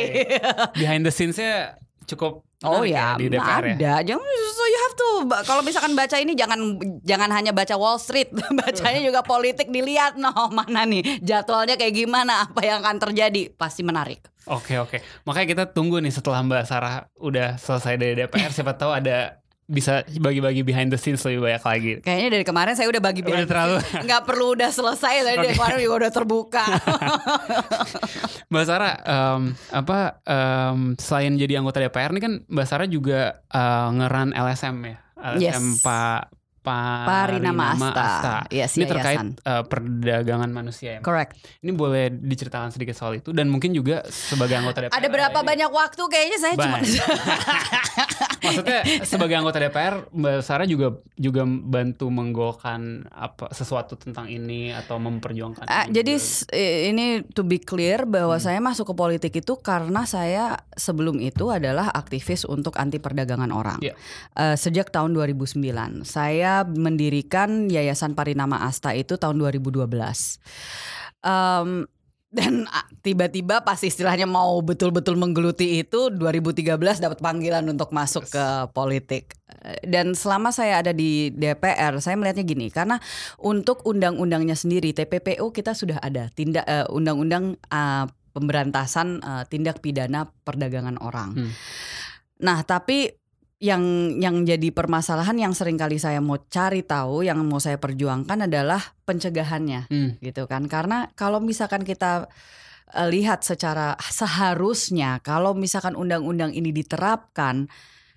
Behind 0.76 1.04
the 1.04 1.12
scenes-nya 1.12 1.76
cukup 2.12 2.44
Oh 2.62 2.86
ya, 2.86 3.18
di 3.18 3.26
DPR 3.26 3.74
ya. 3.74 3.74
ada. 3.74 3.94
Jangan 4.06 4.22
so 4.54 4.64
you 4.70 4.80
have 4.86 4.94
to 4.94 5.08
kalau 5.50 5.66
misalkan 5.66 5.98
baca 5.98 6.14
ini 6.22 6.38
jangan 6.38 6.78
jangan 7.02 7.34
hanya 7.34 7.50
baca 7.50 7.74
Wall 7.74 7.98
Street, 7.98 8.30
bacanya 8.62 9.02
juga 9.02 9.26
politik 9.26 9.74
dilihat 9.74 10.14
no 10.22 10.30
mana 10.54 10.86
nih 10.86 11.26
jadwalnya 11.26 11.74
kayak 11.74 11.98
gimana, 11.98 12.46
apa 12.46 12.62
yang 12.62 12.86
akan 12.86 13.02
terjadi, 13.02 13.50
pasti 13.58 13.82
menarik. 13.82 14.22
Oke 14.46 14.78
oke. 14.78 15.02
Makanya 15.26 15.48
kita 15.50 15.64
tunggu 15.74 15.98
nih 16.02 16.14
setelah 16.14 16.46
Mbak 16.46 16.64
Sarah 16.70 17.10
udah 17.18 17.58
selesai 17.58 17.98
dari 17.98 18.14
DPR 18.14 18.54
siapa 18.54 18.78
tahu 18.78 18.94
ada 18.94 19.41
bisa 19.72 20.04
bagi-bagi 20.20 20.62
behind 20.62 20.92
the 20.92 21.00
scenes 21.00 21.24
lebih 21.24 21.48
banyak 21.48 21.64
lagi. 21.64 21.92
Kayaknya 22.04 22.30
dari 22.30 22.44
kemarin 22.44 22.74
saya 22.76 22.92
udah 22.92 23.00
bagi 23.00 23.24
Udah 23.24 23.48
terlalu. 23.48 23.76
nggak 24.06 24.22
perlu 24.28 24.46
udah 24.54 24.70
selesai 24.70 25.16
tadi 25.24 25.36
dari 25.40 25.48
Oke. 25.48 25.56
kemarin 25.56 25.78
juga 25.80 25.96
udah 26.04 26.12
terbuka. 26.12 26.66
Mbak 28.52 28.64
Sarah 28.68 28.94
em, 29.00 29.42
apa 29.72 30.00
em, 30.28 30.80
selain 31.00 31.34
jadi 31.36 31.58
anggota 31.58 31.80
DPR 31.80 32.12
nih 32.12 32.22
kan 32.22 32.34
Mbak 32.46 32.68
Sarah 32.68 32.88
juga 32.88 33.40
eh, 33.48 33.88
ngeran 33.96 34.36
LSM 34.36 34.76
ya. 34.84 34.98
LSM 35.22 35.40
Yes. 35.40 35.82
Pak 35.82 36.41
Parinama 36.62 37.74
Asta. 37.74 38.46
Yes, 38.48 38.78
Ini 38.78 38.86
terkait 38.86 39.18
eh, 39.36 39.64
perdagangan 39.66 40.48
manusia 40.48 40.98
ya. 40.98 41.02
Correct. 41.02 41.34
Ini 41.60 41.72
boleh 41.72 42.14
diceritakan 42.14 42.70
sedikit 42.70 42.94
soal 42.94 43.18
itu 43.18 43.32
dan 43.32 43.50
mungkin 43.50 43.72
juga 43.72 44.06
sebagai 44.06 44.56
anggota 44.56 44.86
DPR. 44.86 44.94
Ada 44.94 45.08
berapa 45.08 45.36
ini- 45.36 45.48
banyak 45.48 45.72
waktu 45.72 46.04
kayaknya 46.06 46.38
saya 46.38 46.54
cuma. 46.56 46.78
Maksudnya 48.42 48.80
sebagai 49.04 49.36
anggota 49.36 49.58
DPR 49.58 50.06
Mbak 50.08 50.38
Sarah 50.42 50.66
juga 50.66 50.88
juga 51.16 51.42
bantu 51.46 52.10
menggolkan 52.10 52.82
apa 53.08 53.50
sesuatu 53.52 53.94
tentang 53.96 54.26
ini 54.26 54.70
atau 54.72 54.98
memperjuangkan. 54.98 55.66
Ah, 55.66 55.86
ini 55.86 55.94
jadi 55.94 56.14
juga. 56.16 56.58
ini 56.88 57.06
to 57.28 57.42
be 57.42 57.58
clear 57.58 58.06
bahwa 58.06 58.34
Hmm. 58.34 58.44
saya 58.44 58.60
masuk 58.60 58.86
ke 58.88 58.96
politik 58.96 59.34
itu 59.36 59.54
karena 59.56 60.04
saya 60.04 60.44
sebelum 60.74 61.18
itu 61.18 61.50
adalah 61.50 61.90
aktivis 61.90 62.44
untuk 62.44 62.76
anti 62.76 62.98
perdagangan 62.98 63.50
orang. 63.50 63.80
Iya. 63.80 63.94
Eh, 64.34 64.56
sejak 64.56 64.90
tahun 64.90 65.14
2009 65.14 66.02
saya 66.04 66.51
mendirikan 66.68 67.72
Yayasan 67.72 68.16
Parinama 68.16 68.64
Asta 68.68 68.92
itu 68.96 69.16
tahun 69.18 69.40
2012. 69.40 70.40
Em, 71.22 71.86
dan 72.32 72.64
tiba-tiba 73.04 73.60
pas 73.68 73.76
istilahnya 73.84 74.24
mau 74.24 74.56
betul-betul 74.64 75.20
menggeluti 75.20 75.84
itu 75.84 76.08
2013 76.16 77.04
dapat 77.04 77.20
panggilan 77.20 77.68
untuk 77.68 77.92
masuk 77.92 78.24
Yes. 78.24 78.32
ke 78.32 78.46
politik. 78.72 79.36
Dan 79.84 80.16
selama 80.16 80.56
saya 80.56 80.80
ada 80.80 80.96
di 80.96 81.28
DPR, 81.36 82.00
saya 82.00 82.16
melihatnya 82.16 82.48
gini, 82.48 82.72
karena 82.72 82.98
untuk 83.38 83.84
undang-undangnya 83.84 84.56
sendiri 84.56 84.96
TPPO 84.96 85.52
kita 85.52 85.76
sudah 85.76 86.00
ada 86.00 86.32
tindak 86.32 86.64
eh, 86.66 86.88
undang-undang 86.88 87.60
eh, 87.68 88.06
pemberantasan 88.32 89.20
eh, 89.20 89.44
tindak 89.52 89.84
pidana 89.84 90.32
perdagangan 90.48 91.04
orang. 91.04 91.36
Hmm. 91.36 91.52
Nah, 92.42 92.64
tapi 92.64 93.21
yang 93.62 94.18
yang 94.18 94.42
jadi 94.42 94.74
permasalahan 94.74 95.38
yang 95.38 95.54
sering 95.54 95.78
kali 95.78 96.02
saya 96.02 96.18
mau 96.18 96.42
cari 96.50 96.82
tahu, 96.82 97.22
yang 97.22 97.38
mau 97.46 97.62
saya 97.62 97.78
perjuangkan 97.78 98.50
adalah 98.50 98.82
pencegahannya 99.06 99.86
Hmm, 99.86 100.18
gitu 100.18 100.50
kan 100.50 100.66
karena 100.66 101.14
kalau 101.14 101.38
misalkan 101.38 101.86
kita 101.86 102.26
eh, 102.90 103.08
lihat 103.14 103.46
secara 103.46 103.94
seharusnya 104.02 105.22
kalau 105.22 105.54
misalkan 105.54 105.94
undang-undang 105.94 106.58
ini 106.58 106.74
diterapkan 106.74 107.70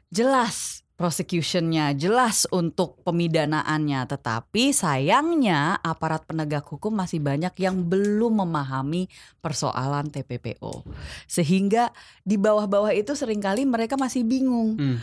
jelas 0.09 0.85
prosecutionnya, 0.95 1.91
jelas 1.99 2.47
untuk 2.55 3.03
pemidanaannya. 3.03 4.07
Tetapi 4.07 4.71
sayangnya 4.71 5.79
aparat 5.83 6.23
penegak 6.23 6.63
hukum 6.71 6.95
masih 6.95 7.19
banyak 7.19 7.51
yang 7.59 7.83
belum 7.83 8.47
memahami 8.47 9.11
persoalan 9.43 10.11
TPPO. 10.15 10.87
Sehingga 11.27 11.91
di 12.23 12.39
bawah-bawah 12.39 12.95
itu 12.95 13.19
sering 13.19 13.43
kali 13.43 13.67
mereka 13.67 13.99
masih 13.99 14.23
bingung. 14.23 14.79
Hmm. 14.79 14.99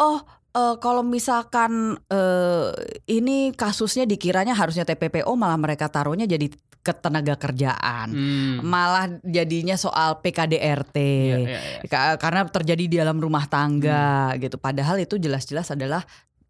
Oh, 0.00 0.18
eh, 0.56 0.76
kalau 0.80 1.04
misalkan 1.04 2.00
eh, 2.08 2.68
ini 3.06 3.52
kasusnya 3.52 4.08
dikiranya 4.08 4.56
harusnya 4.56 4.88
TPPO 4.88 5.28
malah 5.36 5.60
mereka 5.60 5.92
taruhnya 5.92 6.24
jadi 6.24 6.48
ketenaga 6.80 7.36
kerjaan. 7.36 8.08
Hmm. 8.08 8.56
Malah 8.64 9.20
jadinya 9.20 9.76
soal 9.76 10.24
PKDRT. 10.24 10.96
Iya, 10.96 11.36
iya. 11.44 11.60
Ka- 11.84 12.16
karena 12.16 12.48
terjadi 12.48 12.84
di 12.88 12.96
dalam 12.96 13.20
rumah 13.20 13.44
tangga 13.44 14.32
gitu. 14.40 14.56
Padahal 14.56 14.96
itu 15.04 15.20
jelas-jelas 15.20 15.68
adalah 15.70 16.00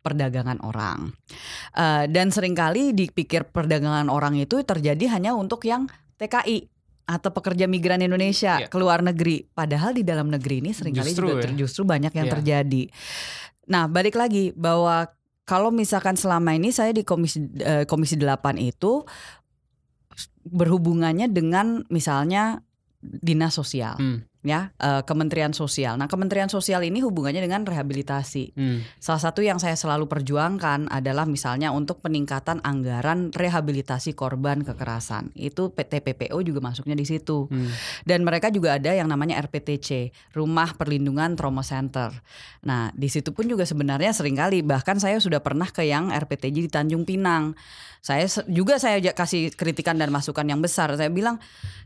perdagangan 0.01 0.62
orang. 0.64 1.11
Eh, 1.74 2.05
dan 2.09 2.30
sering 2.30 2.55
kali 2.55 2.94
dipikir 2.94 3.51
perdagangan 3.51 4.07
orang 4.09 4.38
itu 4.38 4.62
terjadi 4.62 5.18
hanya 5.18 5.34
untuk 5.34 5.66
yang 5.66 5.90
TKI 6.16 6.79
atau 7.11 7.34
pekerja 7.34 7.66
migran 7.66 7.98
Indonesia 7.98 8.62
Iya. 8.62 8.70
ke 8.70 8.76
luar 8.78 9.02
negeri. 9.02 9.42
Padahal 9.42 9.90
di 9.90 10.06
dalam 10.06 10.30
negeri 10.30 10.62
ini 10.62 10.70
sering 10.70 10.94
kali 10.94 11.11
Justru 11.11 11.26
juga 11.26 11.42
ya. 11.42 11.58
justru 11.58 11.82
banyak 11.82 12.12
yang 12.14 12.26
Iya. 12.30 12.34
terjadi. 12.38 12.82
Nah, 13.66 13.90
balik 13.90 14.14
lagi 14.14 14.54
bahwa 14.54 15.11
kalau 15.42 15.74
misalkan 15.74 16.14
selama 16.14 16.54
ini 16.54 16.70
saya 16.70 16.94
di 16.94 17.02
komisi 17.02 17.42
eh, 17.58 17.82
komisi 17.82 18.14
8 18.14 18.62
itu 18.62 19.02
berhubungannya 20.46 21.26
dengan 21.26 21.82
misalnya 21.90 22.62
dinas 23.01 23.57
sosial 23.57 23.96
Hmm. 23.96 24.20
ya 24.40 24.72
eh, 24.76 25.03
Kementerian 25.05 25.53
Sosial. 25.53 26.01
Nah 26.01 26.09
Kementerian 26.09 26.48
Sosial 26.48 26.84
ini 26.84 27.05
hubungannya 27.05 27.44
dengan 27.44 27.64
rehabilitasi. 27.64 28.57
Hmm. 28.57 28.80
Salah 28.96 29.20
satu 29.20 29.40
yang 29.44 29.61
saya 29.61 29.76
selalu 29.76 30.09
perjuangkan 30.09 30.88
adalah 30.88 31.24
misalnya 31.28 31.72
untuk 31.72 32.01
peningkatan 32.05 32.61
anggaran 32.64 33.32
rehabilitasi 33.32 34.16
korban 34.16 34.64
kekerasan. 34.64 35.32
Itu 35.36 35.72
PTPPO 35.76 36.36
juga 36.40 36.61
masuknya 36.61 36.96
di 36.96 37.05
situ. 37.09 37.48
Hmm. 37.53 37.68
Dan 38.05 38.24
mereka 38.24 38.48
juga 38.48 38.80
ada 38.80 38.92
yang 38.92 39.09
namanya 39.09 39.40
RPTC, 39.44 40.12
Rumah 40.32 40.76
Perlindungan 40.76 41.36
Trauma 41.36 41.64
Center. 41.64 42.12
Nah, 42.64 42.92
di 42.96 43.09
situ 43.12 43.32
pun 43.36 43.44
juga 43.44 43.64
sebenarnya 43.68 44.12
sering 44.12 44.36
kali 44.36 44.61
bahkan 44.64 44.96
saya 44.96 45.20
sudah 45.20 45.40
pernah 45.44 45.68
ke 45.68 45.84
yang 45.84 46.12
RPTJ 46.12 46.57
di 46.64 46.70
Tanjung 46.72 47.05
Pinang. 47.05 47.57
Saya 48.01 48.24
juga 48.48 48.80
saya 48.80 48.96
kasih 49.01 49.53
kritikan 49.53 50.01
dan 50.01 50.09
masukan 50.09 50.48
yang 50.48 50.64
besar. 50.64 50.88
Saya 50.96 51.12
bilang, 51.12 51.36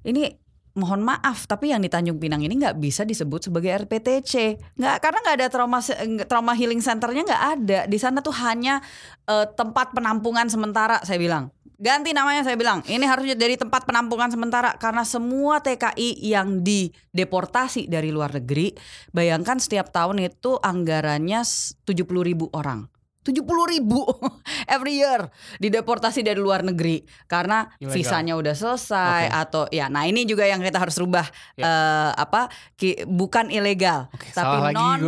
ini 0.07 0.44
mohon 0.75 1.07
maaf, 1.07 1.47
tapi 1.47 1.71
yang 1.71 1.83
di 1.83 1.91
Tanjung 1.91 2.19
Pinang 2.19 2.43
ini 2.43 2.59
nggak 2.59 2.79
bisa 2.83 3.07
disebut 3.07 3.47
sebagai 3.51 3.71
RPTC, 3.87 4.59
nggak 4.75 4.97
karena 4.99 5.19
nggak 5.23 5.37
ada 5.39 5.47
trauma 5.51 5.79
trauma 6.27 6.53
healing 6.55 6.83
centernya 6.83 7.23
nggak 7.23 7.45
ada. 7.59 7.81
Di 7.87 7.99
sana 7.99 8.19
tuh 8.19 8.35
hanya 8.43 8.83
eh, 9.27 9.47
tempat 9.55 9.95
penampungan 9.95 10.51
sementara. 10.51 10.99
Saya 11.07 11.23
bilang, 11.23 11.55
ganti 11.79 12.15
namanya 12.15 12.47
saya 12.47 12.55
bilang 12.55 12.87
ini 12.87 13.03
harusnya 13.03 13.35
jadi 13.35 13.59
tempat 13.59 13.83
penampungan 13.83 14.31
sementara 14.31 14.79
karena 14.79 15.03
semua 15.03 15.59
TKI 15.59 16.23
yang 16.23 16.63
dideportasi 16.63 17.91
dari 17.91 18.15
luar 18.15 18.31
negeri 18.31 18.71
bayangkan 19.11 19.59
setiap 19.59 19.91
tahun 19.91 20.23
itu 20.23 20.57
anggarannya 20.63 21.43
70 21.43 21.85
ribu 22.23 22.47
orang 22.55 22.87
70 23.25 23.41
ribu 23.73 24.05
every 24.75 25.01
year 25.01 25.27
dideportasi 25.57 26.21
dari 26.21 26.37
luar 26.37 26.61
negeri 26.61 27.01
karena 27.25 27.73
Ilegal. 27.79 27.91
visanya 27.91 28.35
udah 28.37 28.53
selesai 28.53 29.25
Oke. 29.27 29.41
atau 29.41 29.63
ya 29.69 29.89
nah 29.89 30.05
ini 30.05 30.23
juga 30.23 30.45
yang 30.45 30.61
kita 30.61 30.77
harus 30.77 30.95
rubah 30.95 31.25
Ya. 31.57 31.65
eh, 31.65 32.11
apa 32.15 32.51
ki- 32.75 33.07
bukan 33.07 33.49
ilegal 33.49 34.11
Oke, 34.11 34.29
tapi 34.29 34.57
non 34.71 35.01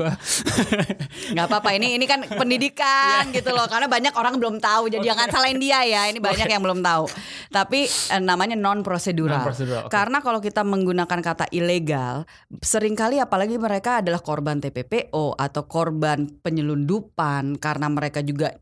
nggak 1.32 1.46
apa-apa 1.46 1.74
ini 1.74 1.94
ini 1.94 2.06
kan 2.06 2.24
pendidikan 2.24 3.28
gitu 3.36 3.50
loh 3.50 3.66
karena 3.66 3.84
banyak 3.86 4.14
orang 4.14 4.38
belum 4.38 4.56
tahu 4.56 4.88
jadi 4.88 5.04
jangan 5.04 5.28
salahin 5.28 5.58
dia 5.58 5.82
ya 5.82 6.06
ini 6.06 6.16
banyak 6.16 6.46
yang 6.46 6.62
belum 6.62 6.80
tahu 6.80 7.04
tapi 7.50 7.84
eh, 7.84 8.22
namanya 8.22 8.54
non 8.54 8.80
prosedural 8.80 9.44
oke. 9.44 9.90
karena 9.90 10.18
kalau 10.20 10.40
kita 10.40 10.62
menggunakan 10.62 11.20
kata 11.20 11.50
ilegal 11.50 12.24
sering 12.62 12.94
kali 12.94 13.18
apalagi 13.18 13.58
mereka 13.58 14.00
adalah 14.00 14.22
korban 14.22 14.56
TPPO 14.56 15.36
atau 15.36 15.62
korban 15.66 16.30
penyelundupan 16.40 17.58
karena 17.58 17.86
mereka 17.86 18.05
juga 18.22 18.54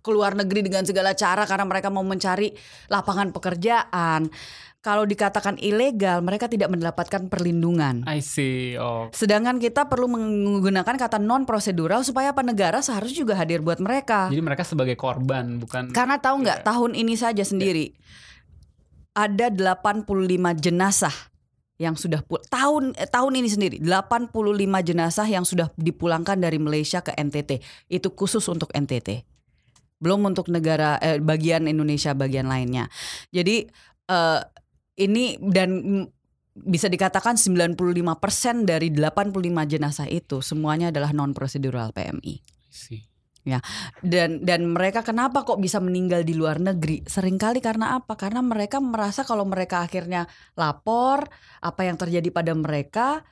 keluar 0.00 0.32
negeri 0.38 0.64
dengan 0.64 0.86
segala 0.86 1.12
cara 1.12 1.44
karena 1.44 1.64
mereka 1.66 1.88
mau 1.92 2.06
mencari 2.06 2.54
lapangan 2.88 3.34
pekerjaan 3.34 4.30
kalau 4.78 5.02
dikatakan 5.04 5.58
ilegal 5.58 6.22
mereka 6.22 6.46
tidak 6.46 6.70
mendapatkan 6.70 7.26
perlindungan 7.26 8.06
I 8.06 8.22
see. 8.22 8.78
Oh. 8.78 9.10
Sedangkan 9.10 9.58
kita 9.58 9.90
perlu 9.90 10.06
menggunakan 10.06 10.94
kata 10.94 11.18
non 11.18 11.44
prosedural 11.44 12.06
supaya 12.06 12.30
apa 12.30 12.46
negara 12.46 12.78
seharusnya 12.78 13.26
juga 13.26 13.34
hadir 13.36 13.60
buat 13.60 13.82
mereka. 13.82 14.30
Jadi 14.30 14.40
mereka 14.40 14.62
sebagai 14.62 14.94
korban 14.94 15.58
bukan 15.58 15.90
Karena 15.90 16.16
tahu 16.22 16.46
nggak 16.46 16.62
Iya. 16.62 16.66
tahun 16.66 16.92
ini 16.94 17.14
saja 17.18 17.42
sendiri 17.44 17.92
ada 19.18 19.50
85 19.50 20.54
jenazah 20.56 21.12
yang 21.78 21.94
sudah 21.94 22.20
tahun 22.50 22.92
eh, 22.98 23.06
tahun 23.06 23.32
ini 23.38 23.48
sendiri 23.48 23.76
85 23.80 24.34
jenazah 24.82 25.26
yang 25.30 25.46
sudah 25.46 25.70
dipulangkan 25.78 26.36
dari 26.38 26.58
Malaysia 26.58 27.00
ke 27.00 27.14
NTT. 27.14 27.62
Itu 27.86 28.12
khusus 28.12 28.44
untuk 28.50 28.68
NTT. 28.74 29.22
Belum 30.02 30.26
untuk 30.26 30.50
negara 30.50 30.98
eh, 30.98 31.22
bagian 31.22 31.70
Indonesia 31.70 32.12
bagian 32.12 32.50
lainnya. 32.50 32.90
Jadi 33.30 33.70
eh, 34.10 34.40
ini 34.98 35.38
dan 35.38 35.70
bisa 36.58 36.90
dikatakan 36.90 37.38
95% 37.38 37.78
dari 38.66 38.90
85 38.90 39.38
jenazah 39.70 40.10
itu 40.10 40.42
semuanya 40.42 40.90
adalah 40.90 41.14
non 41.14 41.30
prosedural 41.30 41.94
PMI 41.94 42.58
I 42.68 43.07
see. 43.56 44.04
dan 44.04 44.44
dan 44.44 44.68
mereka 44.68 45.00
kenapa 45.00 45.48
kok 45.48 45.56
bisa 45.56 45.80
meninggal 45.80 46.20
di 46.28 46.36
luar 46.36 46.60
negeri 46.60 47.00
sering 47.08 47.40
kali 47.40 47.64
karena 47.64 47.96
apa 47.96 48.20
karena 48.20 48.44
mereka 48.44 48.76
merasa 48.84 49.24
kalau 49.24 49.48
mereka 49.48 49.80
akhirnya 49.80 50.28
lapor 50.60 51.24
apa 51.64 51.80
yang 51.88 51.96
terjadi 51.96 52.28
pada 52.28 52.52
mereka 52.52 53.24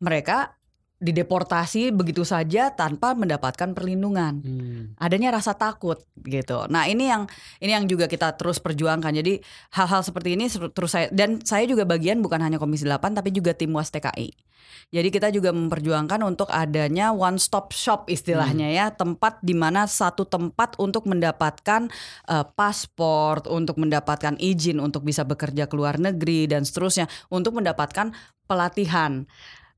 mereka 0.00 0.56
dideportasi 1.02 1.90
begitu 1.90 2.22
saja 2.22 2.70
tanpa 2.70 3.12
mendapatkan 3.18 3.74
perlindungan 3.74 4.38
Hmm. 4.42 4.94
adanya 5.02 5.34
rasa 5.34 5.58
takut 5.58 5.98
gitu. 6.22 6.64
Nah 6.70 6.86
ini 6.86 7.10
yang 7.10 7.26
ini 7.58 7.74
yang 7.74 7.84
juga 7.90 8.06
kita 8.06 8.38
terus 8.38 8.62
perjuangkan. 8.62 9.10
Jadi 9.10 9.42
hal-hal 9.74 10.06
seperti 10.06 10.38
ini 10.38 10.46
terus 10.48 10.94
saya 10.94 11.10
dan 11.10 11.42
saya 11.42 11.66
juga 11.66 11.82
bagian 11.82 12.22
bukan 12.22 12.38
hanya 12.38 12.62
Komisi 12.62 12.86
8 12.86 13.18
tapi 13.18 13.34
juga 13.34 13.50
tim 13.52 13.74
Was 13.74 13.90
TKI. 13.90 14.30
Jadi 14.92 15.08
kita 15.08 15.32
juga 15.32 15.56
memperjuangkan 15.56 16.20
untuk 16.20 16.52
adanya 16.52 17.16
one 17.16 17.40
stop 17.40 17.72
shop 17.72 18.12
istilahnya 18.12 18.68
ya, 18.68 18.92
tempat 18.92 19.40
di 19.40 19.56
mana 19.56 19.88
satu 19.88 20.28
tempat 20.28 20.76
untuk 20.76 21.08
mendapatkan 21.08 21.88
eh, 22.28 22.46
paspor, 22.52 23.40
untuk 23.48 23.80
mendapatkan 23.80 24.36
izin 24.36 24.84
untuk 24.84 25.08
bisa 25.08 25.24
bekerja 25.24 25.64
ke 25.64 25.74
luar 25.74 25.96
negeri 25.96 26.44
dan 26.44 26.68
seterusnya, 26.68 27.08
untuk 27.32 27.56
mendapatkan 27.56 28.12
pelatihan. 28.44 29.24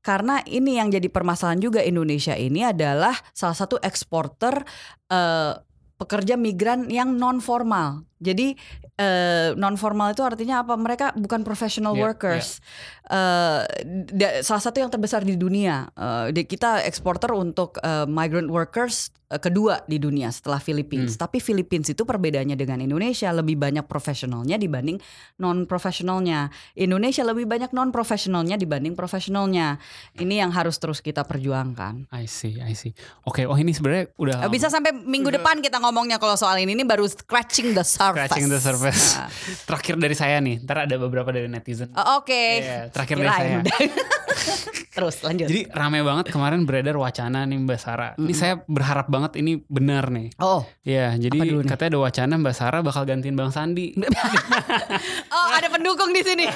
Karena 0.05 0.37
ini 0.45 0.77
yang 0.77 0.93
jadi 0.93 1.09
permasalahan 1.09 1.57
juga 1.57 1.81
Indonesia 1.81 2.37
ini 2.37 2.61
adalah 2.61 3.17
salah 3.33 3.57
satu 3.57 3.81
eksporter 3.81 4.61
eh, 5.09 5.53
pekerja 5.97 6.37
migran 6.37 6.85
yang 6.93 7.17
non 7.17 7.41
formal. 7.41 8.05
Jadi 8.17 8.55
eh, 8.95 9.51
non 9.53 9.75
formal 9.75 10.11
itu 10.11 10.23
artinya 10.23 10.63
apa? 10.63 10.73
Mereka 10.73 11.19
bukan 11.19 11.43
professional 11.43 11.93
Iya, 11.93 12.03
workers. 12.07 12.63
Eh, 13.05 13.61
da- 14.09 14.39
salah 14.41 14.63
satu 14.63 14.79
yang 14.79 14.89
terbesar 14.89 15.21
di 15.21 15.35
dunia. 15.35 15.91
Di- 16.31 16.47
kita 16.47 16.81
eksporter 16.81 17.29
untuk 17.31 17.77
eh, 17.83 18.07
migrant 18.07 18.47
workers 18.47 19.11
eh, 19.27 19.37
kedua 19.37 19.83
di 19.85 19.99
dunia 19.99 20.31
setelah 20.31 20.57
Philippines. 20.57 21.19
Tapi 21.19 21.37
Philippines 21.37 21.91
itu 21.91 22.01
perbedaannya 22.01 22.55
dengan 22.55 22.79
Indonesia 22.79 23.29
lebih 23.29 23.59
banyak 23.59 23.83
profesionalnya 23.85 24.55
dibanding 24.55 24.97
non 25.37 25.67
profesionalnya. 25.67 26.49
Indonesia 26.73 27.21
lebih 27.27 27.45
banyak 27.45 27.75
non 27.75 27.91
profesionalnya 27.91 28.55
dibanding 28.55 28.95
profesionalnya. 28.95 29.77
Ini 30.15 30.47
yang 30.47 30.55
harus 30.55 30.79
terus 30.79 31.03
kita 31.03 31.27
perjuangkan. 31.27 32.07
I 32.15 32.25
see, 32.25 32.63
I 32.63 32.73
see. 32.73 32.95
Oke, 33.27 33.43
oh 33.43 33.59
ini 33.59 33.75
sebenarnya 33.75 34.07
udah 34.15 34.47
Bisa 34.47 34.71
sampai 34.71 34.95
minggu 34.95 35.29
depan 35.29 35.59
kita 35.59 35.77
ngomongnya 35.77 36.15
kalau 36.15 36.39
soal 36.39 36.55
ini. 36.57 36.73
Ini 36.73 36.87
baru 36.87 37.03
scratching 37.05 37.75
the 37.75 37.83
surface. 37.83 38.04
Scratching 38.13 38.45
the 38.51 38.59
surface. 38.59 39.17
Nah. 39.17 39.29
Terakhir 39.69 39.95
dari 39.97 40.15
saya 40.17 40.37
nih, 40.43 40.61
ntar 40.61 40.85
ada 40.85 40.95
beberapa 40.99 41.31
dari 41.31 41.47
netizen. 41.49 41.89
Oh, 41.95 42.19
Oke. 42.21 42.61
Iya, 42.61 42.91
terakhir 42.93 43.15
dari 43.17 43.29
Kirain 43.31 43.63
saya. 43.63 43.89
Terus 44.91 45.15
lanjut. 45.19 45.45
Jadi 45.45 45.67
rame 45.69 45.99
banget 45.99 46.25
kemarin 46.29 46.63
beredar 46.63 46.95
wacana 46.95 47.43
nih 47.43 47.57
Mbak 47.57 47.77
Sarah. 47.77 48.11
Ini 48.15 48.31
saya 48.31 48.53
berharap 48.61 49.07
banget 49.07 49.35
ini 49.35 49.59
benar 49.61 50.07
nih. 50.07 50.31
oh, 50.37 50.63
Ya, 50.81 51.11
jadi 51.13 51.35
katanya 51.63 51.89
ada 51.91 52.01
wacana 52.01 52.33
Mbak 52.37 52.53
Sarah 52.53 52.79
bakal 52.79 53.03
gantiin 53.03 53.33
Bang 53.33 53.49
Sandi. 53.49 53.91
oh 55.35 55.47
ada 55.49 55.67
pendukung 55.67 56.11
di 56.11 56.21
sini. 56.21 56.45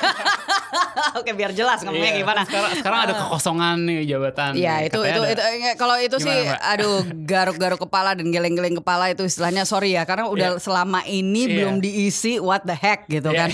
Oke, 1.11 1.31
biar 1.31 1.51
jelas 1.51 1.81
ngomongnya 1.81 2.11
Iya, 2.11 2.19
gimana. 2.19 2.41
Sekarang, 2.43 2.71
sekarang 2.75 2.99
ada 3.01 3.13
kekosongan 3.17 3.75
nih 3.81 3.99
jabatan. 4.05 4.51
Iya 4.53 4.75
itu 4.83 4.99
itu 5.01 5.21
ada- 5.21 5.29
itu 5.29 5.41
kalau 5.75 5.95
itu 5.97 6.17
sih 6.17 6.29
Gimana, 6.29 6.49
Mbak? 6.49 6.59
aduh 6.69 6.99
garuk-garuk 7.31 7.79
kepala 7.81 8.09
dan 8.13 8.27
geleng-geleng 8.29 8.75
kepala 8.75 9.09
itu 9.09 9.23
istilahnya 9.23 9.63
sorry 9.63 9.93
ya 9.93 10.03
karena 10.03 10.27
udah 10.27 10.49
selama 10.57 11.03
ini 11.03 11.41
Iya. 11.41 11.55
belum 11.55 11.75
diisi 11.79 12.37
what 12.37 12.63
the 12.63 12.73
heck 12.73 13.07
gitu 13.07 13.29
Iya. 13.29 13.39
kan. 13.41 13.49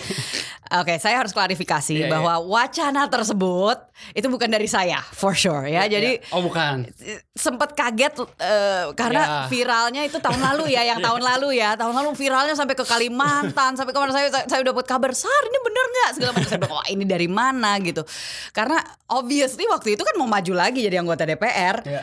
Oke, 0.66 0.98
saya 0.98 1.22
harus 1.22 1.30
klarifikasi 1.30 1.94
Iya, 1.94 2.10
bahwa 2.10 2.42
wacana 2.42 3.06
tersebut 3.06 3.78
itu 4.12 4.26
bukan 4.26 4.50
dari 4.50 4.66
saya, 4.66 4.98
for 5.14 5.32
sure 5.32 5.66
ya. 5.66 5.86
Jadi 5.86 6.18
oh 6.30 6.42
bukan. 6.42 6.90
sempat 7.32 7.78
kaget 7.78 8.18
eh, 8.36 8.90
karena 8.94 9.22
Ya. 9.22 9.40
viralnya 9.46 10.02
itu 10.02 10.18
tahun 10.18 10.42
lalu 10.42 10.74
ya, 10.74 10.82
yang 10.84 11.00
tahun 11.06 11.22
lalu 11.22 11.58
ya, 11.58 11.78
tahun 11.78 11.94
lalu 11.94 12.14
viralnya 12.14 12.54
sampai 12.54 12.74
ke 12.74 12.82
Kalimantan, 12.82 13.78
sampai 13.78 13.94
ke 13.94 14.00
mana 14.00 14.10
saya 14.10 14.28
saya 14.32 14.60
udah 14.60 14.74
dapat 14.74 14.86
kabar 14.86 15.12
sar 15.14 15.42
ini 15.46 15.60
bener 15.62 15.86
nggak 15.86 16.10
segala 16.14 16.32
macam. 16.34 16.50
Saya 16.50 16.60
bilang, 16.60 16.76
wah 16.76 16.88
ini 16.90 17.04
dari 17.06 17.28
mana 17.30 17.72
gitu. 17.80 18.02
Karena 18.50 18.82
obviously 19.08 19.66
waktu 19.66 19.94
itu 19.94 20.02
kan 20.02 20.18
mau 20.18 20.26
maju 20.26 20.54
lagi 20.54 20.82
jadi 20.82 20.98
anggota 20.98 21.24
DPR, 21.24 21.78
Ya. 21.86 22.02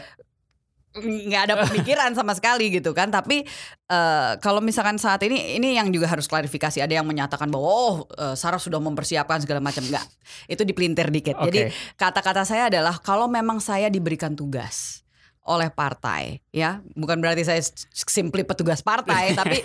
Nggak 0.93 1.43
ada 1.49 1.55
pemikiran 1.69 2.13
sama 2.13 2.37
sekali 2.37 2.69
gitu 2.69 2.93
kan. 2.93 3.09
Tapi 3.09 3.45
eh, 3.89 4.33
kalau 4.41 4.61
misalkan 4.61 5.01
saat 5.01 5.25
ini 5.25 5.57
ini 5.57 5.77
yang 5.81 5.89
juga 5.89 6.09
harus 6.09 6.29
klarifikasi. 6.29 6.85
Ada 6.85 7.01
yang 7.01 7.07
menyatakan 7.09 7.49
bahwa 7.49 7.67
oh 7.67 7.97
eh, 8.17 8.35
Sarah 8.37 8.61
sudah 8.61 8.81
mempersiapkan 8.81 9.41
segala 9.41 9.65
macam. 9.65 9.85
Nggak 9.85 10.05
itu 10.53 10.63
dipelintir 10.65 11.09
dikit. 11.09 11.37
Jadi 11.41 11.71
Oke. 11.71 11.97
kata-kata 11.97 12.45
saya 12.45 12.69
adalah 12.69 13.01
kalau 13.01 13.27
memang 13.27 13.61
saya 13.61 13.89
diberikan 13.89 14.37
tugas 14.37 15.01
oleh 15.43 15.75
partai 15.75 16.39
ya 16.55 16.79
bukan 16.95 17.19
berarti 17.19 17.43
saya 17.43 17.59
simply 17.91 18.47
petugas 18.47 18.79
partai 18.79 19.35
tapi 19.41 19.59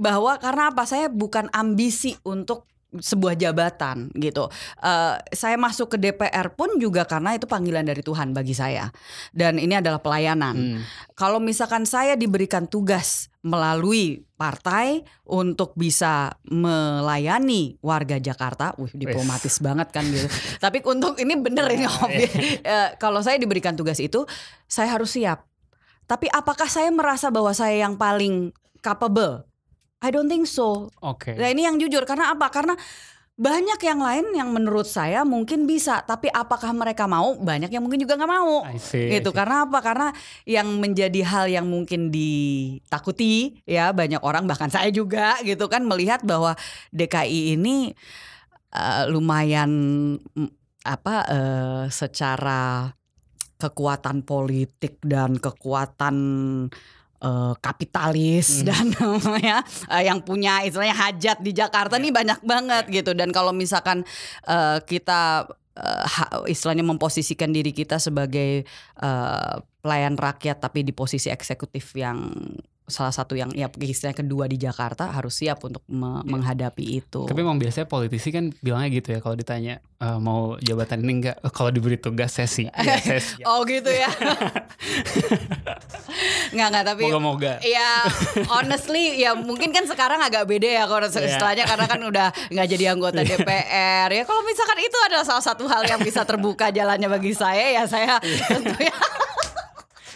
bahwa 0.00 0.40
karena 0.40 0.72
apa? 0.72 0.88
Saya 0.88 1.12
bukan 1.12 1.52
ambisi 1.52 2.16
untuk 2.24 2.64
sebuah 2.98 3.38
jabatan 3.38 4.10
gitu. 4.18 4.50
Eh, 4.82 5.14
saya 5.30 5.54
masuk 5.54 5.94
ke 5.94 5.96
DPR 5.98 6.50
pun 6.58 6.74
juga 6.82 7.06
karena 7.06 7.38
itu 7.38 7.46
panggilan 7.46 7.86
dari 7.86 8.02
Tuhan 8.02 8.34
bagi 8.34 8.54
saya. 8.56 8.90
Dan 9.30 9.62
ini 9.62 9.78
adalah 9.78 10.02
pelayanan. 10.02 10.56
Hmm. 10.58 10.80
Kalau 11.14 11.38
misalkan 11.38 11.86
saya 11.86 12.18
diberikan 12.18 12.66
tugas 12.66 13.30
melalui 13.40 14.26
partai 14.36 15.00
untuk 15.24 15.72
bisa 15.78 16.34
melayani 16.50 17.78
warga 17.80 18.20
Jakarta, 18.20 18.74
wih 18.76 18.92
diplomatis 18.92 19.62
banget 19.62 19.88
kan 19.94 20.04
gitu. 20.10 20.26
Tapi 20.64 20.82
untuk 20.84 21.16
ini 21.22 21.34
bener 21.38 21.66
ini. 21.70 21.86
Eh, 22.60 22.88
kalau 22.98 23.22
saya 23.22 23.38
diberikan 23.38 23.78
tugas 23.78 24.02
itu, 24.02 24.26
saya 24.66 24.92
harus 24.98 25.14
siap. 25.14 25.46
Tapi 26.10 26.26
apakah 26.26 26.66
saya 26.66 26.90
merasa 26.90 27.30
bahwa 27.30 27.54
saya 27.54 27.86
yang 27.86 27.94
paling 27.94 28.50
capable? 28.82 29.49
I 30.00 30.08
don't 30.08 30.28
think 30.32 30.48
so. 30.48 30.88
Oke. 31.04 31.36
Nah 31.36 31.48
ini 31.52 31.68
yang 31.68 31.76
jujur 31.76 32.04
karena 32.08 32.32
apa? 32.32 32.48
Karena 32.48 32.72
banyak 33.40 33.80
yang 33.80 34.00
lain 34.04 34.26
yang 34.36 34.52
menurut 34.52 34.84
saya 34.84 35.24
mungkin 35.24 35.64
bisa, 35.64 36.04
tapi 36.04 36.28
apakah 36.28 36.76
mereka 36.76 37.08
mau? 37.08 37.32
Banyak 37.40 37.72
yang 37.72 37.80
mungkin 37.80 37.96
juga 37.96 38.20
nggak 38.20 38.28
mau. 38.28 38.68
I 38.68 38.76
see, 38.76 39.08
I 39.08 39.16
Gitu. 39.16 39.32
see. 39.32 39.36
Karena 39.36 39.64
apa? 39.64 39.80
Karena 39.80 40.12
yang 40.44 40.68
menjadi 40.76 41.20
hal 41.24 41.48
yang 41.48 41.64
mungkin 41.64 42.12
ditakuti 42.12 43.64
ya 43.64 43.96
banyak 43.96 44.20
orang 44.20 44.44
bahkan 44.44 44.68
saya 44.68 44.92
juga 44.92 45.40
gitu 45.40 45.72
kan 45.72 45.88
melihat 45.88 46.20
bahwa 46.20 46.52
DKI 46.92 47.56
ini 47.56 47.96
eh, 48.76 49.04
lumayan 49.08 49.72
apa 50.84 51.16
eh, 51.28 51.84
secara 51.88 52.92
kekuatan 53.56 54.24
politik 54.24 55.00
dan 55.04 55.36
kekuatan 55.36 56.16
eh, 57.20 57.52
kapitalis 57.56 58.60
Hmm. 58.60 58.66
dan 58.66 58.86
ya 59.42 59.56
eh, 59.88 60.02
yang 60.04 60.20
punya 60.20 60.60
istilahnya 60.60 60.98
hajat 60.98 61.38
di 61.38 61.50
Jakarta 61.50 61.94
nih 61.94 62.10
banyak 62.10 62.38
banget 62.42 62.84
gitu 62.88 63.12
dan 63.12 63.28
kalau 63.28 63.50
misalkan 63.50 64.02
eh, 64.44 64.78
kita 64.82 65.46
ha- 65.80 66.42
istilahnya 66.44 66.82
memposisikan 66.82 67.48
diri 67.48 67.70
kita 67.70 67.96
sebagai 67.96 68.62
eh, 68.96 69.54
pelayan 69.78 70.14
rakyat 70.14 70.58
tapi 70.58 70.80
di 70.80 70.90
posisi 70.90 71.26
eksekutif 71.26 71.90
yang 71.94 72.28
salah 72.84 73.14
satu 73.14 73.32
yang 73.32 73.48
ya 73.54 73.70
istilahnya 73.70 74.18
kedua 74.18 74.44
di 74.44 74.58
Jakarta 74.58 75.08
harus 75.08 75.32
siap 75.32 75.62
untuk 75.62 75.80
me- 75.86 76.20
menghadapi 76.26 76.98
itu. 76.98 77.22
Tapi 77.22 77.38
emang 77.38 77.54
biasanya 77.54 77.86
politisi 77.86 78.28
kan 78.28 78.50
bilangnya 78.58 78.90
gitu 78.92 79.14
ya 79.14 79.18
kalau 79.22 79.34
ditanya 79.34 79.78
"Eh, 79.96 80.18
mau 80.18 80.58
jabatan 80.58 80.98
ini 81.00 81.12
enggak 81.22 81.36
kalau 81.54 81.70
diberi 81.70 81.94
tugas 81.96 82.34
sesi. 82.34 82.66
Ya, 82.82 82.98
sesi. 82.98 83.40
Oh 83.46 83.62
gitu 83.62 83.88
ya. 83.88 84.10
nggak 86.50 86.66
nggak 86.68 86.84
tapi 86.86 87.02
Moga-moga. 87.04 87.52
Ya 87.60 88.04
honestly 88.48 89.16
ya 89.16 89.32
mungkin 89.32 89.70
kan 89.70 89.84
sekarang 89.84 90.18
agak 90.18 90.44
beda 90.44 90.68
ya 90.68 90.84
kalau 90.84 91.06
Iya. 91.06 91.26
istilahnya 91.28 91.64
karena 91.64 91.86
kan 91.86 92.00
udah 92.00 92.28
nggak 92.48 92.66
jadi 92.68 92.84
anggota 92.90 93.20
DPR 93.20 94.08
ya 94.08 94.22
kalau 94.22 94.42
misalkan 94.42 94.78
itu 94.78 94.98
adalah 95.02 95.22
salah 95.22 95.42
satu 95.42 95.64
hal 95.64 95.84
yang 95.84 95.98
bisa 95.98 96.22
terbuka 96.22 96.68
jalannya 96.68 97.06
bagi 97.06 97.32
saya 97.32 97.72
ya 97.72 97.84
saya 97.84 98.18
Iya. 98.20 98.46
tentunya 98.50 98.94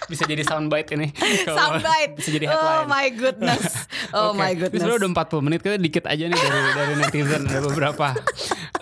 Bisa 0.04 0.28
jadi 0.28 0.44
soundbite 0.44 0.92
ini. 0.92 1.08
Soundbite 1.48 2.20
Bisa 2.20 2.28
jadi 2.30 2.44
oh 2.44 2.52
headline. 2.52 2.86
my 2.86 3.06
goodness 3.08 3.64
oh 4.12 4.30
Oke. 4.30 4.36
my 4.36 4.52
goodness 4.52 4.76
sebenarnya 4.76 5.00
udah 5.00 5.10
40 5.16 5.40
menit 5.40 5.60
kita 5.60 5.76
dikit 5.78 6.04
aja 6.04 6.24
nih 6.26 6.36
dari 6.36 6.60
dari 6.70 6.94
netizen 6.98 7.42
ada 7.42 7.60
beberapa. 7.62 8.06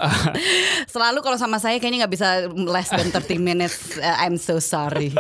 selalu 0.89 1.19
kalau 1.21 1.37
sama 1.37 1.59
saya 1.59 1.79
kayaknya 1.79 2.05
nggak 2.05 2.13
bisa 2.13 2.29
less 2.51 2.91
than 2.91 3.09
30 3.09 3.39
minutes 3.39 3.75
Uh, 3.95 4.17
I'm 4.19 4.35
so 4.35 4.59
sorry 4.59 5.15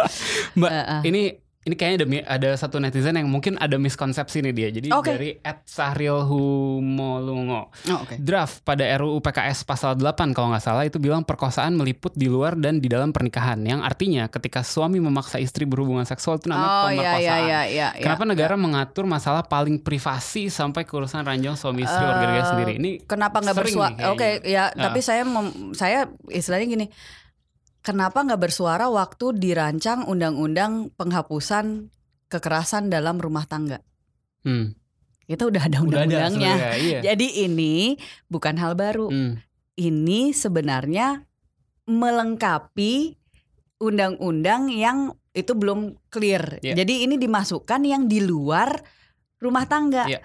Mbak, 0.52 0.70
Eh, 0.72 0.82
eh. 0.82 1.00
ini 1.06 1.22
ini 1.62 1.72
kayaknya 1.72 2.20
ada 2.26 2.28
ada 2.28 2.48
satu 2.54 2.76
netizen 2.76 3.14
yang 3.14 3.26
mungkin 3.26 3.54
ada 3.56 3.74
miskonsepsi 3.76 4.40
nih 4.40 4.50
dia. 4.50 4.68
Jadi 4.72 4.88
Oke. 4.90 5.08
dari 5.08 5.28
@sahrilhumolungo. 5.62 7.70
oh, 7.70 7.98
oke 7.98 8.14
Draft 8.18 8.60
pada 8.62 8.82
RUU 8.96 9.18
PKS 9.18 9.62
pasal 9.62 9.94
8 9.94 10.32
kalau 10.32 10.50
nggak 10.50 10.60
salah 10.60 10.82
itu 10.82 10.96
bilang 10.96 11.22
perkosaan 11.22 11.72
meliput 11.72 12.10
di 12.12 12.26
luar 12.26 12.54
dan 12.54 12.76
di 12.76 12.86
dalam 12.86 13.10
pernikahan 13.10 13.58
yang 13.60 13.80
artinya 13.80 14.26
ketika 14.26 14.60
suami 14.60 14.98
memaksa 14.98 15.38
istri 15.38 15.62
berhubungan 15.62 16.02
seksual 16.02 16.36
itu 16.36 16.46
namanya 16.46 16.66
oh 16.66 16.88
iya 16.88 17.12
pemerkosaan. 17.12 17.22
iya 17.22 17.36
iya 17.38 17.60
iya 17.94 18.02
Kenapa 18.02 18.22
negara 18.24 18.54
mengatur 18.54 19.04
masalah 19.04 19.40
paling 19.42 19.78
privasi 19.78 20.48
sampai 20.48 20.82
ke 20.82 20.90
urusan 20.90 21.22
ranjang 21.22 21.54
suami 21.54 21.82
istri 21.82 22.00
warga 22.00 22.22
negara 22.22 22.30
Eh, 22.34 22.48
sendiri? 22.48 22.72
Ini 22.74 22.90
kenapa 23.04 23.38
nggak 23.38 23.54
bersuara? 23.54 23.94
Oke, 24.10 24.42
ya, 24.42 24.66
Ah. 24.68 24.82
tapi 24.82 24.98
saya 24.98 25.22
mem- 25.22 25.70
saya 25.72 26.10
istilahnya 26.26 26.66
gini. 26.66 26.86
Kenapa 27.82 28.22
nggak 28.22 28.38
bersuara 28.38 28.86
waktu 28.86 29.34
dirancang 29.42 30.06
undang-undang 30.06 30.94
penghapusan 30.94 31.90
kekerasan 32.30 32.88
dalam 32.88 33.18
rumah 33.18 33.44
tangga? 33.44 33.82
hmm, 34.46 34.74
Itu 35.26 35.50
udah 35.50 35.66
ada 35.66 35.82
undang-undangnya. 35.82 36.78
Iya. 36.78 36.98
Jadi 37.12 37.42
ini 37.46 37.98
bukan 38.30 38.54
hal 38.58 38.78
baru. 38.78 39.10
Hmm, 39.10 39.42
Ini 39.74 40.30
sebenarnya 40.30 41.26
melengkapi 41.90 43.18
undang-undang 43.82 44.70
yang 44.70 45.10
itu 45.34 45.52
belum 45.56 45.98
clear. 46.12 46.62
Iya. 46.62 46.78
Jadi 46.78 47.08
ini 47.08 47.18
dimasukkan 47.18 47.82
yang 47.82 48.06
di 48.06 48.22
luar 48.22 48.78
rumah 49.42 49.66
tangga. 49.66 50.06
Iya. 50.06 50.22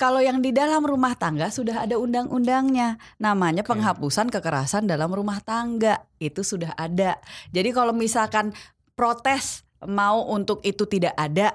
Kalau 0.00 0.24
yang 0.24 0.40
di 0.40 0.48
dalam 0.48 0.80
rumah 0.80 1.12
tangga 1.12 1.52
sudah 1.52 1.84
ada 1.84 2.00
undang-undangnya, 2.00 2.96
namanya 3.20 3.60
penghapusan 3.60 4.32
kekerasan 4.32 4.88
dalam 4.88 5.12
rumah 5.12 5.44
tangga. 5.44 6.08
Itu 6.16 6.40
sudah 6.40 6.72
ada. 6.72 7.20
Jadi 7.52 7.68
kalau 7.68 7.92
misalkan 7.92 8.56
protes 8.96 9.68
mau 9.84 10.24
untuk 10.24 10.64
itu 10.64 10.88
tidak 10.88 11.12
ada, 11.20 11.52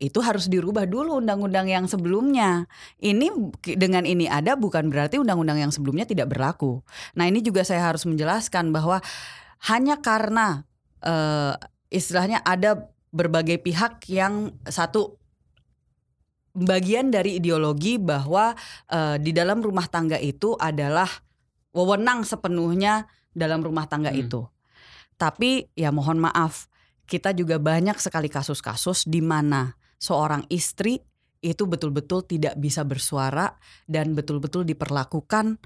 itu 0.00 0.16
harus 0.24 0.48
dirubah 0.48 0.88
dulu 0.88 1.20
undang-undang 1.20 1.68
yang 1.68 1.84
sebelumnya. 1.84 2.64
Ini 2.96 3.52
dengan 3.76 4.08
ini 4.08 4.24
ada 4.24 4.56
bukan 4.56 4.88
berarti 4.88 5.20
undang-undang 5.20 5.60
yang 5.60 5.68
sebelumnya 5.68 6.08
tidak 6.08 6.32
berlaku. 6.32 6.80
Nah, 7.12 7.28
ini 7.28 7.44
juga 7.44 7.68
saya 7.68 7.84
harus 7.84 8.08
menjelaskan 8.08 8.72
bahwa 8.72 9.04
hanya 9.68 10.00
karena 10.00 10.64
eh, 11.04 11.52
istilahnya 11.92 12.40
ada 12.40 12.88
berbagai 13.12 13.60
pihak 13.60 14.08
yang 14.08 14.56
satu 14.64 15.19
bagian 16.54 17.14
dari 17.14 17.38
ideologi 17.38 17.96
bahwa 17.96 18.54
eh, 18.90 19.16
di 19.22 19.30
dalam 19.30 19.62
rumah 19.62 19.86
tangga 19.86 20.18
itu 20.18 20.54
adalah 20.58 21.08
wewenang 21.70 22.26
sepenuhnya 22.26 23.06
dalam 23.30 23.62
rumah 23.62 23.86
tangga 23.86 24.10
Hmm. 24.10 24.22
itu. 24.26 24.40
Tapi 25.14 25.70
ya 25.76 25.94
mohon 25.94 26.18
maaf, 26.18 26.66
kita 27.06 27.36
juga 27.36 27.60
banyak 27.60 27.98
sekali 28.00 28.26
kasus-kasus 28.32 29.06
di 29.06 29.20
mana 29.20 29.76
seorang 30.00 30.48
istri 30.48 30.98
itu 31.40 31.64
betul-betul 31.64 32.24
tidak 32.28 32.56
bisa 32.60 32.84
bersuara 32.84 33.56
dan 33.88 34.12
betul-betul 34.12 34.64
diperlakukan 34.64 35.56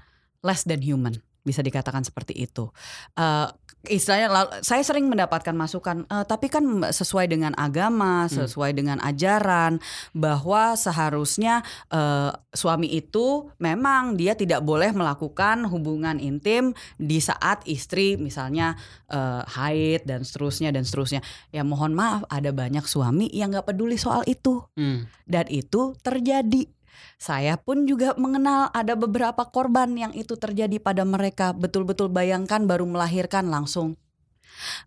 less 0.43 0.63
than 0.63 0.79
human 0.79 1.19
bisa 1.45 1.61
dikatakan 1.61 2.01
seperti 2.01 2.33
itu. 2.33 2.73
Eh, 3.13 3.47
istilahnya 3.89 4.27
lal- 4.29 4.53
saya 4.61 4.83
sering 4.83 5.07
mendapatkan 5.07 5.55
masukan, 5.55 6.03
"Eh, 6.05 6.25
tapi 6.27 6.51
kan 6.51 6.63
sesuai 6.91 7.31
dengan 7.31 7.53
agama, 7.55 8.27
sesuai 8.27 8.75
dengan 8.75 8.99
ajaran 9.01 9.79
bahwa 10.11 10.75
seharusnya 10.75 11.65
eh, 11.89 12.31
suami 12.53 12.91
itu 12.91 13.49
memang 13.57 14.19
dia 14.19 14.35
tidak 14.35 14.61
boleh 14.61 14.91
melakukan 14.91 15.67
hubungan 15.69 16.19
intim 16.19 16.75
di 16.99 17.17
saat 17.23 17.63
istri 17.65 18.19
misalnya 18.19 18.75
eh, 19.09 19.43
haid 19.45 20.03
dan 20.03 20.27
seterusnya 20.27 20.75
dan 20.75 20.83
seterusnya. 20.83 21.23
Ya 21.55 21.63
mohon 21.63 21.95
maaf, 21.95 22.27
ada 22.27 22.51
banyak 22.51 22.83
suami 22.85 23.31
yang 23.31 23.55
nggak 23.55 23.71
peduli 23.71 23.95
soal 23.95 24.21
itu 24.27 24.61
hmm. 24.75 25.07
dan 25.25 25.45
itu 25.47 25.95
terjadi. 26.03 26.74
Saya 27.17 27.55
pun 27.59 27.87
juga 27.87 28.13
mengenal 28.15 28.69
ada 28.71 28.93
beberapa 28.93 29.47
korban 29.47 29.93
yang 29.95 30.11
itu 30.13 30.35
terjadi 30.35 30.77
pada 30.81 31.03
mereka. 31.03 31.51
Betul-betul 31.55 32.11
bayangkan 32.11 32.67
baru 32.67 32.85
melahirkan 32.85 33.47
langsung. 33.47 33.95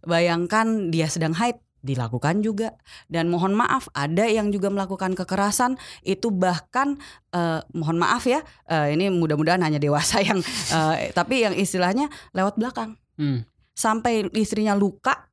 Bayangkan 0.02 0.88
dia 0.88 1.06
sedang 1.12 1.36
haid, 1.36 1.60
dilakukan 1.78 2.42
juga 2.42 2.74
dan 3.06 3.30
mohon 3.30 3.54
maaf 3.54 3.86
ada 3.94 4.26
yang 4.26 4.50
juga 4.50 4.66
melakukan 4.66 5.14
kekerasan 5.14 5.78
itu 6.02 6.34
bahkan 6.34 6.98
eh, 7.30 7.62
mohon 7.70 8.02
maaf 8.02 8.26
ya 8.26 8.42
eh, 8.66 8.98
ini 8.98 9.14
mudah-mudahan 9.14 9.62
hanya 9.62 9.78
dewasa 9.78 10.18
yang 10.28 10.42
eh, 10.74 11.14
tapi 11.14 11.46
yang 11.46 11.54
istilahnya 11.54 12.10
lewat 12.34 12.58
belakang 12.58 12.98
Hmm. 13.18 13.42
sampai 13.74 14.30
istrinya 14.38 14.78
luka 14.78 15.26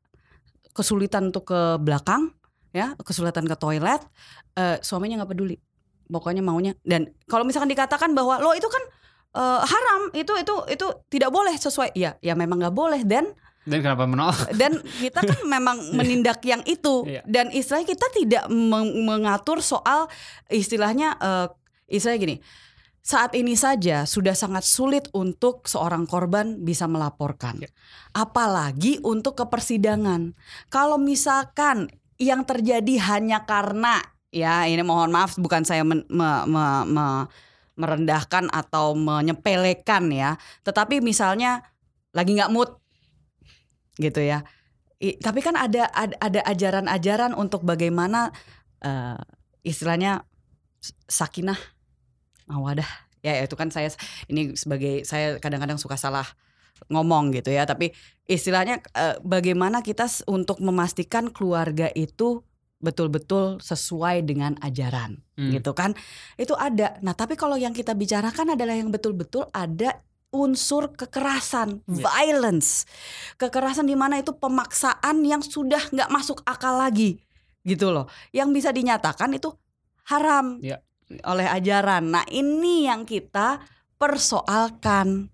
kesulitan 0.73 1.29
untuk 1.29 1.53
ke 1.53 1.77
belakang 1.77 2.33
ya 2.73 2.97
kesulitan 2.97 3.45
ke 3.45 3.53
toilet 3.53 4.01
eh, 4.57 4.81
suaminya 4.81 5.21
nggak 5.21 5.37
peduli 5.37 5.53
pokoknya 6.05 6.39
maunya 6.39 6.73
dan 6.81 7.07
kalau 7.25 7.41
misalkan 7.41 7.67
dikatakan 7.67 8.11
bahwa 8.11 8.37
lo 8.37 8.51
itu 8.51 8.65
kan 8.65 8.83
eh, 9.33 9.61
haram 9.61 10.01
itu 10.11 10.33
itu 10.35 10.55
itu 10.69 10.85
tidak 11.09 11.29
boleh 11.29 11.53
sesuai 11.53 11.93
ya 11.93 12.15
ya 12.19 12.33
memang 12.33 12.59
nggak 12.59 12.75
boleh 12.75 13.01
dan 13.03 13.33
Dan 13.65 13.81
kenapa 13.81 14.05
menolak? 14.05 14.45
dan 14.61 14.77
kita 14.77 15.25
kan 15.25 15.41
memang 15.43 15.81
menindak 15.91 16.37
yang 16.45 16.61
itu 16.63 17.01
Iya. 17.03 17.25
dan 17.25 17.49
istilahnya 17.49 17.89
kita 17.89 18.07
tidak 18.13 18.43
meng- 18.45 19.01
mengatur 19.01 19.57
soal 19.57 20.05
istilahnya 20.47 21.17
eh, 21.17 21.47
istilahnya 21.87 22.21
gini 22.21 22.37
saat 23.01 23.33
ini 23.33 23.53
saja 23.53 24.05
sudah 24.05 24.33
sangat 24.33 24.61
sulit 24.61 25.09
untuk 25.13 25.65
seorang 25.65 26.05
korban 26.05 26.61
bisa 26.61 26.85
melaporkan 26.85 27.57
Iya. 27.57 27.69
apalagi 28.13 29.01
untuk 29.01 29.33
ke 29.33 29.45
persidangan 29.45 30.37
kalau 30.69 30.95
misalkan 30.95 31.89
yang 32.15 32.45
terjadi 32.45 32.95
hanya 33.11 33.43
karena 33.43 33.99
ya 34.35 34.67
ini 34.67 34.83
mohon 34.83 35.15
maaf 35.15 35.39
bukan 35.39 35.63
saya 35.63 35.87
men- 35.87 36.03
me- 36.11 36.45
me- 36.51 36.85
me- 36.91 37.27
merendahkan 37.79 38.51
atau 38.51 38.95
menyepelekan 38.95 40.11
ya 40.11 40.35
tetapi 40.67 40.99
misalnya 40.99 41.63
lagi 42.11 42.35
nggak 42.35 42.51
mood 42.51 42.71
gitu 43.99 44.23
ya. 44.23 44.43
I- 44.99 45.19
tapi 45.19 45.43
kan 45.43 45.59
ada 45.59 45.91
ada, 45.91 46.39
ajaran-ajaran 46.47 47.35
untuk 47.35 47.67
bagaimana 47.67 48.31
eh, 48.83 49.19
istilahnya 49.67 50.23
sakinah 51.07 51.57
mawadah. 52.47 52.87
Ya 53.25 53.41
itu 53.41 53.57
kan 53.57 53.73
saya 53.73 53.89
ini 54.29 54.53
sebagai 54.53 55.03
saya 55.03 55.41
kadang-kadang 55.41 55.81
suka 55.81 55.97
salah 55.97 56.27
ngomong 56.91 57.31
gitu 57.35 57.51
ya, 57.51 57.67
tapi 57.67 57.91
istilahnya 58.29 58.79
eh, 58.95 59.19
bagaimana 59.23 59.83
kita 59.83 60.07
untuk 60.31 60.63
memastikan 60.63 61.31
keluarga 61.31 61.91
itu 61.91 62.43
betul-betul 62.77 63.63
sesuai 63.63 64.21
dengan 64.21 64.53
ajaran 64.59 65.23
Hmm. 65.35 65.51
gitu 65.51 65.71
kan. 65.71 65.95
Itu 66.35 66.53
ada. 66.53 66.99
Nah, 67.01 67.15
tapi 67.15 67.33
kalau 67.35 67.55
yang 67.55 67.71
kita 67.71 67.95
bicarakan 67.95 68.53
adalah 68.53 68.75
yang 68.75 68.91
betul-betul 68.91 69.47
ada 69.51 69.99
unsur 70.31 70.91
kekerasan, 70.91 71.79
Ya. 71.87 72.03
violence. 72.03 72.83
Kekerasan 73.39 73.87
di 73.87 73.95
mana 73.95 74.19
itu 74.19 74.35
pemaksaan 74.35 75.23
yang 75.23 75.39
sudah 75.39 75.79
nggak 75.91 76.11
masuk 76.11 76.43
akal 76.43 76.75
lagi. 76.75 77.23
Gitu 77.63 77.89
loh. 77.89 78.11
Yang 78.35 78.49
bisa 78.51 78.69
dinyatakan 78.75 79.31
itu 79.33 79.55
haram 80.11 80.59
Ya. 80.59 80.83
oleh 81.23 81.47
ajaran. 81.47 82.11
Nah, 82.11 82.27
ini 82.27 82.85
yang 82.85 83.07
kita 83.07 83.63
persoalkan 83.95 85.31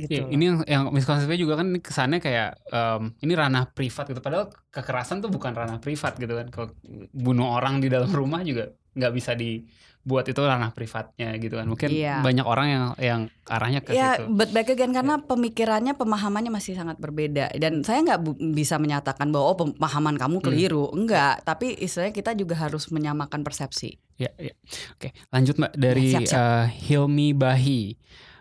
gitu. 0.00 0.12
Iya, 0.12 0.22
loh. 0.22 0.30
ini 0.30 0.44
yang, 0.44 0.58
yang 0.64 0.82
miskonsepsinya 0.88 1.36
juga 1.36 1.54
kan 1.56 1.68
kesannya 1.74 2.18
kayak 2.18 2.48
em, 2.64 3.02
ini 3.18 3.32
ranah 3.32 3.68
privat 3.68 4.04
gitu. 4.06 4.18
Padahal 4.18 4.46
kekerasan 4.68 5.18
tuh 5.18 5.28
bukan 5.28 5.52
ranah 5.52 5.78
privat 5.78 6.14
gitu 6.14 6.32
kan. 6.32 6.46
Kalau 6.48 6.68
bunuh 7.10 7.48
orang 7.48 7.78
di 7.78 7.86
dalam 7.86 8.08
rumah 8.10 8.40
juga 8.40 8.66
nggak 8.90 9.12
bisa 9.12 9.32
dibuat 9.32 10.26
itu 10.26 10.40
ranah 10.40 10.70
privatnya 10.70 11.30
gitu 11.36 11.54
kan. 11.54 11.66
Mungkin 11.66 11.86
Iya. 11.88 12.18
banyak 12.18 12.42
orang 12.42 12.66
yang 12.66 12.84
yang 12.98 13.20
arahnya 13.46 13.78
ke 13.78 13.90
Ya, 13.90 14.16
situ. 14.16 14.26
but 14.28 14.50
back 14.50 14.66
again 14.68 14.90
karena 14.90 15.20
pemikirannya, 15.20 15.94
pemahamannya 15.94 16.50
masih 16.50 16.74
sangat 16.74 16.96
berbeda 16.96 17.54
dan 17.54 17.80
saya 17.80 18.02
nggak 18.04 18.20
bisa 18.52 18.76
menyatakan 18.76 19.28
bahwa 19.28 19.44
oh 19.46 19.56
pemahaman 19.56 20.14
kamu 20.14 20.38
keliru, 20.40 20.90
enggak. 20.90 21.40
Tapi 21.42 21.74
istilahnya 21.74 22.10
kita 22.12 22.34
juga 22.34 22.58
harus 22.58 22.88
menyamakan 22.88 23.40
persepsi. 23.40 23.96
Ya, 24.14 24.34
ya. 24.36 24.50
Oke, 24.92 25.14
lanjut 25.28 25.54
Mbak 25.56 25.72
dari 25.72 26.10
siap, 26.10 26.26
siap. 26.26 26.34
eh, 26.34 26.64
Hilmi 26.84 27.30
Bahi. 27.32 27.94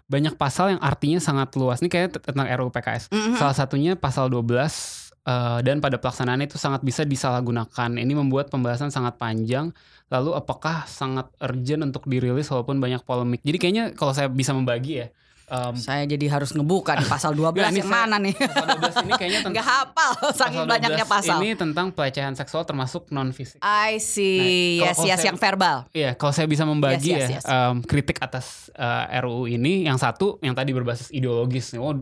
Banyak 0.07 0.39
pasal 0.39 0.75
yang 0.75 0.81
artinya 0.81 1.19
sangat 1.19 1.51
luas. 1.59 1.83
Ini 1.83 1.91
kayaknya 1.91 2.23
tentang 2.23 2.47
RUU 2.47 2.71
PKS. 2.71 3.11
Mhm. 3.11 3.35
Salah 3.35 3.55
satunya 3.55 3.99
pasal 3.99 4.31
12 4.31 5.11
eh, 5.27 5.59
dan 5.67 5.83
pada 5.83 5.99
pelaksanaannya 5.99 6.47
itu 6.47 6.55
sangat 6.55 6.81
bisa 6.81 7.03
disalahgunakan. 7.03 7.99
Ini 7.99 8.13
membuat 8.15 8.47
pembahasan 8.47 8.87
sangat 8.87 9.19
panjang. 9.19 9.75
Lalu 10.07 10.31
apakah 10.39 10.87
sangat 10.87 11.27
urgent 11.43 11.83
untuk 11.83 12.07
dirilis 12.07 12.47
walaupun 12.47 12.79
banyak 12.79 13.03
polemik. 13.03 13.43
Jadi 13.43 13.57
kayaknya 13.59 13.85
kalau 13.93 14.15
saya 14.15 14.31
bisa 14.31 14.55
membagi 14.55 15.03
ya. 15.03 15.07
Em, 15.47 15.73
Saya 15.75 16.03
jadi 16.03 16.25
harus 16.27 16.51
ngebuka 16.51 16.93
di 16.93 17.05
pasal 17.05 17.31
12 17.31 17.55
Nggak, 17.57 17.71
ini 17.71 17.79
yang 17.79 17.87
saya- 17.87 18.03
mana 18.03 18.15
nih? 18.19 18.35
pasal 18.35 18.65
12 18.77 18.95
ini 18.99 19.11
kayaknya 19.13 19.39
tentang 19.41 19.53
Nggak 19.53 19.67
hafal 19.67 20.11
saking 20.33 20.63
banyaknya 20.65 21.05
12 21.05 21.09
pasal. 21.09 21.37
Ini 21.37 21.49
tentang 21.55 21.87
pelecehan 21.89 22.33
seksual 22.33 22.63
termasuk 22.63 23.07
non 23.09 23.31
fisik. 23.31 23.59
I 23.59 23.95
see. 23.97 24.77
Nah, 24.77 24.91
yes, 24.91 24.95
kalau 24.95 25.07
yes 25.07 25.15
saya- 25.15 25.27
yang 25.27 25.37
verbal. 25.37 25.77
Iya, 25.91 26.09
kalau 26.13 26.31
saya 26.31 26.45
bisa 26.45 26.63
membagi 26.63 27.09
Yes, 27.09 27.17
yes, 27.17 27.23
ya 27.23 27.33
yes. 27.33 27.45
em, 27.45 27.75
kritik 27.81 28.17
atas 28.19 28.45
eh, 28.71 29.19
RUU 29.19 29.47
ini, 29.47 29.83
yang 29.83 29.95
satu 29.95 30.37
yang 30.39 30.51
tadi 30.51 30.69
berbasis 30.69 31.09
ideologis, 31.09 31.71
oh 31.73 31.95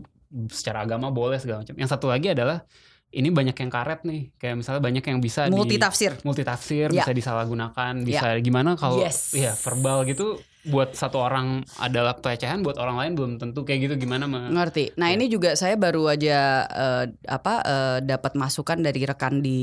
secara 0.48 0.82
agama 0.82 1.08
boleh 1.08 1.38
segala 1.38 1.62
macam. 1.62 1.72
Yang 1.72 1.90
satu 1.92 2.06
lagi 2.06 2.28
adalah 2.28 2.66
ini 3.08 3.30
banyak 3.30 3.54
yang 3.54 3.70
karet 3.70 4.02
nih, 4.02 4.34
kayak 4.34 4.58
misalnya 4.58 4.82
banyak 4.82 5.00
yang 5.00 5.18
bisa 5.18 5.46
Multi 5.46 5.70
di 5.70 5.78
tafsir. 5.78 6.12
multitafsir, 6.20 6.90
Ya. 6.90 7.00
bisa 7.00 7.14
disalahgunakan, 7.14 8.02
bisa 8.02 8.34
gimana 8.40 8.74
kalau 8.74 8.98
Yes. 8.98 9.32
ya 9.32 9.54
verbal 9.54 10.02
gitu 10.04 10.36
buat 10.66 10.92
satu 10.92 11.22
orang 11.22 11.62
adalah 11.78 12.18
pelecehan, 12.18 12.60
buat 12.60 12.74
orang 12.76 12.98
lain 12.98 13.12
belum 13.14 13.32
tentu 13.38 13.62
kayak 13.62 13.86
gitu 13.86 13.94
gimana 14.02 14.26
me- 14.26 14.50
Ngerti. 14.50 14.98
Nah 14.98 15.10
Ya. 15.10 15.14
ini 15.14 15.30
juga 15.30 15.54
saya 15.54 15.78
baru 15.78 16.10
aja 16.10 16.38
eh, 16.66 17.04
apa 17.26 17.54
eh, 17.62 17.98
dapat 18.02 18.34
masukan 18.34 18.82
dari 18.82 19.06
rekan 19.06 19.38
di 19.38 19.60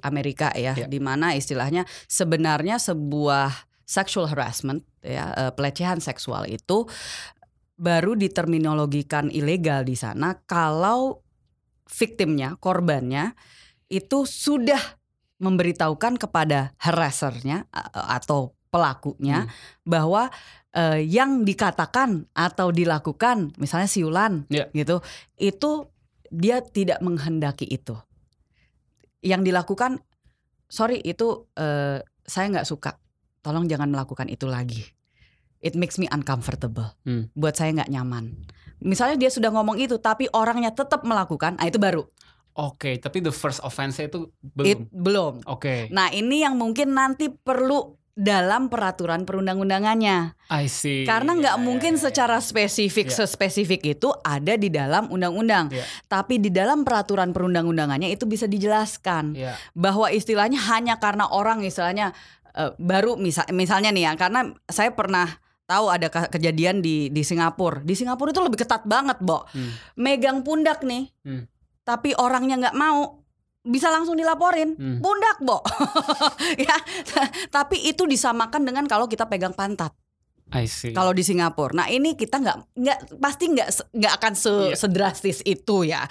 Amerika 0.00 0.54
ya, 0.54 0.74
Ya. 0.74 0.86
di 0.86 1.02
mana 1.02 1.34
istilahnya 1.34 1.82
sebenarnya 2.06 2.78
sebuah 2.78 3.50
sexual 3.84 4.30
harassment 4.30 4.86
ya 5.02 5.34
eh, 5.34 5.52
pelecehan 5.52 5.98
seksual 5.98 6.46
itu 6.46 6.86
baru 7.74 8.14
diterminologikan 8.14 9.28
ilegal 9.28 9.82
di 9.82 9.98
sana 9.98 10.38
kalau 10.46 11.20
victimnya 11.84 12.54
korbannya 12.56 13.34
itu 13.90 14.24
sudah 14.24 14.80
memberitahukan 15.42 16.16
kepada 16.16 16.72
harassernya 16.78 17.66
atau 17.92 18.54
pelakunya 18.74 19.46
Hmm. 19.46 19.50
bahwa 19.86 20.34
eh, 20.74 21.06
yang 21.06 21.46
dikatakan 21.46 22.26
atau 22.34 22.74
dilakukan 22.74 23.54
misalnya 23.54 23.86
siulan 23.86 24.42
Ya. 24.50 24.66
gitu 24.74 24.98
itu 25.38 25.86
dia 26.28 26.58
tidak 26.58 26.98
menghendaki 26.98 27.62
itu 27.64 27.94
yang 29.22 29.40
dilakukan 29.40 30.02
sorry 30.66 30.98
itu 30.98 31.46
eh, 31.54 32.02
saya 32.20 32.46
nggak 32.50 32.66
suka 32.66 32.98
tolong 33.38 33.70
jangan 33.70 33.86
melakukan 33.86 34.26
itu 34.26 34.44
lagi 34.44 34.82
it 35.60 35.78
makes 35.78 35.96
me 35.96 36.10
uncomfortable 36.10 36.90
Hmm. 37.06 37.30
buat 37.32 37.54
saya 37.54 37.70
nggak 37.72 37.88
nyaman 37.88 38.34
misalnya 38.82 39.16
dia 39.16 39.30
sudah 39.30 39.48
ngomong 39.48 39.78
itu 39.78 39.96
tapi 39.96 40.26
orangnya 40.30 40.74
tetap 40.74 41.06
melakukan 41.06 41.54
ah 41.56 41.64
itu 41.64 41.78
baru 41.78 42.02
Oke, 42.54 43.02
tapi 43.02 43.18
the 43.18 43.34
first 43.34 43.58
offense 43.60 43.98
itu 43.98 44.30
It- 44.62 44.86
belum. 44.86 44.86
belum 44.92 45.34
Oke, 45.44 45.90
nah 45.90 46.06
ini 46.08 46.38
yang 46.40 46.54
mungkin 46.54 46.94
nanti 46.94 47.26
perlu 47.26 47.98
dalam 48.14 48.70
peraturan 48.70 49.26
perundang-undangannya 49.26 50.38
I 50.46 50.66
see. 50.66 51.02
karena 51.02 51.34
nggak 51.34 51.56
ya, 51.58 51.60
mungkin 51.60 51.92
ya, 51.92 51.98
ya. 51.98 52.02
secara 52.04 52.38
spesifik 52.38 53.10
Ya. 53.10 53.16
sespesifik 53.20 53.82
itu 53.84 54.06
ada 54.22 54.54
di 54.54 54.70
dalam 54.70 55.10
undang-undang 55.10 55.66
Ya. 55.68 55.82
tapi 56.06 56.38
di 56.38 56.46
dalam 56.48 56.82
peraturan 56.82 57.34
perundang-undangannya 57.34 58.06
itu 58.08 58.22
bisa 58.22 58.46
dijelaskan 58.46 59.34
Ya. 59.34 59.58
bahwa 59.72 60.08
istilahnya 60.08 60.62
hanya 60.64 60.96
karena 60.96 61.26
orang 61.26 61.60
istilahnya 61.60 62.14
eh, 62.52 62.70
baru 62.76 63.18
misal 63.18 63.50
misalnya 63.50 63.90
nih 63.90 64.04
ya 64.04 64.12
karena 64.14 64.46
saya 64.64 64.94
pernah 64.94 65.26
tahu 65.64 65.90
ada 65.90 66.06
ke- 66.06 66.30
kejadian 66.30 66.78
di 66.78 67.10
di 67.10 67.22
Singapura 67.22 67.82
di 67.82 67.98
Singapura 67.98 68.30
itu 68.30 68.38
lebih 68.38 68.62
ketat 68.62 68.86
banget 68.86 69.18
Bo 69.18 69.42
Hmm. 69.50 69.74
megang 69.96 70.46
pundak 70.46 70.86
nih 70.86 71.10
Hmm. 71.26 71.50
tapi 71.82 72.14
orangnya 72.14 72.62
nggak 72.62 72.76
mau 72.78 73.23
bisa 73.64 73.88
langsung 73.88 74.12
dilaporin 74.12 74.76
Hmm. 74.76 75.00
pundak 75.00 75.40
Bo 75.40 75.64
ya 76.60 76.76
tapi 77.48 77.80
itu 77.82 78.04
disamakan 78.04 78.62
dengan 78.62 78.84
kalau 78.84 79.04
kita 79.04 79.24
pegang 79.24 79.52
pantat 79.52 79.96
I 80.52 80.68
see. 80.68 80.92
kalau 80.92 81.10
di 81.10 81.24
Singapura. 81.24 81.72
Nah 81.74 81.88
ini 81.88 82.12
kita 82.12 82.36
nggak 82.36 82.76
nggak 82.76 82.98
pasti 83.16 83.50
nggak 83.50 83.64
nggak 83.90 84.12
akan 84.14 84.32
se- 84.34 84.52
Iya. 84.70 84.76
sedrastis 84.76 85.40
itu 85.42 85.82
ya. 85.82 86.04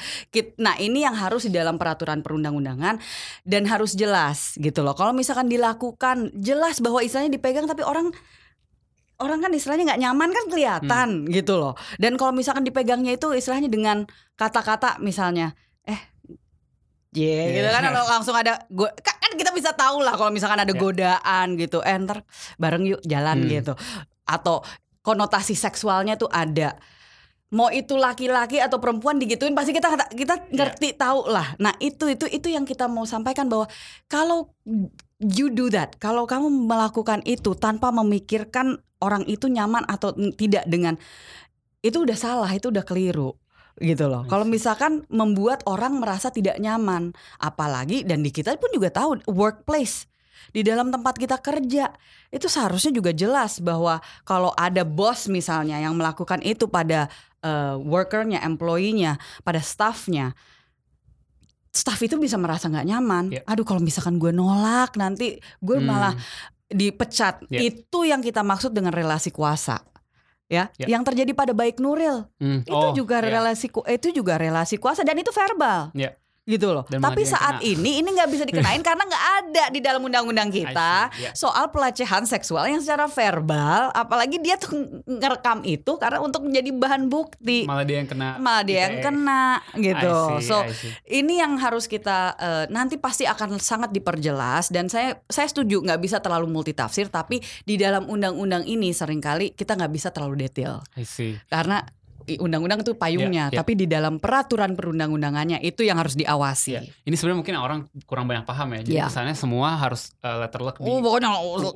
Nah 0.57 0.75
ini 0.75 1.05
yang 1.05 1.13
harus 1.13 1.45
di 1.45 1.53
dalam 1.53 1.77
peraturan 1.77 2.19
perundang-undangan 2.19 2.97
dan 3.43 3.63
harus 3.63 3.93
jelas 3.93 4.57
gitu 4.57 4.81
loh. 4.81 4.97
Kalau 4.97 5.13
misalkan 5.13 5.47
dilakukan 5.47 6.33
jelas 6.35 6.81
bahwa 6.81 6.99
istilahnya 6.99 7.31
dipegang 7.31 7.69
tapi 7.69 7.85
orang 7.85 8.09
orang 9.21 9.39
kan 9.39 9.53
istilahnya 9.53 9.93
nggak 9.93 10.01
nyaman 10.01 10.29
kan 10.31 10.45
kelihatan 10.49 11.07
gitu 11.29 11.55
loh. 11.55 11.77
Dan 11.95 12.17
kalau 12.17 12.33
misalkan 12.33 12.65
dipegangnya 12.65 13.13
itu 13.13 13.31
istilahnya 13.31 13.69
dengan 13.69 14.03
kata-kata 14.33 14.97
misalnya 14.99 15.53
eh 17.13 17.21
Yeah, 17.21 17.45
gitu 17.53 17.69
Iya. 17.69 17.77
kan 17.77 17.83
kalau 17.93 18.09
langsung 18.09 18.33
ada 18.33 18.53
go- 18.67 18.89
kan 18.97 19.31
kita 19.33 19.53
bisa 19.53 19.71
tahu 19.73 20.01
lah 20.01 20.13
kalau 20.13 20.33
misalkan 20.33 20.57
ada 20.59 20.73
Ya. 20.73 20.79
godaan 20.79 21.47
gitu, 21.55 21.79
eh 21.81 21.93
ntar 21.97 22.25
bareng 22.57 22.83
yuk 22.83 23.01
jalan 23.03 23.45
Hmm. 23.45 23.49
gitu, 23.49 23.73
atau 24.25 24.65
konotasi 24.99 25.53
seksualnya 25.53 26.15
tuh 26.15 26.27
ada. 26.27 26.75
mau 27.53 27.69
itu 27.69 27.93
laki-laki 27.93 28.57
atau 28.57 28.81
perempuan 28.81 29.21
digituin 29.21 29.53
pasti 29.53 29.77
kita 29.77 29.93
kita 30.09 30.49
ngerti 30.49 30.97
tahu 30.97 31.29
lah. 31.29 31.53
Nah, 31.61 31.77
itu 31.77 32.09
itu 32.09 32.25
itu 32.25 32.49
yang 32.49 32.65
kita 32.65 32.89
mau 32.89 33.05
sampaikan 33.05 33.45
bahwa 33.45 33.69
kalau 34.09 34.49
you 35.21 35.53
do 35.53 35.69
that, 35.69 35.93
kalau 36.01 36.25
kamu 36.25 36.49
melakukan 36.49 37.21
itu 37.29 37.53
tanpa 37.53 37.93
memikirkan 37.93 38.81
orang 38.97 39.21
itu 39.29 39.45
nyaman 39.45 39.85
atau 39.85 40.17
tidak 40.33 40.65
dengan 40.65 40.97
itu 41.85 42.01
udah 42.01 42.17
salah, 42.17 42.49
itu 42.49 42.73
udah 42.73 42.81
keliru 42.81 43.37
gitu 43.81 44.05
loh. 44.05 44.25
Kalau 44.29 44.45
misalkan 44.45 45.05
membuat 45.09 45.65
orang 45.65 45.97
merasa 45.97 46.29
tidak 46.29 46.61
nyaman, 46.61 47.13
apalagi 47.41 48.05
dan 48.05 48.21
di 48.21 48.29
kita 48.29 48.53
pun 48.57 48.69
juga 48.73 48.93
tahu 48.93 49.21
workplace 49.29 50.05
di 50.51 50.61
dalam 50.65 50.91
tempat 50.91 51.15
kita 51.15 51.39
kerja 51.39 51.93
itu 52.33 52.47
seharusnya 52.51 52.91
juga 52.91 53.15
jelas 53.15 53.63
bahwa 53.63 54.03
kalau 54.27 54.51
ada 54.57 54.83
bos 54.83 55.31
misalnya 55.31 55.79
yang 55.79 55.95
melakukan 55.95 56.43
itu 56.43 56.67
pada 56.67 57.07
uh, 57.45 57.79
workernya, 57.79 58.43
employee-nya, 58.43 59.21
pada 59.45 59.63
staffnya, 59.63 60.35
staff 61.73 61.97
itu 62.01 62.19
bisa 62.19 62.35
merasa 62.35 62.67
nggak 62.67 62.87
nyaman. 62.89 63.25
Yeah. 63.33 63.49
Aduh 63.49 63.63
kalau 63.63 63.79
misalkan 63.79 64.19
gue 64.19 64.33
nolak 64.33 64.97
nanti 64.99 65.39
gue 65.61 65.77
hmm. 65.77 65.87
malah 65.87 66.13
dipecat. 66.67 67.45
Yeah. 67.47 67.71
Itu 67.71 68.03
yang 68.03 68.19
kita 68.19 68.41
maksud 68.41 68.75
dengan 68.75 68.91
relasi 68.91 69.33
kuasa. 69.33 69.79
Ya, 70.51 70.69
yeah. 70.77 70.89
yang 70.91 71.07
terjadi 71.07 71.31
pada 71.33 71.55
baik 71.55 71.79
Nuril 71.79 72.29
hmm. 72.37 72.67
itu 72.67 72.75
oh, 72.75 72.93
juga 72.93 73.23
yeah. 73.23 73.39
relasi 73.39 73.71
itu 73.71 74.07
juga 74.11 74.37
relasi 74.37 74.75
kuasa 74.77 75.01
dan 75.01 75.17
itu 75.17 75.31
verbal. 75.31 75.89
Yeah 75.95 76.13
gitu 76.43 76.75
loh. 76.75 76.83
Dan 76.91 76.99
Tapi 76.99 77.23
saat 77.23 77.63
ini 77.63 78.03
ini 78.03 78.09
nggak 78.11 78.29
bisa 78.29 78.43
dikenain 78.43 78.83
karena 78.87 79.03
nggak 79.07 79.25
ada 79.43 79.63
di 79.71 79.79
dalam 79.79 80.03
undang-undang 80.03 80.51
kita 80.51 81.07
yeah. 81.15 81.31
soal 81.31 81.71
pelecehan 81.71 82.27
seksual 82.27 82.67
yang 82.67 82.83
secara 82.83 83.07
verbal, 83.07 83.95
apalagi 83.95 84.43
dia 84.43 84.59
tuh 84.59 84.75
ngerekam 85.07 85.63
itu 85.63 85.95
karena 85.95 86.19
untuk 86.19 86.43
menjadi 86.43 86.69
bahan 86.75 87.07
bukti. 87.07 87.63
Malah 87.63 87.87
dia 87.87 87.97
yang 88.03 88.09
kena. 88.11 88.29
Malah 88.43 88.63
dia 88.67 88.79
yang 88.87 88.97
kena 88.99 89.45
gitu. 89.79 90.15
See, 90.39 90.51
so 90.51 90.57
ini 91.07 91.39
yang 91.39 91.55
harus 91.55 91.87
kita 91.87 92.35
uh, 92.35 92.65
nanti 92.67 92.99
pasti 92.99 93.23
akan 93.23 93.55
sangat 93.63 93.95
diperjelas 93.95 94.67
dan 94.67 94.91
saya 94.91 95.23
saya 95.31 95.47
setuju 95.47 95.79
nggak 95.79 96.01
bisa 96.03 96.19
terlalu 96.19 96.51
multitafsir 96.51 97.07
tapi 97.07 97.39
di 97.63 97.79
dalam 97.79 98.03
undang-undang 98.11 98.67
ini 98.67 98.91
sering 98.91 99.23
kali 99.23 99.55
kita 99.55 99.79
nggak 99.79 99.93
bisa 99.95 100.11
terlalu 100.11 100.43
detail. 100.43 100.83
Karena 101.47 101.79
undang-undang 102.39 102.81
itu 102.81 102.93
payungnya, 102.95 103.47
yeah, 103.47 103.53
yeah. 103.53 103.59
tapi 103.59 103.73
di 103.77 103.85
dalam 103.85 104.17
peraturan 104.17 104.73
perundang-undangannya 104.73 105.61
itu 105.61 105.83
yang 105.83 105.99
harus 105.99 106.17
diawasi. 106.17 106.71
Yeah. 106.79 106.83
Ini 107.07 107.15
sebenarnya 107.17 107.39
mungkin 107.43 107.55
orang 107.59 107.79
kurang 108.07 108.25
banyak 108.25 108.45
paham 108.47 108.67
ya. 108.77 108.79
Jadi 108.85 108.97
yeah. 108.97 109.07
kesannya 109.11 109.35
semua 109.35 109.75
harus 109.77 110.15
uh, 110.23 110.43
letter 110.43 110.61
luck 110.63 110.77
di. 110.79 110.87
Oh, 110.87 110.99
pokoknya 111.03 111.29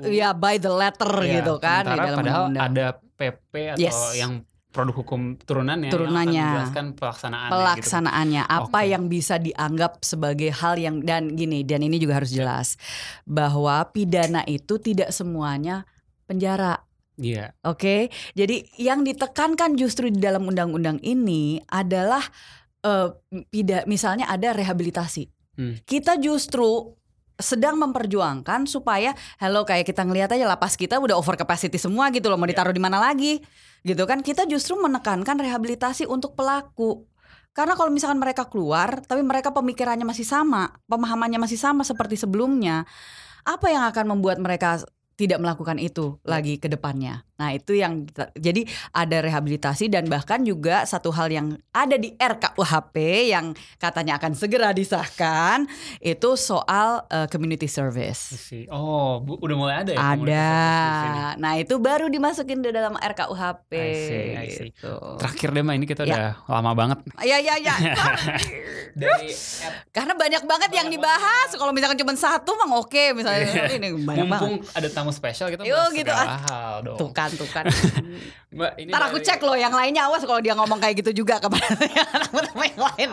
ya 0.10 0.30
by 0.32 0.56
the 0.58 0.72
letter 0.72 1.12
yeah, 1.24 1.34
gitu 1.42 1.54
kan 1.60 1.84
di 1.86 1.98
dalam 1.98 2.18
padahal 2.18 2.44
undang. 2.50 2.64
ada 2.72 2.86
PP 3.18 3.54
atau 3.76 3.82
yes. 3.82 4.16
yang 4.16 4.46
produk 4.78 4.96
hukum 5.02 5.22
turunannya 5.42 5.90
turunannya 5.90 6.38
yang 6.38 6.48
menjelaskan 6.54 6.86
pelaksanaannya 6.94 7.54
pelaksanaannya 7.56 8.44
gitu. 8.46 8.58
apa 8.62 8.80
okay. 8.84 8.92
yang 8.94 9.04
bisa 9.10 9.36
dianggap 9.42 9.92
sebagai 10.06 10.54
hal 10.54 10.78
yang 10.78 11.02
dan 11.02 11.34
gini 11.34 11.66
dan 11.66 11.82
ini 11.82 11.98
juga 11.98 12.22
harus 12.22 12.30
jelas 12.30 12.78
bahwa 13.26 13.82
pidana 13.90 14.46
itu 14.46 14.78
tidak 14.78 15.10
semuanya 15.10 15.88
penjara 16.30 16.87
Iya. 17.18 17.50
Yeah. 17.50 17.50
Oke, 17.66 17.82
okay? 17.82 18.02
jadi 18.38 18.62
yang 18.78 19.02
ditekankan 19.02 19.74
justru 19.74 20.14
di 20.14 20.22
dalam 20.22 20.46
undang-undang 20.46 21.02
ini 21.02 21.58
adalah 21.66 22.22
uh, 22.86 23.10
misalnya 23.90 24.30
ada 24.30 24.54
rehabilitasi. 24.54 25.26
Hmm. 25.58 25.82
Kita 25.82 26.22
justru 26.22 26.94
sedang 27.38 27.78
memperjuangkan 27.78 28.66
supaya 28.66 29.14
hello 29.38 29.62
kayak 29.62 29.86
kita 29.86 30.02
ngelihat 30.02 30.34
aja 30.34 30.50
lapas 30.50 30.74
kita 30.74 30.98
udah 30.98 31.14
over 31.14 31.38
capacity 31.38 31.78
semua 31.78 32.10
gitu 32.10 32.34
loh 32.34 32.38
mau 32.38 32.50
iya. 32.50 32.58
ditaruh 32.58 32.74
yeah. 32.74 32.78
di 32.78 32.82
mana 32.82 32.98
lagi 32.98 33.34
gitu 33.86 34.04
kan 34.10 34.26
kita 34.26 34.50
justru 34.50 34.74
menekankan 34.82 35.38
rehabilitasi 35.38 36.10
untuk 36.10 36.34
pelaku 36.34 37.06
karena 37.54 37.78
kalau 37.78 37.94
misalkan 37.94 38.18
mereka 38.18 38.50
keluar 38.50 39.06
tapi 39.06 39.22
mereka 39.22 39.54
pemikirannya 39.54 40.02
masih 40.02 40.26
sama 40.26 40.74
pemahamannya 40.90 41.38
masih 41.38 41.62
sama 41.62 41.86
seperti 41.86 42.18
sebelumnya 42.18 42.90
apa 43.46 43.70
yang 43.70 43.86
akan 43.86 44.18
membuat 44.18 44.42
mereka 44.42 44.82
tidak 45.20 45.44
melakukan 45.44 45.82
itu 45.82 46.22
ya. 46.24 46.40
lagi 46.40 46.56
ke 46.62 46.72
depannya. 46.72 47.27
Nah, 47.42 47.50
itu 47.58 47.74
yang 47.74 48.06
kita, 48.06 48.30
jadi 48.38 48.62
ada 48.94 49.18
rehabilitasi 49.26 49.90
dan 49.90 50.06
bahkan 50.06 50.46
juga 50.46 50.86
satu 50.86 51.10
hal 51.10 51.34
yang 51.34 51.58
ada 51.74 51.98
di 51.98 52.14
RKUHP 52.14 52.96
yang 53.34 53.58
katanya 53.82 54.22
akan 54.22 54.38
segera 54.38 54.70
disahkan 54.76 55.66
itu 55.98 56.30
soal 56.38 57.10
uh, 57.10 57.26
community 57.32 57.66
service. 57.66 58.38
Oh, 58.70 59.18
bu, 59.26 59.42
udah 59.42 59.56
mulai 59.58 59.76
ada 59.82 59.92
ya? 59.98 60.00
Ada. 60.14 60.52
Nah, 61.42 61.58
itu 61.58 61.82
baru 61.82 62.06
dimasukin 62.06 62.62
di 62.62 62.70
dalam 62.70 62.94
RKUHP. 62.94 63.72
I 63.74 63.94
see, 63.98 64.26
I 64.38 64.48
see. 64.54 64.70
Gitu. 64.70 64.94
Terakhir 65.18 65.50
deh, 65.58 65.64
ini 65.66 65.86
kita 65.90 66.06
ya. 66.06 66.14
udah 66.14 66.28
lama 66.46 66.72
banget. 66.78 67.00
Iya, 67.28 67.44
iya, 67.44 67.56
iya. 67.60 67.76
Dari 68.96 69.28
Karena 69.92 70.16
banyak 70.16 70.48
banget 70.48 70.68
banyak 70.68 70.84
yang 70.84 70.90
dibahas. 70.92 71.50
Kalau 71.56 71.72
misalkan 71.72 71.98
cuma 71.98 72.14
satu, 72.18 72.52
mah 72.60 72.70
oke. 72.76 73.06
Misalnya 73.16 73.72
ini 73.72 74.04
banyak 74.04 74.28
Mumpung 74.28 74.54
banget. 74.60 74.78
ada 74.78 74.88
tamu 74.92 75.12
spesial 75.16 75.48
kita 75.48 75.64
Yo, 75.64 75.80
gitu. 75.96 76.12
hal 76.12 76.84
dong. 76.84 76.98
Tuh 77.00 77.10
kan, 77.28 77.32
tuh 77.36 77.50
kan. 77.52 77.66
Mbak, 78.56 78.72
ini 78.80 78.90
Ntar 78.90 79.04
aku 79.12 79.18
cek 79.20 79.40
loh 79.44 79.60
yang 79.60 79.76
lainnya 79.76 80.08
awas 80.08 80.24
kalau 80.24 80.40
dia 80.40 80.56
ngomong 80.56 80.80
kayak 80.80 81.04
gitu 81.04 81.24
juga 81.24 81.44
kepada 81.44 81.68
yang 82.64 82.80
lain. 82.80 83.10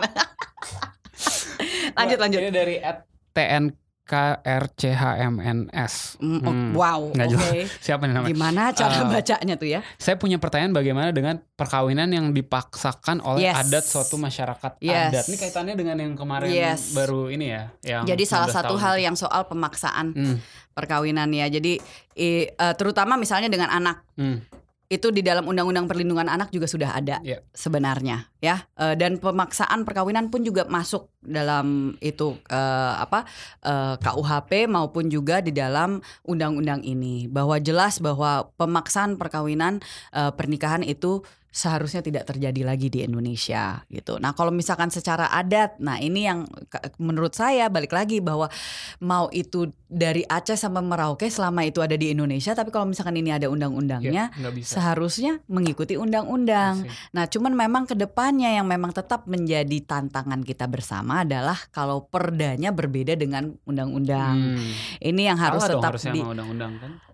lanjut 1.98 2.18
lanjut. 2.22 2.40
Ini 2.40 2.50
dari 2.54 2.76
at 2.78 3.02
TN 3.34 3.83
KRCHMNS. 4.04 5.94
Mm, 6.20 6.40
oh, 6.44 6.52
hmm, 6.52 6.76
wow. 6.76 7.08
Nggak 7.08 7.28
okay. 7.40 7.64
Siapa 7.88 8.04
nih 8.04 8.12
namanya? 8.12 8.36
Gimana 8.36 8.62
cara 8.76 9.00
uh, 9.00 9.08
bacanya 9.08 9.54
tuh 9.56 9.68
ya? 9.72 9.80
Saya 9.96 10.20
punya 10.20 10.36
pertanyaan 10.36 10.76
bagaimana 10.76 11.08
dengan 11.08 11.40
perkawinan 11.56 12.12
yang 12.12 12.36
dipaksakan 12.36 13.24
oleh 13.24 13.48
yes. 13.48 13.64
adat 13.64 13.84
suatu 13.88 14.20
masyarakat 14.20 14.76
yes. 14.84 15.08
adat. 15.08 15.24
Ini 15.32 15.36
kaitannya 15.40 15.74
dengan 15.80 15.96
yang 16.04 16.12
kemarin 16.12 16.52
yes. 16.52 16.92
baru 16.92 17.32
ini 17.32 17.46
ya. 17.48 17.72
Yang 17.80 18.04
Jadi 18.12 18.24
salah 18.28 18.52
satu 18.52 18.76
hal 18.76 19.00
yang 19.00 19.16
soal 19.16 19.48
pemaksaan 19.48 20.12
hmm. 20.12 20.36
perkawinan 20.76 21.32
ya. 21.32 21.48
Jadi 21.48 21.80
i, 22.20 22.44
uh, 22.60 22.76
terutama 22.76 23.16
misalnya 23.16 23.48
dengan 23.48 23.72
anak. 23.72 24.04
Hmm 24.20 24.63
itu 24.92 25.08
di 25.08 25.24
dalam 25.24 25.48
undang-undang 25.48 25.88
perlindungan 25.88 26.28
anak 26.28 26.52
juga 26.52 26.68
sudah 26.68 26.92
ada 26.92 27.16
yeah. 27.24 27.40
sebenarnya 27.56 28.28
ya 28.44 28.68
e, 28.76 28.92
dan 29.00 29.16
pemaksaan 29.16 29.82
perkawinan 29.88 30.28
pun 30.28 30.44
juga 30.44 30.68
masuk 30.68 31.08
dalam 31.24 31.96
itu 32.04 32.36
e, 32.52 32.60
apa 33.00 33.24
e, 33.64 33.96
KUHP 33.96 34.68
maupun 34.68 35.08
juga 35.08 35.40
di 35.40 35.56
dalam 35.56 36.04
undang-undang 36.28 36.84
ini 36.84 37.26
bahwa 37.32 37.56
jelas 37.56 37.96
bahwa 37.96 38.52
pemaksaan 38.60 39.16
perkawinan 39.16 39.80
e, 40.12 40.22
pernikahan 40.36 40.84
itu 40.84 41.24
seharusnya 41.54 42.02
tidak 42.02 42.26
terjadi 42.26 42.66
lagi 42.66 42.90
di 42.90 43.06
Indonesia 43.06 43.78
gitu. 43.86 44.18
Nah, 44.18 44.34
kalau 44.34 44.50
misalkan 44.50 44.90
secara 44.90 45.30
adat, 45.30 45.78
nah 45.78 46.02
ini 46.02 46.26
yang 46.26 46.50
menurut 46.98 47.30
saya 47.30 47.70
balik 47.70 47.94
lagi 47.94 48.18
bahwa 48.18 48.50
mau 48.98 49.30
itu 49.30 49.70
dari 49.86 50.26
Aceh 50.26 50.58
sampai 50.58 50.82
Merauke 50.82 51.30
selama 51.30 51.62
itu 51.62 51.78
ada 51.78 51.94
di 51.94 52.10
Indonesia, 52.10 52.58
tapi 52.58 52.74
kalau 52.74 52.90
misalkan 52.90 53.14
ini 53.14 53.30
ada 53.30 53.46
undang-undangnya, 53.46 54.34
ya, 54.34 54.50
seharusnya 54.66 55.38
mengikuti 55.46 55.94
undang-undang. 55.94 56.90
Nah, 57.14 57.30
cuman 57.30 57.54
memang 57.54 57.86
ke 57.86 57.94
depannya 57.94 58.50
yang 58.58 58.66
memang 58.66 58.90
tetap 58.90 59.30
menjadi 59.30 59.78
tantangan 59.86 60.42
kita 60.42 60.66
bersama 60.66 61.22
adalah 61.22 61.54
kalau 61.70 62.02
perdanya 62.10 62.74
berbeda 62.74 63.14
dengan 63.14 63.54
undang-undang. 63.62 64.58
Hmm. 64.58 64.72
Ini 64.98 65.22
yang 65.30 65.38
harus 65.38 65.62
Salah 65.62 65.78
tetap 65.78 66.02
di 66.10 66.18
undang-undang 66.18 66.82
kan? 66.82 67.13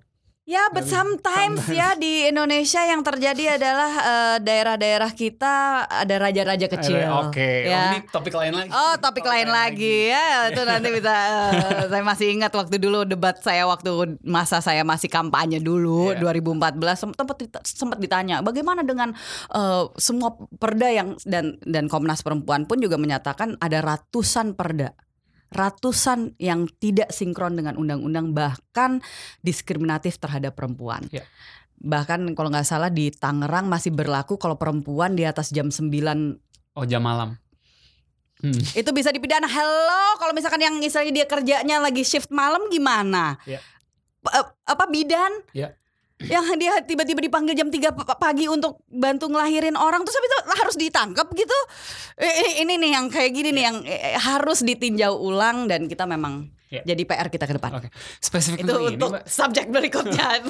Ya, 0.51 0.67
but 0.75 0.83
sometimes, 0.83 1.63
sometimes 1.63 1.79
ya 1.79 1.95
di 1.95 2.27
Indonesia 2.27 2.83
yang 2.83 3.07
terjadi 3.07 3.55
adalah 3.55 3.93
uh, 4.03 4.37
daerah-daerah 4.43 5.15
kita 5.15 5.87
ada 5.87 6.15
raja-raja 6.19 6.67
kecil. 6.67 6.99
Oke, 7.23 7.39
okay. 7.39 7.57
ya. 7.71 7.79
oh, 7.79 7.87
ini 7.95 7.99
topik 8.11 8.35
lain 8.35 8.59
lagi. 8.59 8.71
Oh, 8.75 8.99
topik, 8.99 9.23
topik 9.23 9.31
lain, 9.31 9.47
lain 9.47 9.55
lagi. 9.55 10.11
lagi 10.11 10.11
ya. 10.11 10.27
Itu 10.51 10.63
nanti 10.67 10.89
bisa. 10.91 11.15
Uh, 11.55 11.87
saya 11.87 12.03
masih 12.03 12.27
ingat 12.35 12.51
waktu 12.51 12.83
dulu 12.83 13.07
debat 13.07 13.39
saya 13.39 13.63
waktu 13.71 14.19
masa 14.27 14.59
saya 14.59 14.83
masih 14.83 15.07
kampanye 15.07 15.63
dulu 15.63 16.11
yeah. 16.19 16.35
2014 16.35 16.99
sempat 16.99 17.37
sempat 17.63 17.99
ditanya 18.03 18.43
bagaimana 18.43 18.83
dengan 18.83 19.15
uh, 19.55 19.87
semua 20.03 20.35
perda 20.59 20.91
yang 20.91 21.15
dan 21.23 21.63
dan 21.63 21.87
Komnas 21.87 22.27
Perempuan 22.27 22.67
pun 22.67 22.83
juga 22.83 22.99
menyatakan 22.99 23.55
ada 23.63 23.79
ratusan 23.87 24.59
perda 24.59 24.99
ratusan 25.51 26.39
yang 26.39 26.71
tidak 26.79 27.11
sinkron 27.11 27.59
dengan 27.59 27.75
undang-undang 27.75 28.31
bahkan 28.31 29.03
diskriminatif 29.43 30.17
terhadap 30.23 30.55
perempuan. 30.55 31.07
Ya. 31.11 31.27
Bahkan 31.81 32.39
kalau 32.39 32.49
nggak 32.55 32.69
salah 32.69 32.89
di 32.93 33.11
Tangerang 33.11 33.67
masih 33.67 33.91
berlaku 33.91 34.39
kalau 34.39 34.55
perempuan 34.55 35.19
di 35.19 35.27
atas 35.27 35.51
jam 35.51 35.69
9 35.69 35.91
Oh 36.79 36.87
jam 36.87 37.03
malam. 37.03 37.35
Hmm. 38.41 38.63
Itu 38.73 38.95
bisa 38.95 39.11
dipidana. 39.11 39.51
Hello, 39.51 40.17
kalau 40.17 40.33
misalkan 40.33 40.63
yang 40.63 40.79
misalnya 40.79 41.13
dia 41.13 41.27
kerjanya 41.27 41.83
lagi 41.83 42.07
shift 42.07 42.31
malam 42.31 42.71
gimana? 42.71 43.37
Ya. 43.45 43.59
Apa 44.65 44.87
bidan? 44.87 45.35
Ya 45.51 45.80
yang 46.29 46.45
dia 46.61 46.85
tiba-tiba 46.85 47.25
dipanggil 47.25 47.57
jam 47.57 47.73
3 47.73 47.97
pagi 48.21 48.45
untuk 48.45 48.85
bantu 48.93 49.33
ngelahirin 49.33 49.73
orang 49.73 50.05
terus 50.05 50.21
habis 50.21 50.29
itu 50.29 50.39
harus 50.61 50.77
ditangkap 50.77 51.27
gitu. 51.33 51.59
Ini 52.61 52.77
nih 52.77 52.91
yang 52.93 53.09
kayak 53.09 53.33
gini 53.33 53.51
nih 53.57 53.65
yang 53.65 53.77
eh, 53.89 54.21
harus 54.21 54.61
ditinjau 54.61 55.17
ulang 55.17 55.65
dan 55.65 55.89
kita 55.89 56.05
memang 56.05 56.53
yeah. 56.71 56.83
jadi 56.83 57.03
PR 57.03 57.29
kita 57.29 57.45
ke 57.45 57.55
depan. 57.55 57.71
Okay. 57.77 57.91
Spesifik 58.19 58.63
itu 58.63 58.75
untuk 58.89 59.11
ini, 59.13 59.27
subjek 59.27 59.67
berikutnya. 59.69 60.41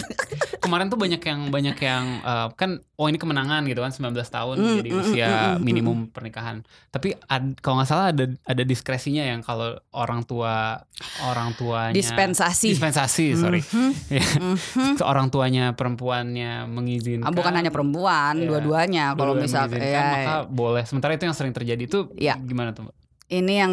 kemarin 0.64 0.86
tuh 0.86 0.96
banyak 0.96 1.18
yang 1.18 1.40
banyak 1.48 1.76
yang 1.76 2.04
uh, 2.20 2.52
kan 2.52 2.78
oh 2.94 3.08
ini 3.08 3.16
kemenangan 3.16 3.64
gitu 3.64 3.80
kan 3.80 3.90
19 3.90 4.12
tahun 4.14 4.56
Mm, 4.56 4.76
jadi 4.76 4.90
mm, 4.90 5.00
usia 5.00 5.26
mm, 5.26 5.32
mm, 5.32 5.50
mm, 5.50 5.60
minimum 5.60 5.98
pernikahan. 6.06 6.56
Tapi 6.88 7.16
ad- 7.24 7.56
kalau 7.58 7.80
nggak 7.80 7.88
salah 7.88 8.12
ada 8.12 8.24
ada 8.44 8.62
diskresinya 8.62 9.24
yang 9.24 9.40
kalau 9.40 9.72
orang 9.90 10.22
tua 10.22 10.84
orang 11.22 11.56
tuanya 11.56 11.96
Dispensasi. 11.96 12.70
dispensasi 12.70 13.26
sorry 13.34 13.60
Mhm, 13.62 13.92
Ya, 14.20 14.24
mhm. 14.36 14.94
ke 14.94 15.04
orang 15.04 15.28
tuanya 15.28 15.72
perempuannya 15.72 16.66
mengizinkan 16.66 17.24
Ah, 17.24 17.32
bukan 17.32 17.52
hanya 17.52 17.70
perempuan, 17.70 18.36
Iya. 18.36 18.46
dua-duanya. 18.46 19.04
Kalau 19.12 19.32
dua-duanya 19.32 19.42
misal 19.42 19.62
mengizinkan, 19.64 19.94
ya, 19.96 20.12
maka 20.12 20.34
boleh. 20.44 20.82
Sementara 20.84 21.12
itu 21.14 21.24
yang 21.24 21.32
sering 21.32 21.54
terjadi 21.54 21.82
itu 21.82 21.98
Iya. 22.14 22.36
gimana 22.36 22.70
tuh? 22.70 22.84
Mbak? 22.84 22.94
Ini 23.30 23.54
yang 23.56 23.72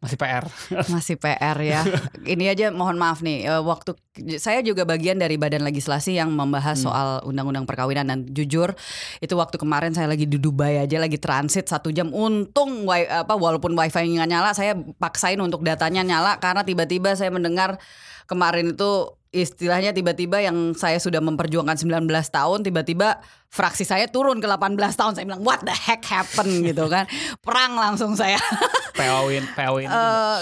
Masih 0.00 0.16
PR. 0.16 0.48
masih 0.96 1.20
PR 1.20 1.58
ya. 1.60 1.84
Ini 2.24 2.48
aja 2.48 2.72
mohon 2.72 2.96
maaf 2.96 3.20
nih, 3.20 3.44
eh, 3.44 3.60
waktu 3.60 3.92
saya 4.40 4.64
juga 4.64 4.88
bagian 4.88 5.20
dari 5.20 5.36
badan 5.36 5.60
legislasi 5.60 6.16
yang 6.16 6.32
membahas 6.32 6.80
Hmm. 6.80 6.86
soal 6.88 7.08
undang-undang 7.22 7.68
perkawinan 7.68 8.08
dan 8.08 8.24
jujur 8.24 8.72
itu 9.20 9.34
waktu 9.36 9.60
kemarin 9.60 9.92
saya 9.92 10.08
lagi 10.08 10.24
di 10.24 10.40
Dubai 10.40 10.80
aja 10.80 10.96
lagi 10.96 11.20
transit 11.20 11.68
satu 11.68 11.92
jam. 11.92 12.08
Untung 12.10 12.88
wi- 12.88 13.04
apa 13.06 13.36
walaupun 13.36 13.76
wifi 13.76 14.08
nggak 14.08 14.24
nyala, 14.26 14.56
saya 14.56 14.72
paksain 14.96 15.36
untuk 15.36 15.60
datanya 15.60 16.00
nyala 16.00 16.40
karena 16.40 16.64
tiba-tiba 16.64 17.12
saya 17.12 17.28
mendengar 17.28 17.76
kemarin 18.24 18.72
itu 18.72 19.19
istilahnya 19.30 19.94
tiba-tiba 19.94 20.42
yang 20.42 20.74
saya 20.74 20.98
sudah 20.98 21.22
memperjuangkan 21.22 21.78
19 21.78 22.02
tahun 22.10 22.66
tiba-tiba 22.66 23.22
fraksi 23.46 23.86
saya 23.86 24.10
turun 24.10 24.42
ke 24.42 24.46
18 24.50 24.74
tahun 24.74 25.12
saya 25.14 25.22
bilang 25.22 25.46
what 25.46 25.62
the 25.62 25.70
heck 25.70 26.02
happened 26.02 26.62
gitu 26.68 26.90
kan 26.90 27.06
perang 27.38 27.78
langsung 27.78 28.18
saya 28.18 28.38
PO-in, 28.98 29.46
PO-in. 29.54 29.86
Eh, 29.86 30.38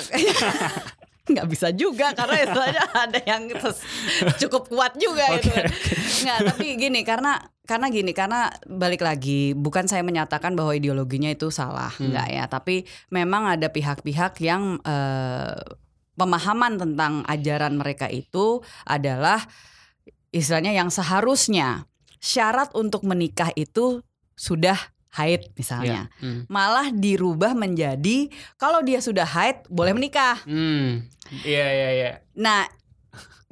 nggak 1.29 1.47
bisa 1.47 1.69
juga 1.77 2.17
karena 2.17 2.41
istilahnya 2.41 2.83
ada 2.89 3.21
yang 3.23 3.53
cukup 4.41 4.65
kuat 4.67 4.97
juga 4.97 5.37
itu. 5.37 5.53
kan. 5.53 5.69
Nggak, 6.25 6.39
tapi 6.49 6.67
gini 6.81 7.01
karena 7.05 7.37
karena 7.69 7.87
gini 7.93 8.17
karena 8.17 8.49
balik 8.65 9.05
lagi 9.05 9.53
bukan 9.53 9.85
saya 9.85 10.01
menyatakan 10.01 10.57
bahwa 10.57 10.73
ideologinya 10.73 11.29
itu 11.29 11.53
salah, 11.53 11.93
Hmm. 12.01 12.17
nggak 12.17 12.29
ya. 12.33 12.45
Tapi 12.49 12.89
memang 13.13 13.45
ada 13.45 13.69
pihak-pihak 13.69 14.41
yang 14.41 14.81
eh, 14.81 15.53
pemahaman 16.19 16.77
tentang 16.77 17.23
ajaran 17.31 17.79
mereka 17.79 18.11
itu 18.11 18.61
adalah 18.83 19.47
istilahnya 20.35 20.75
yang 20.75 20.91
seharusnya 20.91 21.87
syarat 22.19 22.75
untuk 22.75 23.07
menikah 23.07 23.55
itu 23.55 24.03
sudah 24.35 24.77
haid 25.15 25.51
misalnya. 25.57 26.11
Iya. 26.19 26.23
Hmm. 26.23 26.41
Malah 26.51 26.91
dirubah 26.93 27.55
menjadi 27.55 28.29
kalau 28.61 28.83
dia 28.83 28.99
sudah 28.99 29.25
haid 29.25 29.65
boleh 29.71 29.95
menikah. 29.95 30.43
Hmm. 30.45 31.07
Iya 31.47 31.67
iya 31.71 31.89
iya. 31.95 32.11
Nah, 32.37 32.67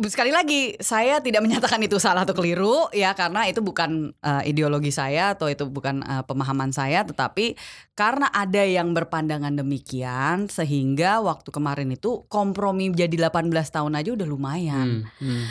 sekali 0.04 0.28
lagi 0.28 0.76
saya 0.76 1.24
tidak 1.24 1.40
menyatakan 1.40 1.80
itu 1.80 1.96
salah 1.96 2.28
atau 2.28 2.36
keliru 2.36 2.92
ya 2.92 3.16
karena 3.16 3.48
itu 3.48 3.64
bukan 3.64 4.12
uh, 4.20 4.44
ideologi 4.44 4.92
saya 4.92 5.32
atau 5.32 5.48
itu 5.48 5.64
bukan 5.64 6.04
uh, 6.04 6.20
pemahaman 6.28 6.68
saya 6.68 7.00
tetapi 7.00 7.57
karena 7.96 8.28
ada 8.28 8.61
yang 8.61 8.92
berpandangan 8.92 9.57
demikian 9.57 10.52
sehingga 10.52 11.24
waktu 11.24 11.48
kemarin 11.48 11.96
itu 11.96 12.28
kompromi 12.28 12.92
jadi 12.92 13.32
18 13.32 13.48
tahun 13.72 13.96
aja 13.96 14.11
udah 14.12 14.28
lumayan. 14.28 15.09
Hmm. 15.16 15.24
Hmm. 15.24 15.46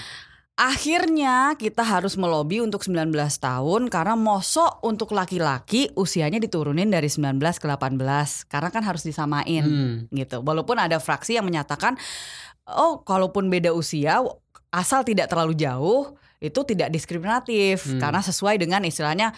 Akhirnya 0.55 1.59
kita 1.59 1.83
harus 1.83 2.15
melobi 2.15 2.63
untuk 2.63 2.79
19 2.79 3.11
tahun 3.43 3.91
karena 3.91 4.15
mosok 4.15 4.79
untuk 4.87 5.11
laki-laki 5.11 5.91
usianya 5.99 6.39
diturunin 6.39 6.87
dari 6.87 7.11
19 7.11 7.43
ke 7.59 7.67
18 7.67 7.99
karena 8.47 8.69
kan 8.71 8.83
harus 8.87 9.03
disamain 9.03 9.67
Hmm. 9.67 9.95
gitu. 10.15 10.39
Walaupun 10.39 10.79
ada 10.79 10.95
fraksi 11.03 11.35
yang 11.35 11.43
menyatakan 11.43 11.99
oh 12.67 12.99
kalaupun 12.99 13.47
beda 13.47 13.71
usia 13.71 14.21
asal 14.69 15.01
tidak 15.01 15.27
terlalu 15.27 15.53
jauh 15.53 16.13
itu 16.37 16.61
tidak 16.61 16.91
diskriminatif 16.91 17.87
Hmm. 17.87 17.97
karena 17.97 18.19
sesuai 18.19 18.59
dengan 18.59 18.83
istilahnya 18.83 19.31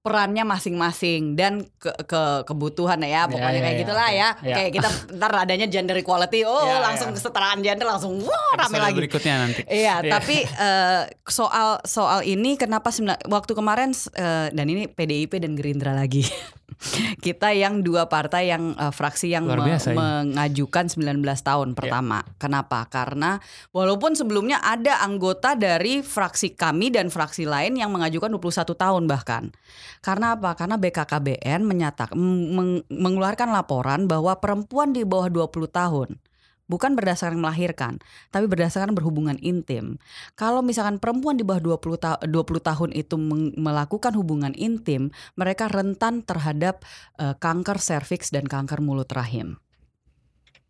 perannya 0.00 0.42
masing-masing 0.42 1.36
dan 1.36 1.62
ke, 1.76 1.92
ke 2.02 2.22
kebutuhan 2.42 2.96
ya 3.04 3.28
pokoknya 3.28 3.54
ya, 3.54 3.62
kayak 3.62 3.70
ya, 3.70 3.80
gitulah 3.84 4.08
oke. 4.08 4.16
ya. 4.16 4.28
Ya. 4.40 4.54
Kayak 4.56 4.70
kita 4.72 4.88
ntar 5.20 5.32
adanya 5.36 5.66
gender 5.68 5.94
equality 5.94 6.42
oh 6.42 6.64
Ya, 6.64 6.80
langsung 6.80 7.12
ya. 7.12 7.14
kesetaraan 7.14 7.60
gender 7.60 7.86
langsung 7.86 8.18
wah 8.18 8.50
rame 8.56 8.66
Episode 8.66 8.82
lagi. 8.82 8.96
berikutnya 8.98 9.34
nanti. 9.36 9.60
Iya, 9.62 9.94
Iya. 10.00 10.10
tapi 10.16 10.36
eh, 10.42 11.02
soal 11.28 11.78
soal 11.84 12.24
ini 12.24 12.56
kenapa 12.56 12.88
waktu 13.28 13.52
kemarin 13.52 13.92
eh, 14.10 14.48
dan 14.50 14.66
ini 14.66 14.88
PDIP 14.88 15.38
dan 15.38 15.54
Gerindra 15.54 15.92
lagi. 15.92 16.24
Kita 17.26 17.50
yang 17.52 17.82
dua 17.82 18.06
partai 18.06 18.50
yang 18.50 18.72
eh, 18.74 18.92
fraksi 18.94 19.34
yang 19.34 19.44
Luar 19.44 19.60
me- 19.62 19.68
biasa 19.74 19.88
ini. 19.92 19.98
mengajukan 19.98 20.84
19 20.88 21.20
tahun 21.42 21.68
pertama. 21.74 22.22
Kenapa? 22.38 22.86
Karena 22.88 23.36
walaupun 23.74 24.14
sebelumnya 24.14 24.62
ada 24.62 25.02
anggota 25.02 25.58
dari 25.58 26.00
fraksi 26.00 26.54
kami 26.54 26.94
dan 26.94 27.10
fraksi 27.10 27.44
lain 27.44 27.76
yang 27.76 27.90
mengajukan 27.90 28.30
21 28.32 28.72
tahun 28.74 29.02
bahkan. 29.10 29.50
Karena 30.00 30.38
apa? 30.38 30.56
Karena 30.56 30.80
BKKBN 30.80 31.60
menyatakan 31.66 32.16
meng- 32.16 32.86
mengeluarkan 32.88 33.52
laporan 33.52 34.08
bahwa 34.08 34.38
perempuan 34.38 34.94
di 34.94 35.04
bawah 35.04 35.28
20 35.28 35.68
tahun 35.68 36.08
bukan 36.70 36.94
berdasarkan 36.94 37.42
melahirkan, 37.42 37.98
tapi 38.30 38.46
berdasarkan 38.46 38.94
berhubungan 38.94 39.34
intim. 39.42 39.98
Kalau 40.38 40.62
misalkan 40.62 41.02
perempuan 41.02 41.34
di 41.34 41.42
bawah 41.42 41.74
20 41.74 41.98
ta 41.98 42.14
20 42.22 42.30
tahun 42.62 42.90
itu 42.94 43.18
melakukan 43.58 44.14
hubungan 44.14 44.54
intim, 44.54 45.10
mereka 45.34 45.66
rentan 45.66 46.22
terhadap 46.22 46.86
eh, 47.18 47.34
kanker 47.34 47.82
serviks 47.82 48.30
dan 48.30 48.46
kanker 48.46 48.78
mulut 48.78 49.10
rahim. 49.10 49.58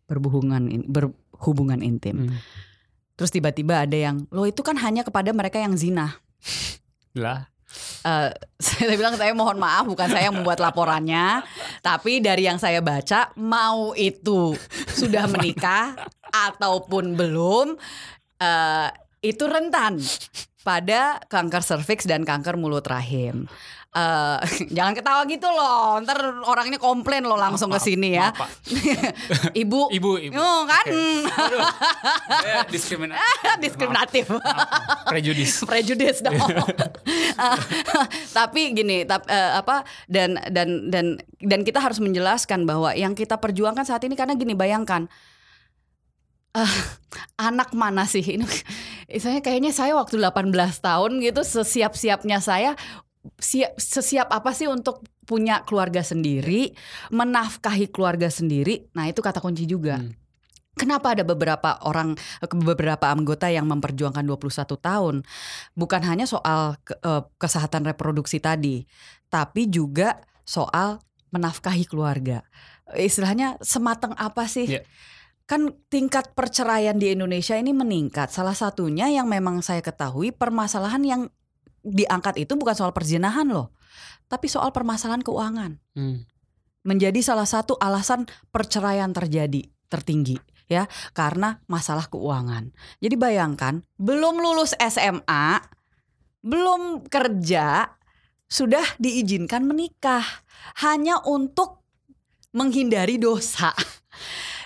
Berhubungan 0.09 0.65
in- 0.73 0.89
berhubungan 0.89 1.85
intim. 1.85 2.33
Hmm. 2.33 2.41
Terus 3.15 3.29
tiba-tiba 3.29 3.85
ada 3.85 3.93
yang, 3.93 4.25
"Loh 4.33 4.49
itu 4.49 4.65
kan 4.65 4.81
hanya 4.81 5.05
kepada 5.05 5.29
mereka 5.29 5.61
yang 5.61 5.77
zina." 5.77 6.17
Lah. 7.13 7.53
Eh, 8.01 8.31
saya 8.65 8.97
bilang 8.97 9.13
saya 9.13 9.33
mohon 9.37 9.61
maaf 9.61 9.85
bukan 9.85 10.09
saya 10.09 10.29
yang 10.29 10.37
membuat 10.37 10.61
laporannya, 10.61 11.45
tapi 11.85 12.21
dari 12.21 12.49
yang 12.49 12.57
saya 12.57 12.81
baca 12.81 13.29
mau 13.37 13.93
itu 13.93 14.57
sudah 14.89 15.29
menikah 15.29 15.97
ataupun 16.29 17.13
belum 17.13 17.77
eh, 18.41 18.89
itu 19.21 19.43
rentan 19.45 20.01
pada 20.61 21.21
kanker 21.25 21.61
serviks 21.61 22.05
dan 22.05 22.25
kanker 22.25 22.57
mulut 22.57 22.85
rahim. 22.85 23.49
Eh, 23.91 24.39
jangan 24.79 24.95
ketawa 24.95 25.27
gitu 25.27 25.51
loh, 25.51 25.99
ntar 25.99 26.15
orangnya 26.47 26.79
komplain 26.79 27.27
loh 27.27 27.35
langsung 27.35 27.67
ke 27.67 27.79
sini 27.83 28.15
ya. 28.15 28.31
Maaf. 28.31 28.47
Ibu, 29.63 29.91
Ibu, 29.91 30.11
ibu. 30.31 30.33
Oh, 30.39 30.63
kan. 30.63 30.87
Eh, 30.87 32.63
diskriminatif. 32.73 33.19
diskriminatif. 33.59 34.25
Prejudis. 35.11 35.67
prejudis 35.67 36.23
dong. 36.23 36.39
Eh, 36.39 37.59
tapi 38.31 38.71
gini, 38.71 39.03
tap, 39.03 39.27
eh, 39.27 39.59
apa 39.59 39.83
dan 40.07 40.39
dan 40.47 40.87
dan 40.87 41.19
dan 41.43 41.59
kita 41.67 41.83
harus 41.83 41.99
menjelaskan 41.99 42.63
bahwa 42.63 42.95
yang 42.95 43.11
kita 43.11 43.43
perjuangkan 43.43 43.83
saat 43.83 44.07
ini 44.07 44.15
karena 44.15 44.39
gini 44.39 44.55
bayangkan 44.55 45.11
eh, 46.55 46.75
anak 47.35 47.75
mana 47.75 48.07
sih 48.07 48.23
ini? 48.23 48.47
Saya 49.19 49.43
kayaknya 49.43 49.75
saya 49.75 49.99
waktu 49.99 50.15
18 50.15 50.55
tahun 50.79 51.11
gitu 51.19 51.43
sesiap-siapnya 51.43 52.39
saya 52.39 52.79
siap 53.37 53.77
sesiap 53.77 54.27
apa 54.33 54.51
sih 54.53 54.65
untuk 54.65 55.05
punya 55.25 55.61
keluarga 55.63 56.01
sendiri, 56.01 56.73
menafkahi 57.13 57.89
keluarga 57.93 58.27
sendiri. 58.27 58.89
Nah, 58.97 59.07
itu 59.07 59.21
kata 59.21 59.39
kunci 59.39 59.69
juga. 59.69 60.01
Hmm. 60.01 60.17
Kenapa 60.71 61.13
ada 61.13 61.27
beberapa 61.27 61.77
orang 61.83 62.15
beberapa 62.63 63.11
anggota 63.11 63.51
yang 63.51 63.67
memperjuangkan 63.67 64.23
21 64.23 64.79
tahun? 64.79 65.15
Bukan 65.75 66.01
hanya 66.07 66.23
soal 66.25 66.79
ke- 66.81 66.97
eh, 66.97 67.21
kesehatan 67.37 67.83
reproduksi 67.85 68.39
tadi, 68.39 68.87
tapi 69.27 69.67
juga 69.67 70.23
soal 70.47 71.03
menafkahi 71.35 71.85
keluarga. 71.85 72.43
Istilahnya 72.95 73.59
semateng 73.59 74.15
apa 74.15 74.47
sih? 74.47 74.79
Iya. 74.79 74.83
Kan 75.47 75.75
tingkat 75.91 76.31
perceraian 76.31 76.95
di 76.95 77.11
Indonesia 77.11 77.59
ini 77.59 77.75
meningkat. 77.75 78.31
Salah 78.31 78.55
satunya 78.55 79.11
yang 79.11 79.27
memang 79.27 79.59
saya 79.59 79.83
ketahui 79.83 80.31
permasalahan 80.31 81.03
yang 81.03 81.21
diangkat 81.81 82.45
itu 82.45 82.53
bukan 82.57 82.73
soal 82.77 82.93
perzinahan 82.93 83.45
loh, 83.49 83.73
tapi 84.29 84.47
soal 84.47 84.69
permasalahan 84.71 85.25
keuangan 85.25 85.77
Hmm. 85.97 86.23
menjadi 86.81 87.21
salah 87.21 87.45
satu 87.45 87.77
alasan 87.77 88.25
perceraian 88.49 89.13
terjadi 89.13 89.69
tertinggi 89.85 90.39
ya 90.71 90.87
karena 91.11 91.59
masalah 91.67 92.07
keuangan. 92.07 92.71
Jadi 93.03 93.15
bayangkan 93.19 93.83
belum 93.99 94.39
lulus 94.39 94.71
SMA, 94.79 95.59
belum 96.41 97.05
kerja 97.11 97.91
sudah 98.47 98.83
diizinkan 98.97 99.67
menikah 99.67 100.23
hanya 100.79 101.19
untuk 101.27 101.83
menghindari 102.55 103.19
dosa. 103.19 103.75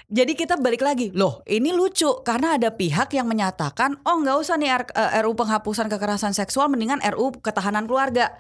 Jadi 0.06 0.38
kita 0.38 0.62
balik 0.62 0.86
lagi, 0.86 1.10
loh 1.12 1.42
ini 1.50 1.74
lucu 1.74 2.22
karena 2.22 2.62
ada 2.62 2.70
pihak 2.70 3.10
yang 3.18 3.26
menyatakan, 3.26 3.98
oh 4.06 4.22
nggak 4.22 4.38
usah 4.38 4.56
nih 4.62 4.70
R- 4.86 4.94
eh, 4.94 5.22
RU 5.26 5.34
penghapusan 5.34 5.90
kekerasan 5.90 6.34
seksual, 6.38 6.70
mendingan 6.70 7.02
RU 7.02 7.34
ketahanan 7.42 7.90
keluarga. 7.90 8.38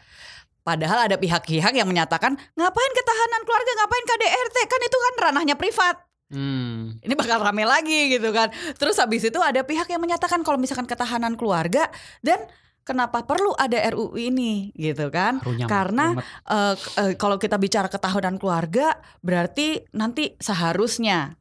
Padahal 0.61 1.05
ada 1.09 1.17
pihak-pihak 1.17 1.73
yang 1.77 1.85
menyatakan, 1.85 2.33
ngapain 2.33 2.91
ketahanan 2.93 3.41
keluarga, 3.45 3.71
ngapain 3.81 4.05
KDRT, 4.05 4.57
kan 4.65 4.81
itu 4.81 4.97
kan 4.97 5.13
ranahnya 5.29 5.55
privat. 5.57 6.05
Hmm. 6.33 6.97
Ini 7.05 7.13
bakal 7.13 7.37
rame 7.37 7.69
lagi 7.69 8.09
gitu 8.17 8.33
kan. 8.33 8.49
Terus 8.77 8.97
habis 8.97 9.21
itu 9.21 9.37
ada 9.37 9.61
pihak 9.61 9.85
yang 9.85 10.01
menyatakan 10.01 10.41
kalau 10.41 10.57
misalkan 10.57 10.89
ketahanan 10.89 11.37
keluarga 11.37 11.85
dan 12.25 12.49
kenapa 12.81 13.25
perlu 13.29 13.53
ada 13.53 13.77
RUU 13.93 14.17
ini 14.17 14.73
gitu 14.73 15.13
kan? 15.13 15.37
Harunya 15.41 15.69
Karena 15.69 16.17
k- 16.17 16.93
eh, 16.97 17.13
kalau 17.13 17.37
kita 17.37 17.61
bicara 17.61 17.85
ketahanan 17.85 18.41
keluarga 18.41 18.97
berarti 19.21 19.85
nanti 19.93 20.33
seharusnya 20.41 21.37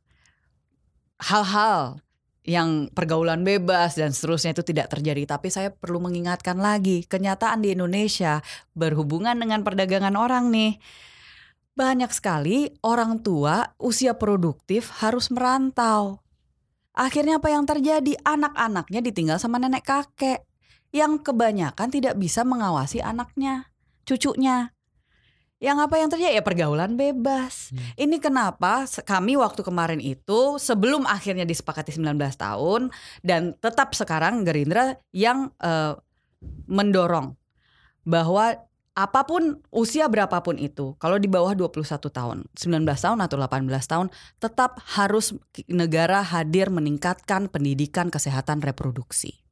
hal-hal 1.25 2.05
yang 2.45 2.93
pergaulan 2.93 3.41
bebas 3.41 3.97
dan 3.97 4.13
seterusnya 4.13 4.53
itu 4.53 4.61
tidak 4.61 4.93
terjadi. 4.93 5.25
Tapi 5.25 5.49
saya 5.49 5.73
perlu 5.73 5.97
mengingatkan 6.05 6.61
lagi 6.61 7.09
kenyataan 7.09 7.65
di 7.65 7.73
Indonesia 7.73 8.45
berhubungan 8.77 9.33
dengan 9.33 9.65
perdagangan 9.65 10.13
orang 10.15 10.53
nih. 10.53 10.77
Banyak 11.75 12.13
sekali 12.13 12.71
orang 12.85 13.25
tua 13.25 13.75
usia 13.81 14.15
produktif 14.15 14.93
harus 15.01 15.33
merantau. 15.33 16.23
Akhirnya 16.95 17.43
apa 17.43 17.51
yang 17.51 17.67
terjadi? 17.67 18.15
Anak-anaknya 18.23 19.03
ditinggal 19.03 19.43
sama 19.43 19.59
nenek 19.59 19.83
kakek 19.83 20.47
yang 20.95 21.19
kebanyakan 21.19 21.91
tidak 21.91 22.15
bisa 22.15 22.47
mengawasi 22.47 23.03
anaknya, 23.03 23.75
cucunya. 24.07 24.74
Yang 25.65 25.79
apa 25.81 25.95
yang 25.97 26.09
terjadi 26.13 26.33
ya 26.37 26.45
pergaulan 26.45 26.93
bebas. 27.01 27.73
Hmm. 27.73 27.81
Ini 27.97 28.17
kenapa 28.21 28.85
kami 28.85 29.41
waktu 29.41 29.65
kemarin 29.65 30.01
itu 30.05 30.61
sebelum 30.61 31.09
akhirnya 31.09 31.49
disepakati 31.49 31.97
19 31.97 32.21
tahun 32.37 32.93
dan 33.25 33.57
tetap 33.57 33.97
sekarang 33.97 34.45
Gerindra 34.45 35.01
yang 35.17 35.49
eh, 35.65 35.97
mendorong 36.69 37.33
bahwa 38.05 38.61
apa 38.95 39.27
pun 39.27 39.59
usia 39.75 40.07
berapapun 40.07 40.55
itu, 40.55 40.95
kalau 41.03 41.19
di 41.19 41.27
bawah 41.27 41.51
21 41.51 41.83
tahun, 42.15 42.47
19 42.55 42.87
tahun 42.87 43.19
atau 43.27 43.37
18 43.43 43.67
tahun, 43.91 44.07
tetap 44.39 44.79
harus 44.95 45.35
negara 45.67 46.23
hadir 46.23 46.71
meningkatkan 46.71 47.51
pendidikan 47.51 48.07
kesehatan 48.07 48.63
reproduksi. 48.63 49.43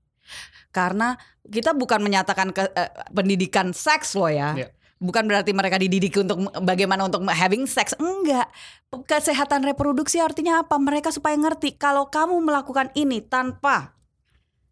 Karena 0.70 1.18
kita 1.42 1.74
bukan 1.74 2.06
menyatakan 2.06 2.54
ke- 2.54 2.70
eh, 2.70 2.90
pendidikan 3.10 3.74
seks 3.74 4.14
loh 4.14 4.30
ya. 4.30 4.54
Iya. 4.54 4.70
Bukan 5.02 5.26
berarti 5.26 5.50
mereka 5.50 5.82
dididik 5.82 6.14
untuk 6.14 6.46
bagaimana 6.62 7.10
untuk 7.10 7.26
having 7.26 7.66
sex, 7.66 7.98
enggak. 7.98 8.46
Kesehatan 8.94 9.66
reproduksi 9.66 10.22
artinya 10.22 10.62
apa? 10.62 10.78
Mereka 10.78 11.10
supaya 11.10 11.34
ngerti 11.34 11.74
kalau 11.74 12.06
kamu 12.06 12.38
melakukan 12.38 12.94
ini 12.94 13.18
tanpa 13.18 13.98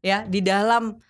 ya 0.01 0.23
di 0.23 0.39
dalam 0.39 1.03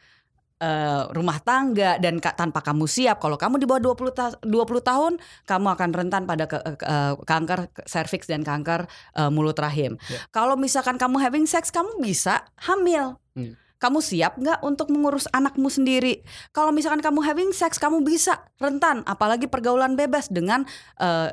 eh, 0.60 1.02
rumah 1.12 1.40
tangga 1.40 1.96
dan 1.96 2.20
ka- 2.20 2.36
tanpa 2.36 2.60
kamu 2.60 2.84
siap 2.84 3.16
kalau 3.20 3.40
kamu 3.40 3.60
di 3.60 3.66
bawah 3.68 3.92
20 3.92 4.12
ta- 4.12 4.36
20 4.44 4.80
tahun 4.84 5.12
kamu 5.48 5.66
akan 5.72 5.90
rentan 5.92 6.22
pada 6.28 6.44
ke- 6.44 6.64
ke- 6.76 6.84
eh, 6.84 7.14
kanker 7.16 7.60
serviks 7.88 8.28
dan 8.28 8.44
kanker 8.44 8.84
eh, 9.16 9.30
mulut 9.32 9.56
rahim. 9.56 9.96
Ya. 10.08 10.20
Kalau 10.32 10.56
misalkan 10.60 11.00
kamu 11.00 11.16
having 11.20 11.46
sex 11.48 11.68
kamu 11.72 12.00
bisa 12.00 12.44
hamil. 12.60 13.16
Hmm. 13.36 13.56
Kamu 13.80 13.98
siap 13.98 14.36
nggak 14.36 14.60
untuk 14.60 14.92
mengurus 14.92 15.24
anakmu 15.32 15.72
sendiri? 15.72 16.20
Kalau 16.52 16.68
misalkan 16.68 17.00
kamu 17.00 17.24
having 17.24 17.50
sex 17.50 17.80
kamu 17.80 18.04
bisa 18.04 18.44
rentan 18.60 19.00
apalagi 19.08 19.48
pergaulan 19.48 19.96
bebas 19.96 20.28
dengan 20.28 20.68
eh, 21.00 21.32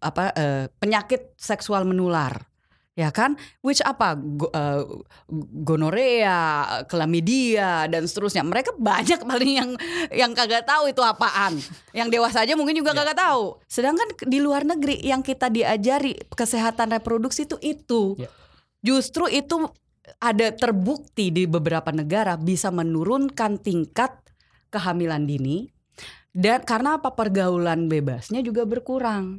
apa 0.00 0.32
eh, 0.32 0.64
penyakit 0.80 1.36
seksual 1.36 1.84
menular. 1.84 2.48
Ya 2.94 3.10
kan? 3.10 3.34
Which 3.58 3.82
apa? 3.82 4.14
Go- 4.14 4.54
eh, 4.54 4.80
gonorea, 5.66 6.38
klamidia 6.86 7.90
dan 7.90 8.06
seterusnya. 8.06 8.46
Mereka 8.46 8.78
banyak 8.78 9.20
paling 9.30 9.52
yang 9.52 9.70
yang 10.08 10.32
kagak 10.32 10.62
tahu 10.62 10.88
itu 10.88 11.02
apaan. 11.02 11.58
Yang 11.90 12.08
dewasa 12.14 12.46
aja 12.46 12.54
mungkin 12.54 12.78
juga 12.78 12.94
Ya. 12.94 13.02
kagak 13.02 13.18
tahu. 13.18 13.58
Sedangkan 13.66 14.08
di 14.22 14.38
luar 14.38 14.62
negeri 14.62 15.02
yang 15.02 15.20
kita 15.20 15.50
diajari 15.50 16.16
kesehatan 16.32 16.94
reproduksi 16.94 17.44
itu 17.44 17.58
itu. 17.60 18.02
Ya. 18.14 18.30
Justru 18.80 19.26
itu 19.26 19.68
ada 20.20 20.52
terbukti 20.52 21.32
di 21.32 21.48
beberapa 21.48 21.88
negara 21.92 22.36
bisa 22.36 22.68
menurunkan 22.68 23.60
tingkat 23.60 24.20
kehamilan 24.68 25.24
dini 25.24 25.74
dan 26.34 26.66
karena 26.66 26.98
apa 26.98 27.14
pergaulan 27.14 27.86
bebasnya 27.86 28.42
juga 28.42 28.66
berkurang. 28.66 29.38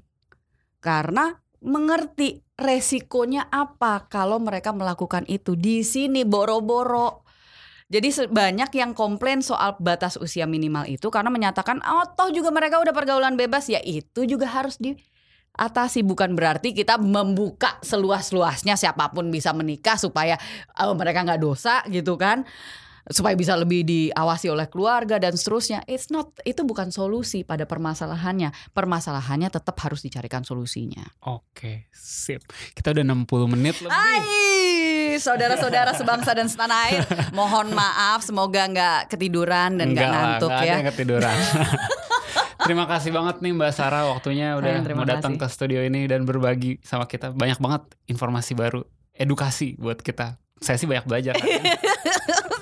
Karena 0.79 1.35
mengerti 1.59 2.39
resikonya 2.55 3.51
apa 3.51 4.07
kalau 4.07 4.39
mereka 4.39 4.71
melakukan 4.71 5.27
itu 5.27 5.59
di 5.59 5.83
sini 5.83 6.23
boro-boro. 6.23 7.27
Jadi 7.85 8.31
banyak 8.31 8.71
yang 8.73 8.97
komplain 8.97 9.45
soal 9.45 9.77
batas 9.77 10.17
usia 10.17 10.49
minimal 10.49 10.89
itu 10.89 11.05
karena 11.13 11.29
menyatakan 11.29 11.83
oh 11.85 12.07
toh 12.17 12.33
juga 12.33 12.49
mereka 12.49 12.81
udah 12.81 12.95
pergaulan 12.95 13.37
bebas 13.37 13.69
ya 13.69 13.77
itu 13.85 14.25
juga 14.25 14.49
harus 14.49 14.81
diatasi 15.55 16.03
bukan 16.03 16.35
berarti 16.35 16.75
kita 16.75 16.99
membuka 16.99 17.79
seluas-luasnya 17.79 18.75
siapa 18.75 19.07
pun 19.15 19.31
bisa 19.31 19.55
menikah 19.55 19.95
supaya 19.95 20.35
eh, 20.75 20.93
mereka 20.95 21.23
nggak 21.23 21.41
dosa 21.41 21.79
gitu 21.87 22.19
kan 22.19 22.43
supaya 23.05 23.37
bisa 23.37 23.53
lebih 23.53 23.85
diawasi 23.85 24.49
oleh 24.49 24.65
keluarga 24.65 25.21
dan 25.21 25.37
seterusnya. 25.37 25.85
It's 25.85 26.09
not 26.09 26.33
itu 26.41 26.65
bukan 26.65 26.89
solusi 26.89 27.45
pada 27.45 27.69
permasalahannya. 27.69 28.49
Permasalahannya 28.73 29.53
tetap 29.53 29.77
harus 29.85 30.01
dicarikan 30.01 30.41
solusinya. 30.41 31.05
Oke, 31.29 31.85
sip. 31.93 32.41
Kita 32.73 32.97
udah 32.97 33.05
60 33.05 33.53
menit 33.53 33.77
lebih. 33.77 33.93
Hai, 33.93 35.21
saudara-saudara 35.21 35.93
sebangsa 35.93 36.33
dan 36.33 36.49
setanah 36.49 36.79
air, 36.89 37.05
mohon 37.29 37.77
maaf, 37.77 38.25
semoga 38.25 38.65
nggak 38.65 39.13
ketiduran 39.13 39.77
dan 39.77 39.93
nggak 39.93 40.01
Enggak 40.01 40.09
lah, 40.09 40.17
ngantuk 40.25 40.49
nggak 40.49 40.61
ada 40.61 40.65
ya. 40.65 40.75
yang 40.81 40.87
ketiduran. 40.89 41.37
Terima 42.65 42.89
kasih 42.89 43.13
banget 43.13 43.45
nih 43.45 43.53
Mbak 43.53 43.71
Sarah 43.71 44.09
waktunya 44.09 44.57
udah 44.57 44.81
Sayang, 44.81 44.97
mau 44.97 45.05
datang 45.05 45.37
kasih. 45.37 45.45
ke 45.45 45.53
studio 45.53 45.79
ini 45.85 46.09
dan 46.09 46.25
berbagi 46.25 46.81
sama 46.81 47.05
kita. 47.05 47.29
Banyak 47.29 47.61
banget 47.61 47.93
informasi 48.09 48.57
baru, 48.57 48.81
edukasi 49.13 49.77
buat 49.77 50.01
kita. 50.01 50.41
Saya 50.57 50.81
sih 50.81 50.89
banyak 50.89 51.05
belajar. 51.05 51.37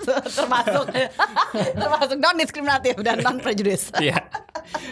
termasuk 0.03 0.91
termasuk 1.55 2.17
non 2.19 2.35
diskriminatif 2.35 2.99
dan 2.99 3.23
non 3.23 3.39
prejudice. 3.39 3.87
Iya. 4.03 4.19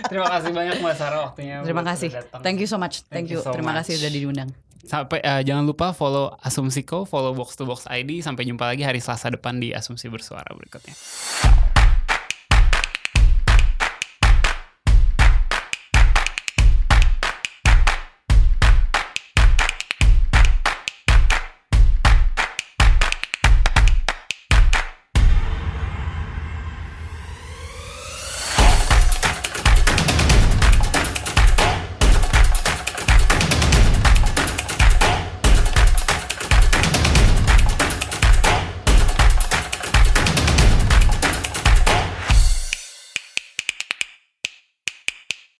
Terima 0.08 0.28
kasih 0.28 0.52
banyak 0.56 0.76
Mbak 0.80 0.96
Sarah 0.96 1.20
waktunya. 1.28 1.60
Terima 1.64 1.84
kasih. 1.84 2.10
Thank 2.40 2.64
you 2.64 2.70
so 2.70 2.80
much. 2.80 3.04
Thank 3.08 3.28
Thank, 3.28 3.36
you 3.36 3.40
you. 3.40 3.44
so 3.44 3.52
Terima 3.52 3.76
much. 3.76 3.84
kasih 3.84 4.00
sudah 4.00 4.12
diundang. 4.12 4.50
Sampai 4.82 5.20
eh, 5.22 5.42
jangan 5.44 5.68
lupa 5.68 5.94
follow 5.94 6.34
Asumsiko, 6.40 7.04
follow 7.04 7.36
Box 7.36 7.60
to 7.60 7.68
Box 7.68 7.84
ID. 7.88 8.24
Sampai 8.24 8.48
jumpa 8.48 8.68
lagi 8.68 8.88
hari 8.88 9.04
Selasa 9.04 9.32
depan 9.32 9.60
di 9.60 9.76
Asumsi 9.76 10.08
Bersuara 10.08 10.48
berikutnya. 10.56 10.96